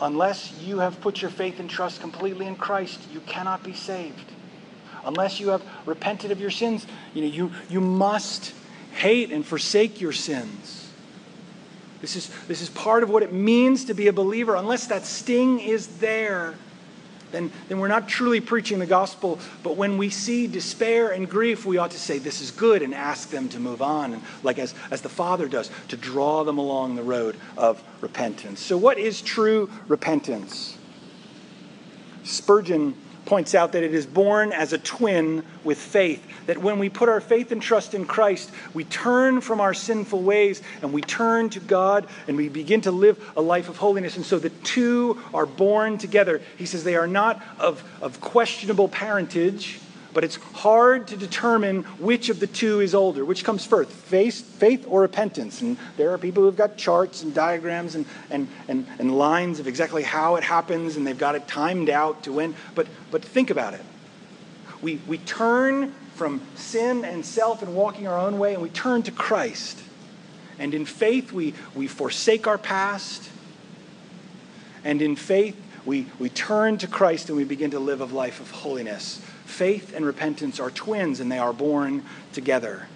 Unless 0.00 0.54
you 0.60 0.78
have 0.78 1.00
put 1.00 1.22
your 1.22 1.30
faith 1.30 1.60
and 1.60 1.70
trust 1.70 2.00
completely 2.00 2.46
in 2.46 2.56
Christ, 2.56 3.00
you 3.12 3.20
cannot 3.20 3.62
be 3.62 3.74
saved. 3.74 4.32
Unless 5.04 5.38
you 5.38 5.50
have 5.50 5.62
repented 5.86 6.30
of 6.30 6.40
your 6.40 6.50
sins, 6.50 6.86
you, 7.12 7.22
know, 7.22 7.28
you, 7.28 7.52
you 7.68 7.80
must 7.80 8.52
hate 8.92 9.30
and 9.30 9.46
forsake 9.46 10.00
your 10.00 10.12
sins. 10.12 10.83
This 12.04 12.16
is, 12.16 12.30
this 12.48 12.60
is 12.60 12.68
part 12.68 13.02
of 13.02 13.08
what 13.08 13.22
it 13.22 13.32
means 13.32 13.86
to 13.86 13.94
be 13.94 14.08
a 14.08 14.12
believer. 14.12 14.56
Unless 14.56 14.88
that 14.88 15.06
sting 15.06 15.58
is 15.58 15.86
there, 15.86 16.52
then, 17.32 17.50
then 17.70 17.78
we're 17.78 17.88
not 17.88 18.10
truly 18.10 18.42
preaching 18.42 18.78
the 18.78 18.84
gospel. 18.84 19.38
But 19.62 19.78
when 19.78 19.96
we 19.96 20.10
see 20.10 20.46
despair 20.46 21.12
and 21.12 21.26
grief, 21.26 21.64
we 21.64 21.78
ought 21.78 21.92
to 21.92 21.98
say, 21.98 22.18
This 22.18 22.42
is 22.42 22.50
good, 22.50 22.82
and 22.82 22.94
ask 22.94 23.30
them 23.30 23.48
to 23.48 23.58
move 23.58 23.80
on. 23.80 24.12
And 24.12 24.22
like 24.42 24.58
as, 24.58 24.74
as 24.90 25.00
the 25.00 25.08
Father 25.08 25.48
does, 25.48 25.70
to 25.88 25.96
draw 25.96 26.44
them 26.44 26.58
along 26.58 26.96
the 26.96 27.02
road 27.02 27.38
of 27.56 27.82
repentance. 28.02 28.60
So, 28.60 28.76
what 28.76 28.98
is 28.98 29.22
true 29.22 29.70
repentance? 29.88 30.76
Spurgeon 32.22 32.94
points 33.26 33.54
out 33.54 33.72
that 33.72 33.82
it 33.82 33.94
is 33.94 34.06
born 34.06 34.52
as 34.52 34.72
a 34.72 34.78
twin 34.78 35.44
with 35.62 35.78
faith. 35.78 36.22
That 36.46 36.58
when 36.58 36.78
we 36.78 36.88
put 36.88 37.08
our 37.08 37.20
faith 37.20 37.52
and 37.52 37.62
trust 37.62 37.94
in 37.94 38.04
Christ, 38.04 38.50
we 38.74 38.84
turn 38.84 39.40
from 39.40 39.60
our 39.60 39.74
sinful 39.74 40.22
ways 40.22 40.62
and 40.82 40.92
we 40.92 41.00
turn 41.00 41.50
to 41.50 41.60
God 41.60 42.06
and 42.28 42.36
we 42.36 42.48
begin 42.48 42.82
to 42.82 42.90
live 42.90 43.32
a 43.36 43.40
life 43.40 43.68
of 43.68 43.78
holiness. 43.78 44.16
And 44.16 44.26
so 44.26 44.38
the 44.38 44.50
two 44.50 45.22
are 45.32 45.46
born 45.46 45.98
together. 45.98 46.42
He 46.58 46.66
says 46.66 46.84
they 46.84 46.96
are 46.96 47.06
not 47.06 47.42
of, 47.58 47.82
of 48.00 48.20
questionable 48.20 48.88
parentage 48.88 49.80
but 50.14 50.24
it's 50.24 50.36
hard 50.36 51.08
to 51.08 51.16
determine 51.16 51.82
which 51.98 52.30
of 52.30 52.38
the 52.38 52.46
two 52.46 52.80
is 52.80 52.94
older, 52.94 53.24
which 53.24 53.44
comes 53.44 53.66
first, 53.66 53.90
faith, 53.90 54.42
faith 54.58 54.86
or 54.88 55.02
repentance. 55.02 55.60
And 55.60 55.76
there 55.96 56.12
are 56.12 56.18
people 56.18 56.44
who've 56.44 56.56
got 56.56 56.76
charts 56.76 57.22
and 57.22 57.34
diagrams 57.34 57.96
and, 57.96 58.06
and, 58.30 58.48
and, 58.68 58.86
and 58.98 59.18
lines 59.18 59.58
of 59.58 59.66
exactly 59.66 60.04
how 60.04 60.36
it 60.36 60.44
happens, 60.44 60.96
and 60.96 61.06
they've 61.06 61.18
got 61.18 61.34
it 61.34 61.48
timed 61.48 61.90
out 61.90 62.22
to 62.22 62.32
when. 62.32 62.54
But, 62.74 62.86
but 63.10 63.24
think 63.24 63.50
about 63.50 63.74
it. 63.74 63.82
We, 64.80 65.00
we 65.06 65.18
turn 65.18 65.92
from 66.14 66.40
sin 66.54 67.04
and 67.04 67.26
self 67.26 67.62
and 67.62 67.74
walking 67.74 68.06
our 68.06 68.18
own 68.18 68.38
way, 68.38 68.54
and 68.54 68.62
we 68.62 68.70
turn 68.70 69.02
to 69.02 69.10
Christ. 69.10 69.82
And 70.58 70.72
in 70.72 70.86
faith, 70.86 71.32
we, 71.32 71.54
we 71.74 71.88
forsake 71.88 72.46
our 72.46 72.58
past. 72.58 73.28
And 74.84 75.02
in 75.02 75.16
faith, 75.16 75.60
we, 75.84 76.06
we 76.18 76.28
turn 76.28 76.78
to 76.78 76.86
Christ 76.86 77.28
and 77.28 77.36
we 77.36 77.44
begin 77.44 77.72
to 77.72 77.78
live 77.80 78.00
a 78.00 78.04
life 78.04 78.40
of 78.40 78.50
holiness 78.50 79.20
faith 79.44 79.94
and 79.94 80.04
repentance 80.04 80.60
are 80.60 80.70
twins 80.70 81.20
and 81.20 81.30
they 81.30 81.38
are 81.38 81.52
born 81.52 82.04
together. 82.32 82.88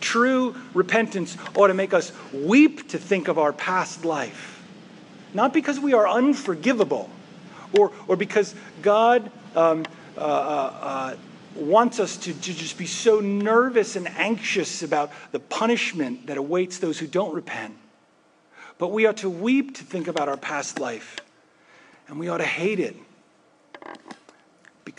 True 0.00 0.54
repentance 0.72 1.36
ought 1.54 1.68
to 1.68 1.74
make 1.74 1.94
us 1.94 2.12
weep 2.32 2.88
to 2.90 2.98
think 2.98 3.28
of 3.28 3.38
our 3.38 3.52
past 3.52 4.04
life, 4.04 4.62
not 5.32 5.52
because 5.52 5.80
we 5.80 5.94
are 5.94 6.08
unforgivable 6.08 7.10
or, 7.76 7.90
or 8.06 8.16
because 8.16 8.54
God 8.82 9.30
um, 9.56 9.84
uh, 10.16 10.20
uh, 10.20 10.24
uh, 10.80 11.16
wants 11.56 12.00
us 12.00 12.16
to, 12.18 12.32
to 12.32 12.54
just 12.54 12.78
be 12.78 12.86
so 12.86 13.20
nervous 13.20 13.96
and 13.96 14.08
anxious 14.08 14.82
about 14.82 15.10
the 15.32 15.40
punishment 15.40 16.26
that 16.26 16.36
awaits 16.36 16.78
those 16.78 16.98
who 16.98 17.06
don't 17.06 17.34
repent. 17.34 17.74
But 18.78 18.88
we 18.88 19.06
ought 19.06 19.18
to 19.18 19.30
weep 19.30 19.76
to 19.76 19.84
think 19.84 20.08
about 20.08 20.28
our 20.28 20.36
past 20.36 20.78
life, 20.80 21.20
and 22.08 22.18
we 22.18 22.28
ought 22.28 22.38
to 22.38 22.44
hate 22.44 22.80
it 22.80 22.96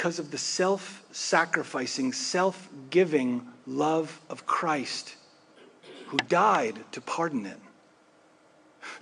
because 0.06 0.20
of 0.20 0.30
the 0.30 0.38
self 0.38 1.03
sacrificing, 1.12 2.14
self 2.14 2.70
giving 2.91 3.41
love 3.66 4.22
of 4.30 4.45
Christ, 4.45 5.16
who 6.10 6.18
died 6.18 6.76
to 6.91 7.01
pardon 7.01 7.47
it. 7.47 7.58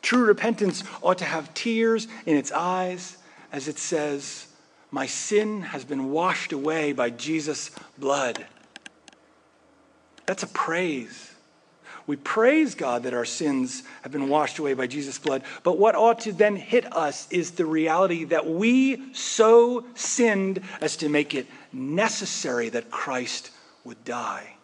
True 0.02 0.24
repentance 0.24 0.82
ought 1.02 1.18
to 1.18 1.26
have 1.26 1.54
tears 1.54 2.08
in 2.26 2.38
its 2.38 2.54
eyes 2.54 3.18
as 3.52 3.68
it 3.68 3.80
says, 3.80 4.48
My 4.92 5.06
sin 5.06 5.64
has 5.64 5.84
been 5.84 6.10
washed 6.10 6.54
away 6.54 6.94
by 6.94 7.10
Jesus' 7.10 7.70
blood. 7.98 8.46
That's 10.26 10.44
a 10.44 10.48
praise. 10.48 11.33
We 12.06 12.18
praise 12.18 12.76
God 12.76 13.04
that 13.04 13.14
our 13.14 13.26
sins 13.26 13.84
have 14.02 14.12
been 14.12 14.28
washed 14.28 14.60
away 14.60 14.74
by 14.74 14.88
Jesus' 14.88 15.18
blood. 15.18 15.44
But 15.64 15.78
what 15.78 15.96
ought 15.96 16.20
to 16.22 16.34
then 16.34 16.56
hit 16.56 16.92
us 16.96 17.28
is 17.32 17.52
the 17.52 17.66
reality 17.66 18.26
that 18.26 18.46
we 18.46 19.14
so 19.14 19.86
sinned 19.96 20.62
as 20.82 20.98
to 20.98 21.10
make 21.10 21.34
it 21.34 21.48
necessary 21.72 22.70
that 22.70 22.92
Christ 22.92 23.52
would 23.86 24.04
die. 24.04 24.56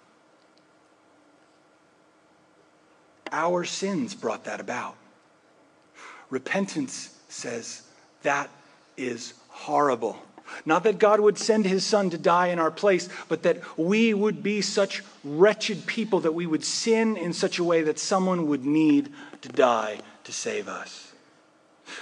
Our 3.32 3.64
sins 3.64 4.16
brought 4.16 4.46
that 4.46 4.60
about. 4.60 4.96
Repentance 6.30 7.16
says 7.30 7.84
that 8.24 8.50
is 8.98 9.34
horrible. 9.48 10.22
Not 10.66 10.84
that 10.84 11.00
God 11.00 11.20
would 11.20 11.38
send 11.38 11.66
his 11.66 11.86
son 11.86 12.10
to 12.10 12.18
die 12.18 12.48
in 12.48 12.60
our 12.60 12.72
place, 12.72 13.10
but 13.28 13.44
that 13.44 13.62
we 13.78 14.14
would 14.14 14.44
be 14.44 14.62
such 14.62 15.04
wretched 15.24 15.86
people 15.86 16.20
that 16.22 16.34
we 16.34 16.48
would 16.48 16.64
sin 16.64 17.18
in 17.18 17.34
such 17.34 17.60
a 17.60 17.64
way 17.64 17.82
that 17.84 18.00
someone 18.00 18.48
would 18.48 18.66
need 18.66 19.12
to 19.42 19.50
die 19.50 20.00
to 20.24 20.32
save 20.32 20.68
us. 20.68 21.10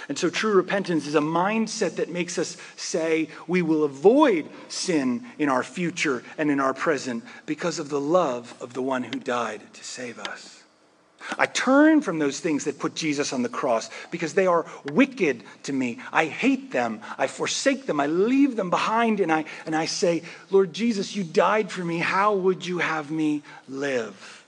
And 0.08 0.18
so, 0.18 0.28
true 0.28 0.52
repentance 0.52 1.06
is 1.06 1.14
a 1.14 1.20
mindset 1.20 1.96
that 1.96 2.10
makes 2.10 2.38
us 2.38 2.56
say 2.76 3.28
we 3.46 3.62
will 3.62 3.84
avoid 3.84 4.48
sin 4.68 5.24
in 5.38 5.48
our 5.48 5.62
future 5.62 6.22
and 6.36 6.50
in 6.50 6.60
our 6.60 6.74
present 6.74 7.24
because 7.46 7.78
of 7.78 7.88
the 7.88 8.00
love 8.00 8.54
of 8.60 8.74
the 8.74 8.82
one 8.82 9.02
who 9.02 9.18
died 9.18 9.62
to 9.72 9.84
save 9.84 10.18
us. 10.18 10.57
I 11.36 11.46
turn 11.46 12.00
from 12.00 12.18
those 12.18 12.40
things 12.40 12.64
that 12.64 12.78
put 12.78 12.94
Jesus 12.94 13.32
on 13.32 13.42
the 13.42 13.48
cross 13.48 13.90
because 14.10 14.34
they 14.34 14.46
are 14.46 14.64
wicked 14.86 15.42
to 15.64 15.72
me. 15.72 15.98
I 16.12 16.26
hate 16.26 16.70
them. 16.70 17.00
I 17.18 17.26
forsake 17.26 17.86
them. 17.86 18.00
I 18.00 18.06
leave 18.06 18.56
them 18.56 18.70
behind 18.70 19.20
and 19.20 19.30
I, 19.30 19.44
and 19.66 19.76
I 19.76 19.86
say, 19.86 20.22
Lord 20.50 20.72
Jesus, 20.72 21.14
you 21.14 21.24
died 21.24 21.70
for 21.70 21.84
me. 21.84 21.98
How 21.98 22.34
would 22.34 22.64
you 22.64 22.78
have 22.78 23.10
me 23.10 23.42
live? 23.68 24.46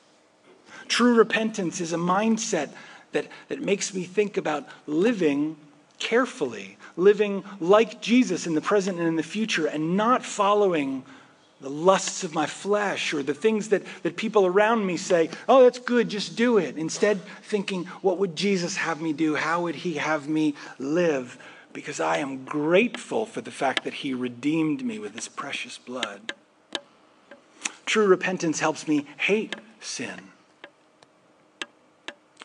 True 0.89 1.15
repentance 1.15 1.81
is 1.81 1.93
a 1.93 1.99
mindset 1.99 2.71
that, 3.13 3.27
that 3.49 3.61
makes 3.61 3.93
me 3.93 4.05
think 4.05 4.37
about 4.37 4.67
living 4.87 5.57
carefully, 5.99 6.79
living 6.97 7.45
like 7.61 8.01
Jesus 8.01 8.47
in 8.47 8.55
the 8.55 8.61
present 8.61 8.99
and 8.99 9.07
in 9.07 9.17
the 9.17 9.23
future, 9.23 9.67
and 9.67 9.97
not 9.97 10.25
following 10.25 11.05
the 11.61 11.69
lusts 11.69 12.25
of 12.25 12.35
my 12.35 12.47
flesh 12.47 13.13
or 13.13 13.23
the 13.23 13.35
things 13.35 13.69
that, 13.69 13.83
that 14.03 14.17
people 14.17 14.47
around 14.47 14.87
me 14.87 14.97
say, 14.97 15.29
oh, 15.49 15.63
that's 15.63 15.79
good, 15.79 16.09
just 16.09 16.37
do 16.37 16.57
it. 16.59 16.79
Instead, 16.79 17.21
thinking, 17.43 17.85
what 18.01 18.19
would 18.19 18.35
Jesus 18.35 18.77
have 18.77 19.01
me 19.01 19.13
do? 19.13 19.35
How 19.35 19.63
would 19.63 19.77
he 19.77 19.95
have 19.95 20.29
me 20.29 20.55
live? 20.79 21.37
Because 21.73 22.01
I 22.01 22.17
am 22.17 22.45
grateful 22.45 23.27
for 23.27 23.43
the 23.43 23.51
fact 23.51 23.85
that 23.85 23.95
he 23.95 24.15
redeemed 24.15 24.85
me 24.85 24.99
with 24.99 25.15
his 25.15 25.29
precious 25.29 25.77
blood. 25.77 26.33
True 27.85 28.07
repentance 28.07 28.61
helps 28.61 28.89
me 28.89 29.07
hate 29.19 29.57
sin. 29.81 30.31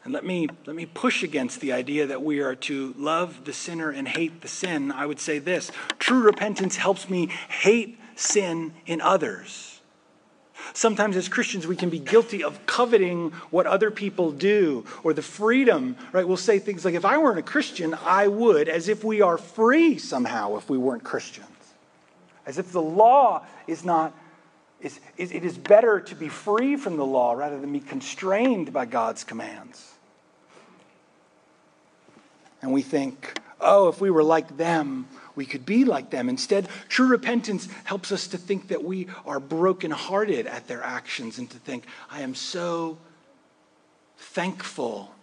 And 0.04 0.14
let 0.14 0.24
me, 0.24 0.48
let 0.68 0.76
me 0.76 0.86
push 0.86 1.24
against 1.24 1.62
the 1.62 1.74
idea 1.74 2.06
that 2.06 2.22
we 2.22 2.40
are 2.40 2.54
to 2.56 2.94
love 2.96 3.46
the 3.46 3.54
sinner 3.54 3.90
and 3.90 4.08
hate 4.08 4.42
the 4.42 4.48
sin. 4.48 4.92
I 4.92 5.08
would 5.08 5.20
say 5.20 5.40
this 5.40 5.72
true 5.98 6.22
repentance 6.22 6.76
helps 6.76 7.10
me 7.10 7.28
hate 7.50 7.98
sin 8.16 8.74
in 8.86 9.02
others. 9.02 9.76
Sometimes 10.74 11.16
as 11.16 11.30
Christians, 11.30 11.68
we 11.68 11.76
can 11.76 11.90
be 11.90 12.00
guilty 12.00 12.44
of 12.44 12.66
coveting 12.66 13.32
what 13.52 13.68
other 13.68 13.92
people 13.92 14.32
do 14.32 14.86
or 15.04 15.14
the 15.14 15.22
freedom, 15.22 15.96
right? 16.12 16.28
We'll 16.28 16.38
say 16.38 16.60
things 16.60 16.84
like, 16.84 16.96
if 16.96 17.06
I 17.06 17.18
weren't 17.18 17.40
a 17.40 17.44
Christian, 17.44 17.94
I 17.94 18.28
would, 18.28 18.68
as 18.68 18.90
if 18.90 19.04
we 19.04 19.22
are 19.22 19.38
free 19.38 19.98
somehow 19.98 20.58
if 20.58 20.70
we 20.70 20.78
weren't 20.78 21.04
Christians. 21.04 21.48
As 22.46 22.58
if 22.58 22.72
the 22.72 22.82
law 22.82 23.46
is 23.68 23.86
not, 23.86 24.14
is, 24.82 25.00
is, 25.18 25.32
it 25.32 25.44
is 25.44 25.58
better 25.58 26.00
to 26.00 26.16
be 26.16 26.30
free 26.30 26.78
from 26.78 26.98
the 26.98 27.06
law 27.06 27.34
rather 27.34 27.60
than 27.60 27.72
be 27.72 27.80
constrained 27.80 28.74
by 28.74 28.86
God's 28.86 29.24
commands. 29.24 29.94
And 32.62 32.74
we 32.74 32.82
think, 32.82 33.40
oh, 33.62 33.90
if 33.90 34.02
we 34.02 34.10
were 34.10 34.24
like 34.24 34.58
them, 34.58 35.08
we 35.36 35.46
could 35.46 35.66
be 35.66 35.86
like 35.86 36.10
them. 36.10 36.30
Instead, 36.30 36.68
true 36.90 37.08
repentance 37.08 37.68
helps 37.84 38.12
us 38.12 38.28
to 38.28 38.38
think 38.38 38.70
that 38.70 38.84
we 38.84 39.08
are 39.26 39.40
brokenhearted 39.40 40.48
at 40.48 40.68
their 40.68 40.84
actions 40.84 41.38
and 41.38 41.50
to 41.52 41.58
think, 41.58 41.86
I 42.10 42.22
am 42.22 42.36
so 42.36 42.98
thankful 44.18 45.14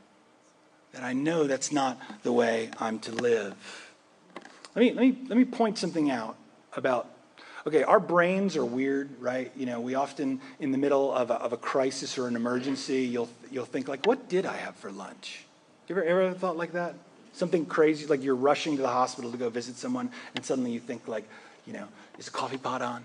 that 0.92 1.02
I 1.02 1.12
know 1.12 1.46
that's 1.46 1.72
not 1.72 1.98
the 2.22 2.32
way 2.32 2.70
I'm 2.78 2.98
to 3.00 3.12
live. 3.12 3.54
Let 4.74 4.82
me, 4.82 4.92
let 4.92 5.00
me, 5.00 5.18
let 5.28 5.38
me 5.38 5.44
point 5.44 5.78
something 5.78 6.10
out 6.10 6.36
about 6.76 7.08
okay, 7.66 7.82
our 7.82 8.00
brains 8.00 8.56
are 8.56 8.64
weird, 8.64 9.08
right? 9.20 9.52
You 9.56 9.66
know, 9.66 9.80
we 9.80 9.94
often, 9.94 10.40
in 10.58 10.72
the 10.72 10.78
middle 10.78 11.12
of 11.12 11.30
a, 11.30 11.34
of 11.34 11.52
a 11.52 11.56
crisis 11.56 12.18
or 12.18 12.26
an 12.26 12.36
emergency, 12.36 13.02
you'll, 13.02 13.28
you'll 13.50 13.64
think, 13.64 13.88
like, 13.88 14.06
what 14.06 14.28
did 14.28 14.46
I 14.46 14.56
have 14.56 14.76
for 14.76 14.90
lunch? 14.90 15.44
You 15.88 15.96
ever, 15.96 16.04
ever 16.04 16.34
thought 16.34 16.56
like 16.56 16.72
that? 16.72 16.94
Something 17.33 17.64
crazy, 17.66 18.07
like 18.07 18.22
you're 18.22 18.37
rushing 18.37 18.76
to 18.76 18.83
the 18.83 18.89
hospital 18.89 19.30
to 19.30 19.39
go 19.39 19.49
visit 19.49 19.76
someone, 19.76 20.11
and 20.35 20.45
suddenly 20.45 20.70
you 20.70 20.80
think, 20.80 21.09
like, 21.09 21.28
you 21.66 21.72
know, 21.72 21.87
is 22.18 22.26
the 22.26 22.30
coffee 22.30 22.59
pot 22.59 22.83
on? 22.83 23.05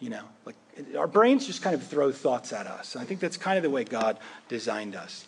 You 0.00 0.10
know, 0.10 0.22
like 0.44 0.54
our 0.96 1.08
brains 1.08 1.46
just 1.46 1.60
kind 1.60 1.74
of 1.74 1.82
throw 1.84 2.12
thoughts 2.12 2.52
at 2.52 2.66
us. 2.66 2.94
And 2.94 3.02
I 3.02 3.04
think 3.04 3.20
that's 3.20 3.36
kind 3.36 3.56
of 3.56 3.62
the 3.62 3.70
way 3.70 3.84
God 3.84 4.18
designed 4.48 4.94
us. 4.94 5.26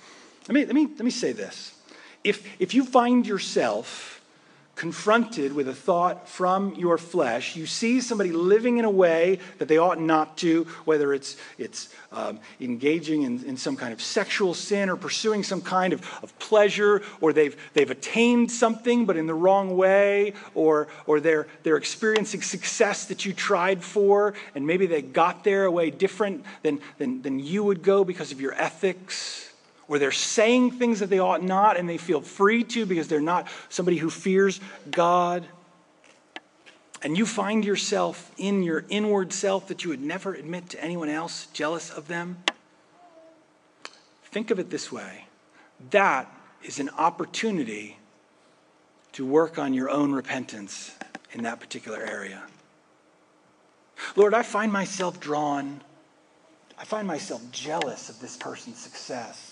Let 0.49 0.55
me, 0.55 0.65
let 0.65 0.75
me, 0.75 0.87
let 0.87 1.01
me 1.01 1.11
say 1.11 1.33
this. 1.33 1.75
If, 2.23 2.47
if 2.61 2.75
you 2.75 2.85
find 2.85 3.27
yourself 3.27 4.20
confronted 4.81 5.53
with 5.53 5.69
a 5.69 5.75
thought 5.75 6.27
from 6.27 6.75
your 6.75 6.97
flesh, 6.97 7.55
you 7.55 7.67
see 7.67 8.01
somebody 8.01 8.33
living 8.33 8.79
in 8.79 8.87
a 8.87 8.91
way 8.91 9.39
that 9.59 9.69
they 9.69 9.77
ought 9.77 10.01
not 10.01 10.39
to, 10.39 10.65
whether 10.87 11.13
it's, 11.13 11.37
it's 11.59 11.91
um, 12.13 12.41
engaging 12.63 13.21
in, 13.21 13.45
in 13.45 13.59
some 13.59 13.77
kind 13.77 13.93
of 13.93 14.01
sexual 14.01 14.55
sin 14.55 14.89
or 14.89 14.97
pursuing 14.97 15.43
some 15.43 15.61
kind 15.61 15.93
of, 15.93 16.01
of 16.23 16.37
pleasure, 16.39 17.03
or 17.21 17.35
they've, 17.35 17.55
they've 17.75 17.91
attained 17.91 18.51
something 18.51 19.05
but 19.05 19.19
in 19.19 19.27
the 19.27 19.35
wrong 19.35 19.77
way, 19.77 20.33
or, 20.55 20.89
or 21.07 21.21
they're, 21.21 21.47
they're 21.63 21.77
experiencing 21.77 22.41
success 22.41 23.05
that 23.05 23.27
you 23.27 23.35
tried 23.35 23.85
for, 23.85 24.33
and 24.55 24.67
maybe 24.67 24.87
they 24.87 25.03
got 25.03 25.45
there 25.45 25.67
a 25.67 25.71
way 25.71 25.91
different 25.91 26.43
than, 26.63 26.81
than, 26.97 27.21
than 27.21 27.39
you 27.39 27.63
would 27.63 27.83
go 27.83 28.03
because 28.03 28.33
of 28.33 28.41
your 28.41 28.55
ethics 28.55 29.50
where 29.91 29.99
they're 29.99 30.13
saying 30.13 30.71
things 30.71 31.01
that 31.01 31.11
they 31.11 31.19
ought 31.19 31.43
not 31.43 31.77
and 31.77 31.89
they 31.89 31.97
feel 31.97 32.21
free 32.21 32.63
to 32.63 32.87
because 32.87 33.09
they're 33.09 33.21
not 33.21 33.49
somebody 33.69 33.97
who 33.97 34.09
fears 34.09 34.61
God. 34.89 35.45
And 37.03 37.19
you 37.19 37.27
find 37.27 37.65
yourself 37.65 38.31
in 38.39 38.63
your 38.63 38.85
inward 38.89 39.33
self 39.33 39.67
that 39.67 39.83
you 39.83 39.91
would 39.91 40.01
never 40.01 40.33
admit 40.33 40.69
to 40.69 40.81
anyone 40.81 41.09
else, 41.09 41.49
jealous 41.53 41.91
of 41.91 42.07
them. 42.07 42.37
Think 44.27 44.53
of 44.53 44.61
it 44.61 44.71
this 44.71 44.93
way 44.93 45.27
that 45.91 46.33
is 46.63 46.79
an 46.79 46.91
opportunity 46.91 47.99
to 49.15 49.27
work 49.27 49.59
on 49.59 49.75
your 49.75 49.91
own 49.91 50.13
repentance 50.13 50.93
in 51.33 51.43
that 51.43 51.59
particular 51.59 51.99
area. 52.01 52.45
Lord, 54.15 54.35
I 54.35 54.45
find 54.45 54.73
myself 54.73 55.19
drawn, 55.19 55.81
I 56.79 56.85
find 56.85 57.09
myself 57.09 57.43
jealous 57.51 58.09
of 58.09 58.21
this 58.21 58.37
person's 58.37 58.79
success. 58.79 59.50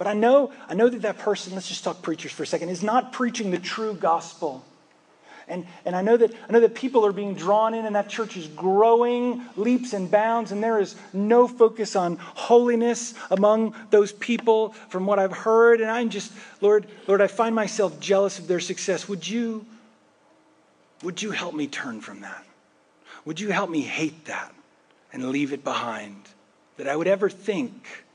But 0.00 0.06
I 0.06 0.14
know, 0.14 0.50
I 0.66 0.72
know 0.72 0.88
that 0.88 1.02
that 1.02 1.18
person, 1.18 1.52
let's 1.52 1.68
just 1.68 1.84
talk 1.84 2.00
preachers 2.00 2.32
for 2.32 2.42
a 2.42 2.46
second, 2.46 2.70
is 2.70 2.82
not 2.82 3.12
preaching 3.12 3.50
the 3.50 3.58
true 3.58 3.92
gospel. 3.92 4.64
And, 5.46 5.66
and 5.84 5.94
I, 5.94 6.00
know 6.00 6.16
that, 6.16 6.32
I 6.48 6.52
know 6.52 6.60
that 6.60 6.74
people 6.74 7.04
are 7.04 7.12
being 7.12 7.34
drawn 7.34 7.74
in, 7.74 7.84
and 7.84 7.94
that 7.94 8.08
church 8.08 8.34
is 8.38 8.46
growing 8.46 9.44
leaps 9.56 9.92
and 9.92 10.10
bounds, 10.10 10.52
and 10.52 10.64
there 10.64 10.78
is 10.78 10.96
no 11.12 11.46
focus 11.46 11.96
on 11.96 12.16
holiness 12.18 13.12
among 13.30 13.74
those 13.90 14.10
people 14.10 14.70
from 14.88 15.04
what 15.04 15.18
I've 15.18 15.36
heard. 15.36 15.82
And 15.82 15.90
I'm 15.90 16.08
just, 16.08 16.32
Lord, 16.62 16.86
Lord, 17.06 17.20
I 17.20 17.26
find 17.26 17.54
myself 17.54 18.00
jealous 18.00 18.38
of 18.38 18.48
their 18.48 18.58
success. 18.58 19.06
Would 19.06 19.28
you, 19.28 19.66
would 21.02 21.20
you 21.20 21.30
help 21.30 21.54
me 21.54 21.66
turn 21.66 22.00
from 22.00 22.22
that? 22.22 22.46
Would 23.26 23.38
you 23.38 23.50
help 23.50 23.68
me 23.68 23.82
hate 23.82 24.24
that 24.24 24.50
and 25.12 25.28
leave 25.28 25.52
it 25.52 25.62
behind? 25.62 26.22
That 26.78 26.88
I 26.88 26.96
would 26.96 27.06
ever 27.06 27.28
think 27.28 28.06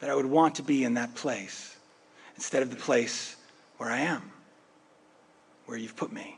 that 0.00 0.10
I 0.10 0.14
would 0.14 0.26
want 0.26 0.56
to 0.56 0.62
be 0.62 0.84
in 0.84 0.94
that 0.94 1.14
place 1.14 1.76
instead 2.36 2.62
of 2.62 2.70
the 2.70 2.76
place 2.76 3.36
where 3.76 3.90
I 3.90 4.00
am, 4.00 4.30
where 5.66 5.78
you've 5.78 5.96
put 5.96 6.12
me. 6.12 6.36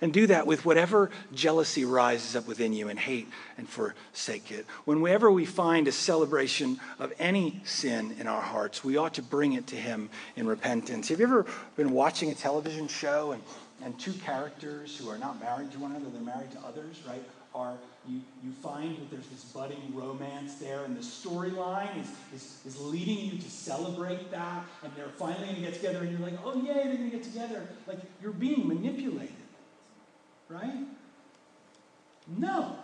And 0.00 0.12
do 0.12 0.26
that 0.28 0.46
with 0.46 0.64
whatever 0.64 1.10
jealousy 1.32 1.84
rises 1.84 2.36
up 2.36 2.46
within 2.46 2.72
you 2.72 2.88
and 2.88 2.98
hate 2.98 3.28
and 3.58 3.68
forsake 3.68 4.50
it. 4.50 4.66
Whenever 4.84 5.30
we 5.30 5.44
find 5.44 5.86
a 5.86 5.92
celebration 5.92 6.80
of 6.98 7.12
any 7.18 7.60
sin 7.64 8.16
in 8.18 8.26
our 8.26 8.40
hearts, 8.40 8.82
we 8.82 8.96
ought 8.96 9.14
to 9.14 9.22
bring 9.22 9.52
it 9.52 9.66
to 9.68 9.76
Him 9.76 10.08
in 10.36 10.46
repentance. 10.46 11.08
Have 11.08 11.20
you 11.20 11.26
ever 11.26 11.46
been 11.76 11.90
watching 11.90 12.30
a 12.30 12.34
television 12.34 12.88
show 12.88 13.32
and, 13.32 13.42
and 13.82 13.98
two 13.98 14.14
characters 14.14 14.96
who 14.96 15.08
are 15.10 15.18
not 15.18 15.40
married 15.40 15.70
to 15.72 15.78
one 15.78 15.90
another, 15.90 16.10
they're 16.10 16.22
married 16.22 16.50
to 16.52 16.60
others, 16.60 17.00
right? 17.06 17.22
Are 17.54 17.74
you, 18.08 18.20
you 18.42 18.50
find 18.50 18.96
that 18.96 19.10
there's 19.10 19.26
this 19.28 19.44
budding 19.44 19.92
romance 19.94 20.56
there, 20.56 20.84
and 20.84 20.96
the 20.96 21.00
storyline 21.00 22.00
is, 22.00 22.08
is, 22.34 22.58
is 22.66 22.80
leading 22.80 23.18
you 23.18 23.38
to 23.38 23.50
celebrate 23.50 24.30
that, 24.30 24.64
and 24.82 24.92
they're 24.96 25.08
finally 25.08 25.44
going 25.44 25.56
to 25.56 25.60
get 25.62 25.74
together, 25.74 26.00
and 26.00 26.10
you're 26.10 26.20
like, 26.20 26.38
oh, 26.44 26.56
yay, 26.56 26.74
they're 26.74 26.96
going 26.96 27.10
to 27.10 27.16
get 27.16 27.24
together. 27.24 27.66
Like, 27.86 27.98
you're 28.20 28.32
being 28.32 28.66
manipulated, 28.66 29.34
right? 30.48 30.84
No, 32.36 32.76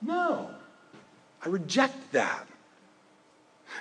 no. 0.00 0.50
I 1.44 1.48
reject 1.48 2.12
that. 2.12 2.46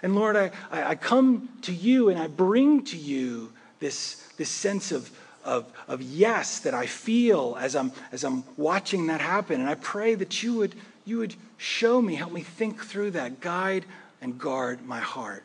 And 0.03 0.15
Lord, 0.15 0.35
I, 0.35 0.51
I 0.71 0.95
come 0.95 1.49
to 1.63 1.73
you 1.73 2.09
and 2.09 2.19
I 2.19 2.27
bring 2.27 2.83
to 2.85 2.97
you 2.97 3.51
this, 3.79 4.27
this 4.37 4.49
sense 4.49 4.91
of, 4.91 5.11
of, 5.43 5.65
of 5.87 6.01
yes 6.01 6.59
that 6.59 6.73
I 6.73 6.85
feel 6.85 7.57
as 7.59 7.75
I'm, 7.75 7.91
as 8.11 8.23
I'm 8.23 8.43
watching 8.57 9.07
that 9.07 9.21
happen. 9.21 9.59
And 9.59 9.69
I 9.69 9.75
pray 9.75 10.15
that 10.15 10.43
you 10.43 10.55
would, 10.55 10.75
you 11.05 11.17
would 11.19 11.35
show 11.57 12.01
me, 12.01 12.15
help 12.15 12.31
me 12.31 12.41
think 12.41 12.83
through 12.83 13.11
that, 13.11 13.39
guide 13.39 13.85
and 14.21 14.37
guard 14.37 14.85
my 14.85 14.99
heart. 14.99 15.43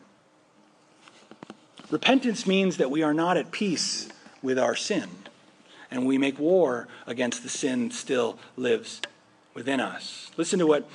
Repentance 1.91 2.47
means 2.47 2.79
that 2.79 2.91
we 2.91 3.03
are 3.03 3.15
not 3.15 3.37
at 3.37 3.51
peace 3.53 4.09
with 4.43 4.59
our 4.59 4.75
sin, 4.75 5.09
and 5.91 6.07
we 6.07 6.19
make 6.19 6.39
war 6.39 6.89
against 7.07 7.43
the 7.43 7.49
sin 7.49 7.91
still 7.91 8.39
lives 8.57 9.01
within 9.55 9.81
us. 9.81 10.31
Listen 10.37 10.59
to 10.59 10.67
what 10.67 10.89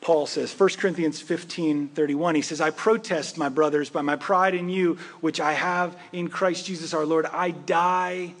Paul 0.00 0.26
says, 0.26 0.56
1 0.58 0.68
Corinthians 0.78 1.20
15 1.20 1.88
31. 1.88 2.36
He 2.36 2.42
says, 2.42 2.60
I 2.60 2.70
protest, 2.70 3.36
my 3.36 3.48
brothers, 3.48 3.90
by 3.90 4.02
my 4.02 4.14
pride 4.14 4.54
in 4.54 4.68
you, 4.68 4.98
which 5.20 5.40
I 5.40 5.52
have 5.52 5.98
in 6.12 6.28
Christ 6.28 6.66
Jesus 6.66 6.94
our 6.94 7.04
Lord. 7.04 7.26
I 7.26 7.50
die 7.50 8.34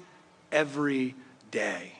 every 0.50 1.14
day. 1.50 1.92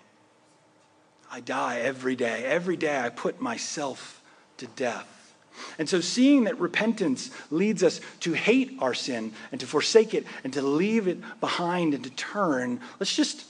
I 1.30 1.40
die 1.40 1.80
every 1.80 2.16
day. 2.16 2.44
Every 2.44 2.76
day 2.76 3.00
I 3.00 3.08
put 3.08 3.40
myself 3.40 4.22
to 4.58 4.66
death. 4.68 5.34
And 5.78 5.88
so, 5.88 6.00
seeing 6.00 6.44
that 6.44 6.60
repentance 6.60 7.30
leads 7.50 7.82
us 7.82 8.00
to 8.20 8.34
hate 8.34 8.76
our 8.78 8.92
sin 8.92 9.32
and 9.50 9.60
to 9.60 9.66
forsake 9.66 10.12
it 10.12 10.26
and 10.44 10.52
to 10.52 10.60
leave 10.60 11.08
it 11.08 11.18
behind 11.40 11.94
and 11.94 12.04
to 12.04 12.10
turn, 12.10 12.80
let's 13.00 13.16
just 13.16 13.46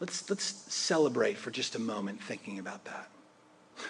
let's, 0.00 0.28
let's 0.28 0.44
celebrate 0.44 1.36
for 1.36 1.50
just 1.50 1.76
a 1.76 1.78
moment 1.78 2.22
thinking 2.22 2.58
about 2.58 2.84
that. 2.84 3.08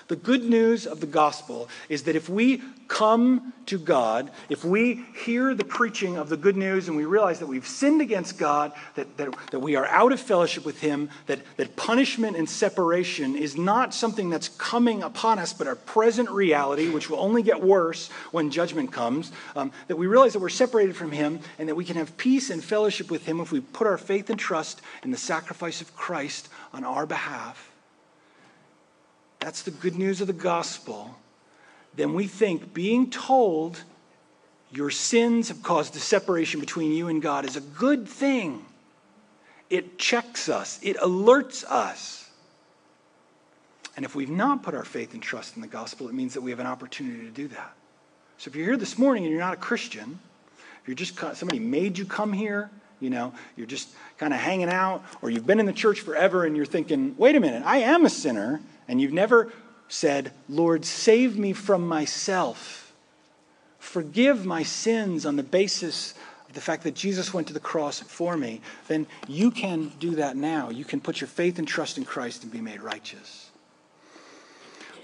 The 0.09 0.17
good 0.17 0.45
news 0.45 0.87
of 0.87 1.01
the 1.01 1.07
gospel 1.07 1.69
is 1.89 2.05
that 2.05 2.17
if 2.17 2.29
we 2.29 2.63
come 2.91 3.53
to 3.67 3.79
God, 3.79 4.33
if 4.49 4.65
we 4.65 5.05
hear 5.25 5.55
the 5.55 5.65
preaching 5.65 6.17
of 6.17 6.29
the 6.29 6.37
good 6.37 6.57
news 6.57 6.89
and 6.89 6.97
we 6.97 7.05
realize 7.05 7.39
that 7.39 7.47
we've 7.47 7.67
sinned 7.67 8.01
against 8.01 8.37
God, 8.37 8.73
that, 8.97 9.17
that, 9.17 9.33
that 9.53 9.61
we 9.61 9.77
are 9.77 9.87
out 9.87 10.11
of 10.11 10.19
fellowship 10.19 10.65
with 10.65 10.81
Him, 10.81 11.09
that, 11.27 11.39
that 11.57 11.77
punishment 11.77 12.37
and 12.37 12.51
separation 12.51 13.37
is 13.37 13.57
not 13.57 13.95
something 13.95 14.29
that's 14.29 14.49
coming 14.49 15.05
upon 15.05 15.39
us, 15.39 15.53
but 15.53 15.69
a 15.69 15.77
present 15.77 16.29
reality, 16.31 16.91
which 16.91 17.09
will 17.09 17.21
only 17.21 17.45
get 17.45 17.63
worse 17.63 18.11
when 18.33 18.51
judgment 18.51 18.91
comes, 18.93 19.31
um, 19.55 19.71
that 19.87 19.97
we 19.97 20.09
realize 20.09 20.33
that 20.33 20.41
we're 20.41 20.49
separated 20.49 20.97
from 20.97 21.13
Him 21.13 21.39
and 21.61 21.69
that 21.69 21.77
we 21.77 21.85
can 21.85 21.97
have 21.97 22.17
peace 22.17 22.51
and 22.51 22.63
fellowship 22.63 23.09
with 23.09 23.25
Him 23.25 23.39
if 23.39 23.53
we 23.53 23.61
put 23.61 23.87
our 23.87 23.99
faith 23.99 24.31
and 24.31 24.39
trust 24.39 24.83
in 25.05 25.13
the 25.13 25.17
sacrifice 25.17 25.81
of 25.81 25.95
Christ 25.95 26.49
on 26.73 26.83
our 26.83 27.07
behalf 27.07 27.70
that's 29.41 29.63
the 29.63 29.71
good 29.71 29.97
news 29.97 30.21
of 30.21 30.27
the 30.27 30.33
gospel, 30.33 31.17
then 31.95 32.15
we 32.15 32.27
think 32.27 32.73
being 32.73 33.11
told 33.11 33.83
your 34.73 34.91
sins 34.91 35.49
have 35.49 35.63
caused 35.63 35.97
a 35.97 35.99
separation 35.99 36.61
between 36.61 36.93
you 36.93 37.09
and 37.09 37.21
God 37.21 37.45
is 37.45 37.57
a 37.57 37.61
good 37.61 38.07
thing. 38.07 38.65
It 39.69 39.99
checks 39.99 40.49
us, 40.49 40.79
it 40.83 40.97
alerts 40.99 41.65
us. 41.65 42.29
And 43.97 44.05
if 44.05 44.15
we've 44.15 44.31
not 44.31 44.63
put 44.63 44.75
our 44.75 44.85
faith 44.85 45.15
and 45.15 45.23
trust 45.23 45.57
in 45.57 45.63
the 45.63 45.69
gospel, 45.69 46.09
it 46.09 46.15
means 46.15 46.35
that 46.35 46.41
we 46.41 46.51
have 46.51 46.61
an 46.61 46.67
opportunity 46.67 47.25
to 47.25 47.31
do 47.31 47.49
that. 47.49 47.73
So 48.39 48.49
if 48.49 48.57
you're 48.57 48.67
here 48.67 48.77
this 48.77 48.97
morning 48.97 49.25
and 49.25 49.33
you're 49.33 49.41
not 49.41 49.53
a 49.53 49.59
Christian, 49.59 50.19
if 50.81 50.89
you're 50.89 50.95
just 50.95 51.19
somebody 51.37 51.59
made 51.59 51.99
you 51.99 52.05
come 52.05 52.33
here, 52.33 52.71
you 53.01 53.11
know, 53.11 53.33
you're 53.57 53.67
just 53.67 53.91
kind 54.17 54.33
of 54.33 54.41
hanging 54.41 54.69
out, 54.69 55.03
or 55.23 55.31
you've 55.31 55.47
been 55.47 55.61
in 55.61 55.67
the 55.67 55.73
church 55.73 56.01
forever 56.01 56.45
and 56.45 56.57
you're 56.57 56.67
thinking, 56.67 57.15
wait 57.19 57.35
a 57.35 57.41
minute, 57.41 57.63
I 57.65 57.79
am 57.79 58.07
a 58.07 58.11
sinner 58.11 58.61
and 58.91 59.01
you've 59.01 59.13
never 59.13 59.53
said, 59.87 60.33
Lord, 60.49 60.85
save 60.85 61.39
me 61.39 61.53
from 61.53 61.87
myself, 61.87 62.93
forgive 63.79 64.45
my 64.45 64.65
sins 64.65 65.25
on 65.25 65.37
the 65.37 65.45
basis 65.45 66.15
of 66.49 66.55
the 66.55 66.61
fact 66.61 66.83
that 66.83 66.97
Jesus 66.97 67.33
went 67.33 67.47
to 67.47 67.53
the 67.53 67.61
cross 67.61 68.01
for 68.01 68.37
me, 68.37 68.61
then 68.89 69.07
you 69.29 69.53
can 69.53 69.93
do 70.01 70.17
that 70.17 70.37
now. 70.37 70.71
You 70.71 70.85
can 70.85 71.01
put 71.01 71.21
your 71.21 71.29
faith 71.29 71.61
and 71.61 71.69
trust 71.69 71.99
in 71.99 72.05
Christ 72.05 72.43
and 72.43 72.51
be 72.51 72.61
made 72.61 72.83
righteous. 72.83 73.51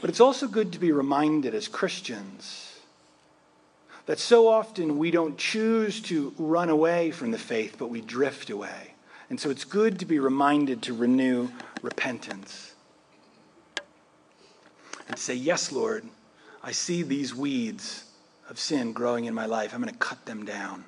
But 0.01 0.11
it's 0.11 0.21
also 0.21 0.49
good 0.49 0.73
to 0.73 0.81
be 0.81 0.91
reminded 0.91 1.55
as 1.55 1.69
Christians 1.69 2.81
that 4.07 4.19
so 4.19 4.49
often 4.49 4.99
we 4.99 5.13
don't 5.13 5.39
choose 5.39 6.01
to 6.03 6.35
run 6.39 6.71
away 6.71 7.13
from 7.13 7.31
the 7.31 7.39
faith, 7.39 7.77
but 7.79 7.89
we 7.89 8.01
drift 8.01 8.51
away. 8.51 8.95
And 9.31 9.39
so 9.39 9.49
it's 9.49 9.65
good 9.65 10.01
to 10.01 10.07
be 10.07 10.19
reminded 10.19 10.83
to 10.83 10.93
renew 10.93 11.51
repentance 11.83 12.66
and 15.09 15.19
say, 15.19 15.35
Yes, 15.35 15.73
Lord, 15.73 16.05
I 16.63 16.73
see 16.73 17.03
these 17.03 17.35
weeds 17.35 18.05
of 18.49 18.59
sin 18.59 18.93
growing 18.93 19.25
in 19.25 19.35
my 19.35 19.47
life. 19.47 19.75
I'm 19.75 19.81
going 19.81 19.93
to 19.93 19.99
cut 19.99 20.25
them 20.27 20.45
down. 20.45 20.85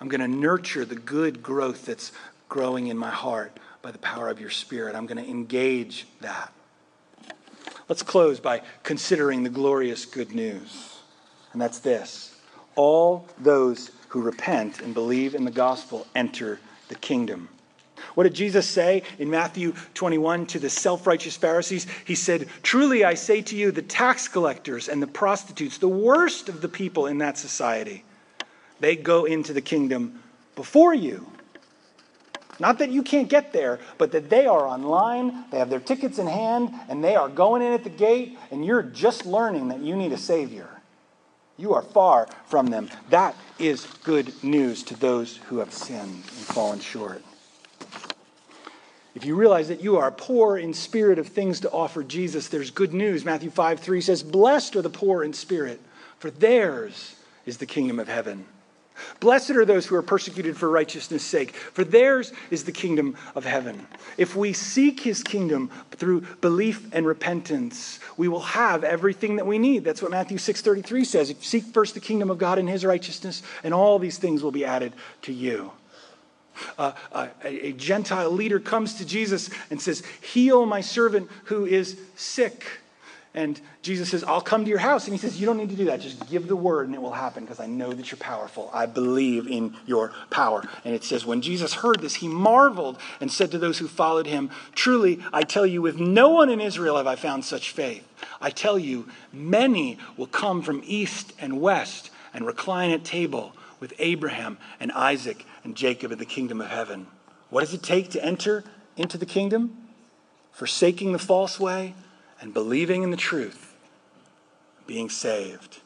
I'm 0.00 0.08
going 0.08 0.20
to 0.20 0.28
nurture 0.28 0.84
the 0.84 0.96
good 0.96 1.42
growth 1.42 1.86
that's 1.86 2.12
growing 2.48 2.88
in 2.88 2.98
my 2.98 3.10
heart 3.10 3.58
by 3.82 3.90
the 3.90 3.98
power 3.98 4.28
of 4.28 4.40
your 4.40 4.50
Spirit. 4.50 4.94
I'm 4.94 5.06
going 5.06 5.22
to 5.22 5.30
engage 5.30 6.06
that. 6.20 6.52
Let's 7.88 8.02
close 8.02 8.40
by 8.40 8.62
considering 8.82 9.42
the 9.42 9.50
glorious 9.50 10.04
good 10.04 10.32
news. 10.32 10.98
And 11.52 11.60
that's 11.60 11.78
this 11.78 12.34
all 12.74 13.26
those 13.38 13.90
who 14.08 14.22
repent 14.22 14.80
and 14.80 14.94
believe 14.94 15.34
in 15.34 15.44
the 15.44 15.50
gospel 15.50 16.06
enter 16.14 16.58
the 16.88 16.94
kingdom. 16.94 17.48
What 18.14 18.24
did 18.24 18.34
Jesus 18.34 18.68
say 18.68 19.02
in 19.18 19.30
Matthew 19.30 19.74
21 19.94 20.46
to 20.46 20.58
the 20.58 20.70
self 20.70 21.06
righteous 21.06 21.36
Pharisees? 21.36 21.86
He 22.04 22.14
said, 22.14 22.48
Truly 22.62 23.04
I 23.04 23.14
say 23.14 23.42
to 23.42 23.56
you, 23.56 23.70
the 23.70 23.82
tax 23.82 24.28
collectors 24.28 24.88
and 24.88 25.02
the 25.02 25.06
prostitutes, 25.06 25.78
the 25.78 25.88
worst 25.88 26.48
of 26.48 26.60
the 26.60 26.68
people 26.68 27.06
in 27.06 27.18
that 27.18 27.38
society, 27.38 28.04
they 28.80 28.96
go 28.96 29.24
into 29.24 29.52
the 29.52 29.60
kingdom 29.60 30.22
before 30.56 30.94
you. 30.94 31.26
Not 32.60 32.78
that 32.78 32.90
you 32.90 33.02
can't 33.02 33.28
get 33.28 33.52
there, 33.52 33.80
but 33.98 34.12
that 34.12 34.28
they 34.28 34.46
are 34.46 34.66
online, 34.66 35.46
they 35.50 35.58
have 35.58 35.70
their 35.70 35.80
tickets 35.80 36.18
in 36.18 36.26
hand, 36.26 36.70
and 36.88 37.02
they 37.02 37.16
are 37.16 37.28
going 37.28 37.62
in 37.62 37.72
at 37.72 37.82
the 37.82 37.90
gate, 37.90 38.38
and 38.50 38.64
you're 38.64 38.82
just 38.82 39.26
learning 39.26 39.68
that 39.68 39.80
you 39.80 39.96
need 39.96 40.12
a 40.12 40.18
Savior. 40.18 40.68
You 41.56 41.74
are 41.74 41.82
far 41.82 42.28
from 42.46 42.66
them. 42.66 42.90
That 43.10 43.36
is 43.58 43.86
good 44.04 44.32
news 44.44 44.82
to 44.84 44.94
those 44.94 45.38
who 45.48 45.58
have 45.58 45.72
sinned 45.72 46.10
and 46.10 46.22
fallen 46.22 46.80
short. 46.80 47.22
If 49.14 49.26
you 49.26 49.36
realize 49.36 49.68
that 49.68 49.82
you 49.82 49.98
are 49.98 50.10
poor 50.10 50.56
in 50.56 50.72
spirit 50.72 51.18
of 51.18 51.28
things 51.28 51.60
to 51.60 51.70
offer 51.70 52.02
Jesus, 52.02 52.48
there's 52.48 52.70
good 52.70 52.94
news. 52.94 53.24
Matthew 53.24 53.50
5 53.50 53.80
3 53.80 54.00
says, 54.00 54.22
Blessed 54.22 54.76
are 54.76 54.82
the 54.82 54.90
poor 54.90 55.22
in 55.22 55.34
spirit, 55.34 55.80
for 56.18 56.30
theirs 56.30 57.16
is 57.44 57.58
the 57.58 57.66
kingdom 57.66 58.00
of 58.00 58.08
heaven. 58.08 58.46
Blessed 59.20 59.50
are 59.50 59.64
those 59.64 59.86
who 59.86 59.96
are 59.96 60.02
persecuted 60.02 60.56
for 60.56 60.70
righteousness' 60.70 61.24
sake, 61.24 61.54
for 61.54 61.84
theirs 61.84 62.32
is 62.50 62.64
the 62.64 62.72
kingdom 62.72 63.16
of 63.34 63.44
heaven. 63.44 63.86
If 64.16 64.36
we 64.36 64.52
seek 64.52 65.00
his 65.00 65.22
kingdom 65.22 65.70
through 65.90 66.22
belief 66.40 66.86
and 66.92 67.06
repentance, 67.06 67.98
we 68.16 68.28
will 68.28 68.40
have 68.40 68.84
everything 68.84 69.36
that 69.36 69.46
we 69.46 69.58
need. 69.58 69.84
That's 69.84 70.02
what 70.02 70.10
Matthew 70.10 70.38
6:33 70.38 71.04
says. 71.04 71.34
Seek 71.40 71.64
first 71.64 71.94
the 71.94 72.00
kingdom 72.00 72.30
of 72.30 72.38
God 72.38 72.58
and 72.58 72.68
his 72.68 72.84
righteousness, 72.84 73.42
and 73.64 73.74
all 73.74 73.98
these 73.98 74.18
things 74.18 74.42
will 74.42 74.52
be 74.52 74.64
added 74.64 74.92
to 75.22 75.32
you 75.32 75.72
uh, 76.78 76.92
a, 77.12 77.28
a 77.44 77.72
Gentile 77.72 78.30
leader 78.30 78.60
comes 78.60 78.94
to 78.94 79.06
Jesus 79.06 79.50
and 79.70 79.80
says, 79.80 80.02
Heal 80.20 80.66
my 80.66 80.80
servant 80.80 81.30
who 81.44 81.66
is 81.66 81.98
sick. 82.16 82.64
And 83.34 83.58
Jesus 83.80 84.10
says, 84.10 84.22
I'll 84.24 84.42
come 84.42 84.64
to 84.64 84.68
your 84.68 84.78
house. 84.78 85.06
And 85.06 85.14
he 85.14 85.18
says, 85.18 85.40
You 85.40 85.46
don't 85.46 85.56
need 85.56 85.70
to 85.70 85.76
do 85.76 85.86
that. 85.86 86.00
Just 86.00 86.28
give 86.28 86.48
the 86.48 86.56
word 86.56 86.86
and 86.86 86.94
it 86.94 87.00
will 87.00 87.12
happen 87.12 87.44
because 87.44 87.60
I 87.60 87.66
know 87.66 87.92
that 87.92 88.10
you're 88.10 88.18
powerful. 88.18 88.70
I 88.74 88.84
believe 88.84 89.46
in 89.46 89.74
your 89.86 90.12
power. 90.30 90.62
And 90.84 90.94
it 90.94 91.02
says, 91.02 91.24
When 91.24 91.40
Jesus 91.40 91.72
heard 91.72 92.00
this, 92.00 92.16
he 92.16 92.28
marveled 92.28 92.98
and 93.20 93.32
said 93.32 93.50
to 93.52 93.58
those 93.58 93.78
who 93.78 93.88
followed 93.88 94.26
him, 94.26 94.50
Truly, 94.74 95.20
I 95.32 95.42
tell 95.42 95.66
you, 95.66 95.80
with 95.80 95.98
no 95.98 96.28
one 96.28 96.50
in 96.50 96.60
Israel 96.60 96.98
have 96.98 97.06
I 97.06 97.16
found 97.16 97.44
such 97.44 97.70
faith. 97.70 98.06
I 98.40 98.50
tell 98.50 98.78
you, 98.78 99.08
many 99.32 99.98
will 100.18 100.26
come 100.26 100.60
from 100.60 100.82
east 100.84 101.32
and 101.38 101.60
west 101.60 102.10
and 102.34 102.46
recline 102.46 102.90
at 102.90 103.02
table 103.02 103.54
with 103.82 103.92
Abraham 103.98 104.58
and 104.78 104.92
Isaac 104.92 105.44
and 105.64 105.76
Jacob 105.76 106.12
in 106.12 106.18
the 106.18 106.24
kingdom 106.24 106.60
of 106.60 106.68
heaven. 106.68 107.08
What 107.50 107.62
does 107.62 107.74
it 107.74 107.82
take 107.82 108.10
to 108.10 108.24
enter 108.24 108.62
into 108.96 109.18
the 109.18 109.26
kingdom? 109.26 109.76
Forsaking 110.52 111.10
the 111.10 111.18
false 111.18 111.58
way 111.58 111.94
and 112.40 112.54
believing 112.54 113.02
in 113.02 113.10
the 113.10 113.16
truth, 113.16 113.74
being 114.86 115.10
saved. 115.10 115.80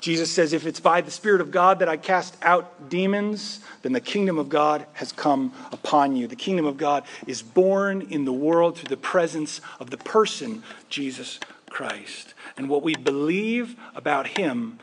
Jesus 0.00 0.30
says, 0.30 0.52
If 0.52 0.66
it's 0.66 0.80
by 0.80 1.00
the 1.00 1.10
Spirit 1.10 1.40
of 1.40 1.50
God 1.50 1.78
that 1.78 1.88
I 1.88 1.96
cast 1.96 2.36
out 2.42 2.90
demons, 2.90 3.60
then 3.80 3.92
the 3.94 4.02
kingdom 4.02 4.38
of 4.38 4.50
God 4.50 4.84
has 4.92 5.10
come 5.10 5.54
upon 5.72 6.14
you. 6.14 6.26
The 6.26 6.36
kingdom 6.36 6.66
of 6.66 6.76
God 6.76 7.04
is 7.26 7.40
born 7.40 8.02
in 8.02 8.26
the 8.26 8.34
world 8.34 8.76
through 8.76 8.90
the 8.90 8.98
presence 8.98 9.62
of 9.80 9.88
the 9.88 9.96
person, 9.96 10.62
Jesus 10.90 11.40
Christ. 11.70 12.34
And 12.58 12.68
what 12.68 12.82
we 12.82 12.94
believe 12.96 13.76
about 13.94 14.26
Him, 14.26 14.78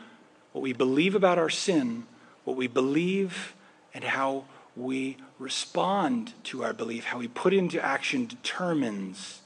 what 0.54 0.62
we 0.62 0.74
believe 0.74 1.14
about 1.14 1.38
our 1.38 1.52
sin, 1.52 2.08
what 2.46 2.56
we 2.56 2.68
believe 2.68 3.54
and 3.94 4.04
how 4.04 4.46
we 4.76 5.18
respond 5.40 6.34
to 6.44 6.64
our 6.64 6.74
belief, 6.74 7.06
how 7.06 7.18
we 7.18 7.28
put 7.28 7.54
into 7.54 7.84
action 7.84 8.26
determines 8.26 9.42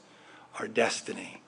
our 0.58 0.68
destiny. 0.68 1.42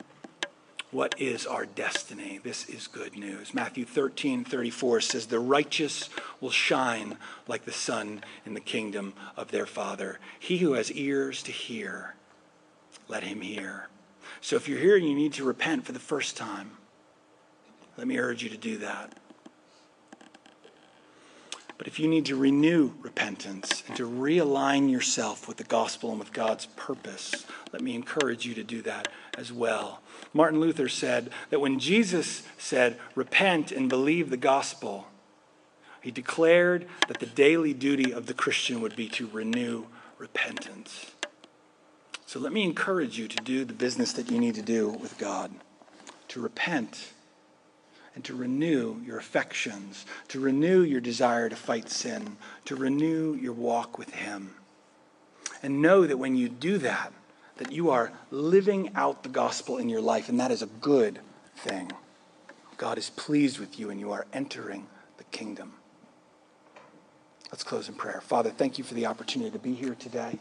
What 0.90 1.14
is 1.18 1.46
our 1.46 1.64
destiny? 1.64 2.38
This 2.42 2.68
is 2.68 2.86
good 2.86 3.16
news. 3.16 3.54
Matthew 3.54 3.86
13, 3.86 4.44
34 4.44 5.00
says, 5.00 5.26
The 5.26 5.40
righteous 5.40 6.10
will 6.40 6.50
shine 6.50 7.16
like 7.48 7.64
the 7.64 7.72
sun 7.72 8.22
in 8.44 8.52
the 8.52 8.60
kingdom 8.60 9.14
of 9.36 9.50
their 9.50 9.64
Father. 9.64 10.18
He 10.38 10.58
who 10.58 10.74
has 10.74 10.92
ears 10.92 11.42
to 11.44 11.52
hear, 11.52 12.14
let 13.08 13.22
him 13.22 13.40
hear. 13.40 13.88
So 14.42 14.56
if 14.56 14.68
you're 14.68 14.78
here 14.78 14.96
and 14.96 15.08
you 15.08 15.14
need 15.14 15.32
to 15.34 15.44
repent 15.44 15.86
for 15.86 15.92
the 15.92 15.98
first 15.98 16.36
time, 16.36 16.72
let 17.96 18.06
me 18.06 18.18
urge 18.18 18.42
you 18.42 18.50
to 18.50 18.58
do 18.58 18.78
that. 18.78 19.14
But 21.82 21.88
if 21.88 21.98
you 21.98 22.06
need 22.06 22.26
to 22.26 22.36
renew 22.36 22.92
repentance 23.00 23.82
and 23.88 23.96
to 23.96 24.08
realign 24.08 24.88
yourself 24.88 25.48
with 25.48 25.56
the 25.56 25.64
gospel 25.64 26.10
and 26.10 26.18
with 26.20 26.32
God's 26.32 26.66
purpose, 26.66 27.44
let 27.72 27.82
me 27.82 27.96
encourage 27.96 28.46
you 28.46 28.54
to 28.54 28.62
do 28.62 28.82
that 28.82 29.08
as 29.36 29.52
well. 29.52 30.00
Martin 30.32 30.60
Luther 30.60 30.88
said 30.88 31.30
that 31.50 31.60
when 31.60 31.80
Jesus 31.80 32.44
said, 32.56 33.00
Repent 33.16 33.72
and 33.72 33.88
believe 33.88 34.30
the 34.30 34.36
gospel, 34.36 35.08
he 36.00 36.12
declared 36.12 36.86
that 37.08 37.18
the 37.18 37.26
daily 37.26 37.74
duty 37.74 38.12
of 38.12 38.26
the 38.26 38.34
Christian 38.34 38.80
would 38.80 38.94
be 38.94 39.08
to 39.08 39.26
renew 39.26 39.86
repentance. 40.18 41.10
So 42.26 42.38
let 42.38 42.52
me 42.52 42.62
encourage 42.62 43.18
you 43.18 43.26
to 43.26 43.42
do 43.42 43.64
the 43.64 43.74
business 43.74 44.12
that 44.12 44.30
you 44.30 44.38
need 44.38 44.54
to 44.54 44.62
do 44.62 44.88
with 44.88 45.18
God, 45.18 45.50
to 46.28 46.40
repent 46.40 47.11
and 48.14 48.24
to 48.24 48.34
renew 48.34 49.00
your 49.04 49.18
affections, 49.18 50.04
to 50.28 50.40
renew 50.40 50.82
your 50.82 51.00
desire 51.00 51.48
to 51.48 51.56
fight 51.56 51.88
sin, 51.88 52.36
to 52.64 52.76
renew 52.76 53.34
your 53.34 53.54
walk 53.54 53.98
with 53.98 54.10
Him. 54.10 54.54
And 55.62 55.80
know 55.80 56.06
that 56.06 56.18
when 56.18 56.36
you 56.36 56.48
do 56.48 56.78
that, 56.78 57.12
that 57.56 57.72
you 57.72 57.90
are 57.90 58.12
living 58.30 58.90
out 58.94 59.22
the 59.22 59.28
gospel 59.28 59.78
in 59.78 59.88
your 59.88 60.00
life, 60.00 60.28
and 60.28 60.38
that 60.40 60.50
is 60.50 60.62
a 60.62 60.66
good 60.66 61.20
thing. 61.56 61.90
God 62.76 62.98
is 62.98 63.10
pleased 63.10 63.58
with 63.58 63.78
you, 63.78 63.90
and 63.90 64.00
you 64.00 64.12
are 64.12 64.26
entering 64.32 64.86
the 65.18 65.24
kingdom. 65.24 65.74
Let's 67.50 67.64
close 67.64 67.88
in 67.88 67.94
prayer. 67.94 68.20
Father, 68.22 68.50
thank 68.50 68.78
you 68.78 68.84
for 68.84 68.94
the 68.94 69.06
opportunity 69.06 69.50
to 69.50 69.58
be 69.58 69.74
here 69.74 69.94
today. 69.94 70.38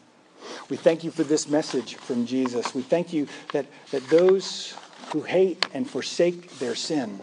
We 0.69 0.77
thank 0.77 1.03
you 1.03 1.11
for 1.11 1.23
this 1.23 1.47
message 1.47 1.95
from 1.95 2.25
Jesus. 2.25 2.73
We 2.73 2.81
thank 2.81 3.13
you 3.13 3.27
that, 3.53 3.65
that 3.91 4.07
those 4.09 4.73
who 5.11 5.21
hate 5.21 5.67
and 5.73 5.87
forsake 5.87 6.57
their 6.57 6.73
sin 6.73 7.21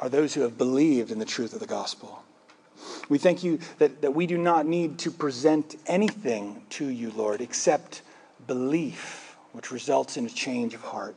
are 0.00 0.08
those 0.08 0.34
who 0.34 0.40
have 0.40 0.58
believed 0.58 1.10
in 1.10 1.18
the 1.18 1.24
truth 1.24 1.52
of 1.52 1.60
the 1.60 1.66
gospel. 1.66 2.24
We 3.08 3.18
thank 3.18 3.44
you 3.44 3.58
that, 3.78 4.02
that 4.02 4.14
we 4.14 4.26
do 4.26 4.38
not 4.38 4.66
need 4.66 4.98
to 5.00 5.10
present 5.10 5.76
anything 5.86 6.62
to 6.70 6.86
you, 6.86 7.10
Lord, 7.10 7.40
except 7.40 8.02
belief, 8.46 9.36
which 9.52 9.70
results 9.70 10.16
in 10.16 10.26
a 10.26 10.30
change 10.30 10.74
of 10.74 10.80
heart. 10.80 11.14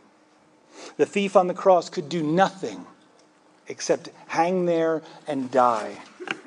The 0.97 1.05
thief 1.05 1.36
on 1.36 1.47
the 1.47 1.53
cross 1.53 1.89
could 1.89 2.09
do 2.09 2.23
nothing 2.23 2.86
except 3.67 4.09
hang 4.27 4.65
there 4.65 5.01
and 5.27 5.49
die. 5.49 5.97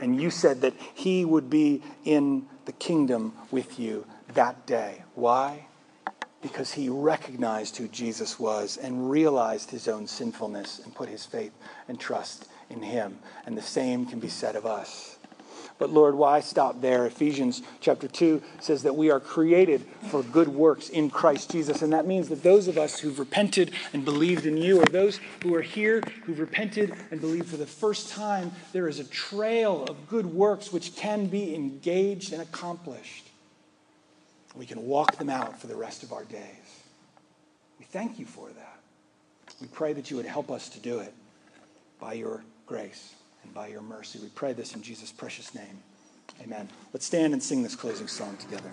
And 0.01 0.21
you 0.21 0.31
said 0.31 0.61
that 0.61 0.75
he 0.95 1.25
would 1.25 1.49
be 1.49 1.83
in 2.05 2.47
the 2.67 2.73
kingdom 2.73 3.33
with 3.51 3.79
you 3.79 4.05
that 4.35 4.67
day. 4.67 5.03
Why? 5.15 5.67
Because 6.43 6.73
he 6.73 6.89
recognized 6.89 7.77
who 7.77 7.89
Jesus 7.89 8.39
was 8.39 8.77
and 8.77 9.11
realized 9.11 9.71
his 9.71 9.89
own 9.89 10.07
sinfulness 10.07 10.81
and 10.85 10.95
put 10.95 11.09
his 11.09 11.25
faith 11.25 11.53
and 11.89 11.99
trust 11.99 12.47
in 12.71 12.83
him. 12.83 13.19
And 13.47 13.57
the 13.57 13.63
same 13.63 14.07
can 14.07 14.21
be 14.21 14.29
said 14.29 14.57
of 14.57 14.67
us. 14.67 15.17
But 15.79 15.91
Lord, 15.91 16.15
why 16.15 16.41
stop 16.41 16.81
there? 16.81 17.05
Ephesians 17.05 17.63
chapter 17.81 18.09
2 18.09 18.43
says 18.61 18.83
that 18.85 18.97
we 18.97 19.11
are 19.11 19.21
created 19.21 19.85
for 20.09 20.23
good 20.23 20.49
works 20.49 20.89
in 20.89 21.11
Christ 21.11 21.51
Jesus. 21.51 21.83
And 21.83 21.93
that 21.93 22.07
means 22.07 22.29
that 22.31 22.43
those 22.43 22.67
of 22.67 22.79
us 22.79 22.99
who've 22.99 23.19
repented 23.19 23.73
and 23.93 24.05
believed 24.05 24.47
in 24.47 24.57
you, 24.57 24.81
or 24.81 24.87
those 24.87 25.21
who 25.43 25.55
are 25.55 25.63
here 25.63 26.01
who've 26.25 26.41
repented 26.41 26.95
and 27.11 27.21
believed 27.21 27.49
for 27.49 27.59
the 27.59 27.67
first 27.67 28.11
time, 28.11 28.53
there 28.73 28.89
is 28.89 28.99
a 28.99 29.05
trail 29.05 29.85
of 29.85 30.09
good 30.09 30.27
works 30.27 30.73
which 30.73 30.97
can 30.97 31.27
be 31.27 31.55
engaged 31.55 32.33
and 32.33 32.41
accomplished 32.41 33.26
we 34.57 34.67
can 34.67 34.87
walk 34.87 35.17
them 35.17 35.29
out 35.29 35.59
for 35.59 35.67
the 35.67 35.77
rest 35.77 36.03
of 36.03 36.13
our 36.13 36.25
days. 36.25 36.83
We 37.79 37.85
thank 37.85 38.19
you 38.19 38.27
for 38.27 38.49
that. 38.49 38.79
We 39.61 39.67
pray 39.69 39.93
that 39.93 40.11
you 40.11 40.17
would 40.17 40.27
help 40.27 40.51
us 40.51 40.69
to 40.71 40.81
do 40.81 40.99
it 40.99 41.13
by 42.01 42.15
your 42.15 42.43
grace 42.67 43.15
and 43.43 43.53
by 43.55 43.69
your 43.69 43.83
mercy. 43.83 44.19
We 44.19 44.29
pray 44.29 44.53
this 44.53 44.75
in 44.75 44.83
Jesus' 44.83 45.13
precious 45.13 45.55
name. 45.55 45.79
Amen. 46.43 46.69
Let's 46.93 47.07
stand 47.07 47.33
and 47.33 47.43
sing 47.43 47.63
this 47.63 47.77
closing 47.77 48.09
song 48.09 48.37
together. 48.37 48.71